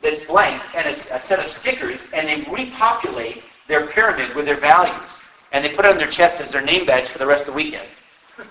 [0.02, 4.56] that's blank and it's a set of stickers, and they repopulate their pyramid with their
[4.56, 5.20] values.
[5.52, 7.47] And they put it on their chest as their name badge for the rest of
[7.48, 7.89] the weekend.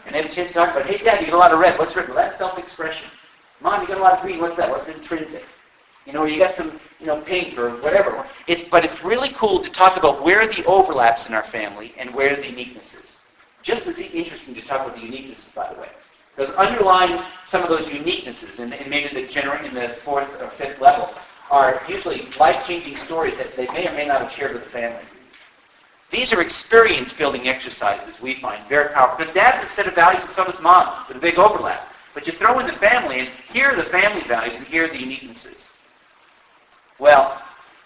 [0.05, 1.59] And they have a chance to talk about, hey, Dad, you got a lot of
[1.59, 1.79] red.
[1.79, 2.07] What's red?
[2.07, 3.07] Well, that's self-expression.
[3.61, 4.39] Mom, you got a lot of green.
[4.39, 4.69] What's that?
[4.69, 5.45] What's intrinsic?
[6.07, 8.25] You know, you got some, you know, pink or whatever.
[8.47, 12.15] It's, but it's really cool to talk about where the overlaps in our family and
[12.15, 13.17] where the uniquenesses.
[13.61, 15.89] Just as interesting to talk about the uniquenesses, by the way.
[16.33, 20.49] Because underlying some of those uniquenesses, and, and maybe the gener- in the fourth or
[20.51, 21.09] fifth level,
[21.51, 25.03] are usually life-changing stories that they may or may not have shared with the family.
[26.09, 29.17] These are experience-building exercises we find very powerful.
[29.17, 31.93] Because dad has a set of values and so does mom, with a big overlap.
[32.13, 34.87] But you throw in the family, and here are the family values, and here are
[34.87, 35.66] the uniquenesses.
[36.99, 37.41] Well,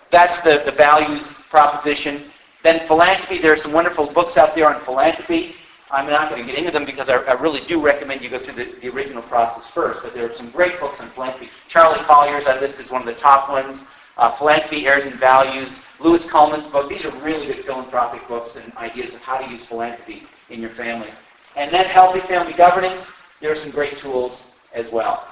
[0.09, 2.25] that's the, the values proposition.
[2.63, 5.55] Then philanthropy, there are some wonderful books out there on philanthropy.
[5.89, 8.39] I'm not going to get into them because I, I really do recommend you go
[8.39, 11.49] through the, the original process first, but there are some great books on philanthropy.
[11.67, 13.83] Charlie Collier's I list as one of the top ones.
[14.17, 15.81] Uh, philanthropy, Heirs and Values.
[15.99, 16.89] Lewis Cullman's book.
[16.89, 20.69] These are really good philanthropic books and ideas of how to use philanthropy in your
[20.71, 21.09] family.
[21.55, 23.11] And then Healthy Family Governance.
[23.41, 25.30] There are some great tools as well.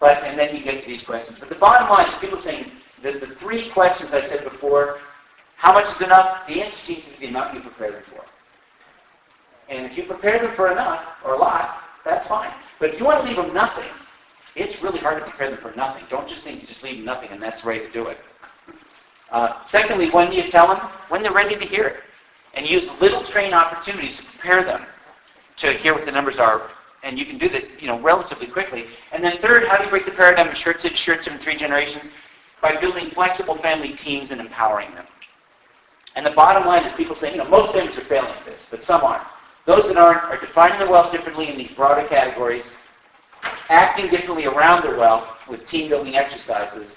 [0.00, 1.38] But, and then you get to these questions.
[1.38, 2.72] But the bottom line is people saying
[3.02, 4.98] that the three questions I said before,
[5.56, 6.46] how much is enough?
[6.48, 8.24] The answer seems to be the amount you prepare them for.
[9.68, 12.50] And if you prepare them for enough, or a lot, that's fine.
[12.78, 13.90] But if you want to leave them nothing,
[14.56, 16.04] it's really hard to prepare them for nothing.
[16.08, 18.18] Don't just think you just leave them nothing and that's the way to do it.
[19.30, 20.78] Uh, secondly, when you tell them,
[21.08, 21.96] when they're ready to hear it.
[22.54, 24.84] And use little train opportunities to prepare them
[25.58, 26.62] to hear what the numbers are
[27.02, 28.86] and you can do that, you know, relatively quickly.
[29.12, 31.56] And then third, how do you break the paradigm of shirts in, shirts in three
[31.56, 32.04] generations?
[32.60, 35.06] By building flexible family teams and empowering them.
[36.16, 38.66] And the bottom line is people say, you know, most families are failing at this,
[38.70, 39.26] but some aren't.
[39.64, 42.64] Those that aren't are defining their wealth differently in these broader categories,
[43.68, 46.96] acting differently around their wealth, with team building exercises.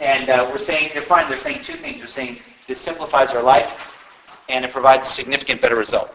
[0.00, 1.98] And uh, we're saying, they're fine, they're saying two things.
[1.98, 3.70] They're saying this simplifies our life
[4.48, 6.14] and it provides a significant better result.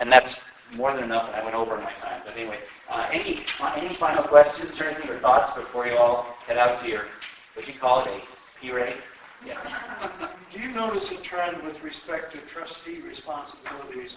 [0.00, 0.36] And that's
[0.74, 2.22] more than enough, and I went over my time.
[2.24, 2.58] But anyway,
[2.88, 3.44] uh, any,
[3.76, 7.06] any final questions or anything or thoughts before you all head out to your,
[7.54, 8.20] what you call it, a
[8.60, 8.96] P-rade?
[9.44, 9.58] Yes.
[10.52, 14.16] Do you notice a trend with respect to trustee responsibilities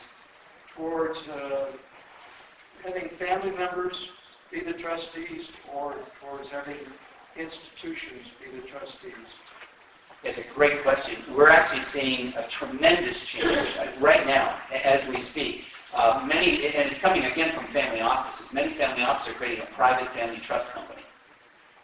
[0.76, 1.68] towards uh,
[2.84, 4.10] having family members
[4.52, 6.78] be the trustees or towards having
[7.38, 9.14] institutions be the trustees?
[10.24, 11.16] It's a great question.
[11.34, 13.68] We're actually seeing a tremendous change
[14.00, 15.66] right now as we speak.
[15.96, 18.52] Uh, Many, and it's coming again from family offices.
[18.52, 21.02] Many family offices are creating a private family trust company.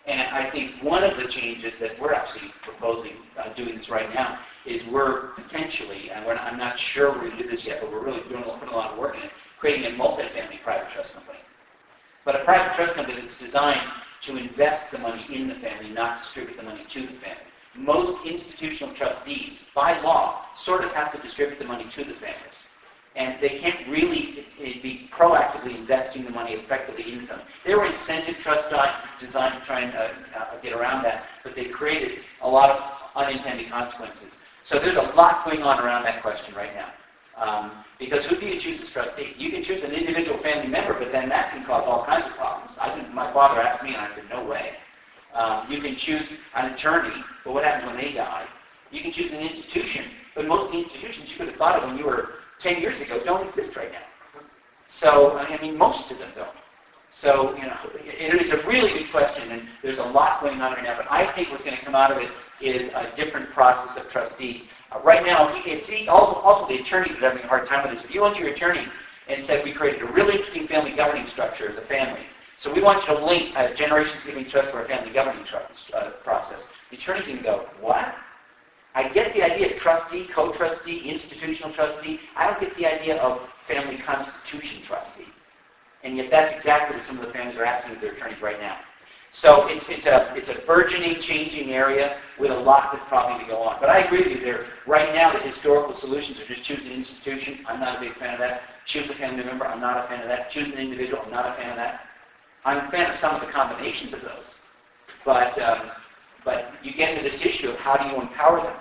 [0.06, 4.14] And I think one of the changes that we're actually proposing, uh, doing this right
[4.14, 7.64] now, is we're potentially, and we're not, I'm not sure we're going to do this
[7.66, 10.62] yet, but we're really doing, putting a lot of work in it, creating a multifamily
[10.62, 11.40] private trust company.
[12.26, 13.90] But a private trust company that's designed
[14.24, 17.44] to invest the money in the family, not distribute the money to the family.
[17.76, 22.51] Most institutional trustees, by law, sort of have to distribute the money to the families.
[23.16, 27.42] And they can't really eh, be proactively investing the money effectively into them.
[27.66, 31.56] There were incentive trusts di- designed to try and uh, uh, get around that, but
[31.56, 34.34] they created a lot of unintended consequences.
[34.64, 36.90] So there's a lot going on around that question right now.
[37.38, 39.34] Um, because who do you choose as trustee?
[39.38, 42.34] You can choose an individual family member, but then that can cause all kinds of
[42.34, 42.78] problems.
[42.80, 44.74] I my father asked me, and I said, no way.
[45.34, 48.46] Um, you can choose an attorney, but what happens when they die?
[48.92, 50.06] You can choose an institution,
[50.36, 53.00] but most of the institutions you could have thought of when you were 10 years
[53.02, 54.00] ago don't exist right now.
[54.90, 56.50] So, I mean, most of them don't.
[57.12, 60.74] So, you know, it is a really good question, and there's a lot going on
[60.74, 62.30] right now, but I think what's going to come out of it
[62.62, 64.64] is a different process of trustees.
[64.92, 68.06] Uh, right now, it's also, the attorneys are having a hard time with this.
[68.06, 68.86] If you went to your attorney
[69.28, 72.22] and said, we created a really interesting family governing structure as a family,
[72.58, 75.92] so we want you to link a generations giving trust for a family governing trust,
[75.94, 78.16] uh, process, the attorney's going to go, what?
[78.94, 82.20] I get the idea of trustee, co-trustee, institutional trustee.
[82.36, 85.28] I don't get the idea of family constitution trustee.
[86.04, 88.60] And yet that's exactly what some of the families are asking of their attorneys right
[88.60, 88.78] now.
[89.34, 93.50] So it's, it's, a, it's a burgeoning, changing area with a lot that's probably to
[93.50, 93.78] go on.
[93.80, 94.66] But I agree with you there.
[94.86, 97.60] Right now, the historical solutions are just choose an institution.
[97.66, 98.64] I'm not a big fan of that.
[98.86, 99.66] Choose a family member.
[99.66, 100.52] I'm not a fan of that.
[100.52, 101.22] Choose an individual.
[101.24, 102.08] I'm not a fan of that.
[102.66, 104.56] I'm a fan of some of the combinations of those.
[105.24, 105.92] But, um,
[106.44, 108.76] but you get into this issue of how do you empower them.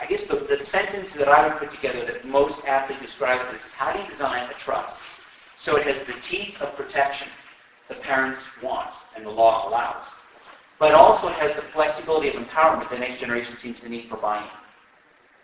[0.00, 3.62] I guess the, the sentence that I would put together that most aptly describes this
[3.62, 4.96] is how do you design a trust
[5.58, 7.28] so it has the teeth of protection
[7.88, 10.06] the parents want and the law allows,
[10.78, 14.48] but also has the flexibility of empowerment the next generation seems to need for buy-in.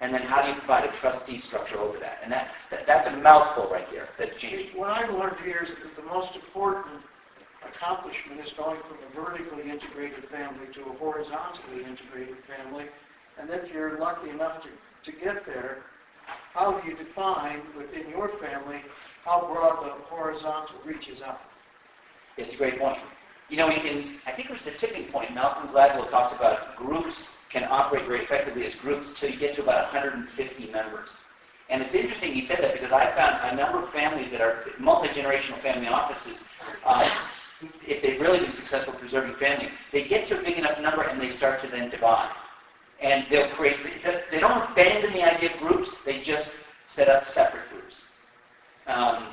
[0.01, 2.18] And then how do you provide a trustee structure over that?
[2.24, 4.76] And that, that that's a mouthful right there that's changing.
[4.76, 7.02] What I've learned here is that the most important
[7.68, 12.86] accomplishment is going from a vertically integrated family to a horizontally integrated family.
[13.39, 14.68] And if you're lucky enough to,
[15.10, 15.78] to get there,
[16.55, 18.82] how do you define within your family
[19.24, 21.40] how broad the horizontal reaches out?
[22.36, 22.98] It's a great point.
[23.48, 27.30] You know, in, I think it was the tipping point, Malcolm Gladwell talks about groups
[27.51, 31.10] can operate very effectively as groups until you get to about 150 members.
[31.68, 34.64] And it's interesting he said that because I found a number of families that are
[34.78, 36.39] multi-generational family offices,
[36.84, 37.09] uh,
[37.86, 41.20] if they've really been successful preserving family, they get to a big enough number and
[41.20, 42.30] they start to then divide.
[43.01, 43.78] And they'll create,
[44.30, 46.52] they don't abandon the idea of groups, they just
[46.86, 48.05] set up separate groups.
[48.86, 49.24] Um,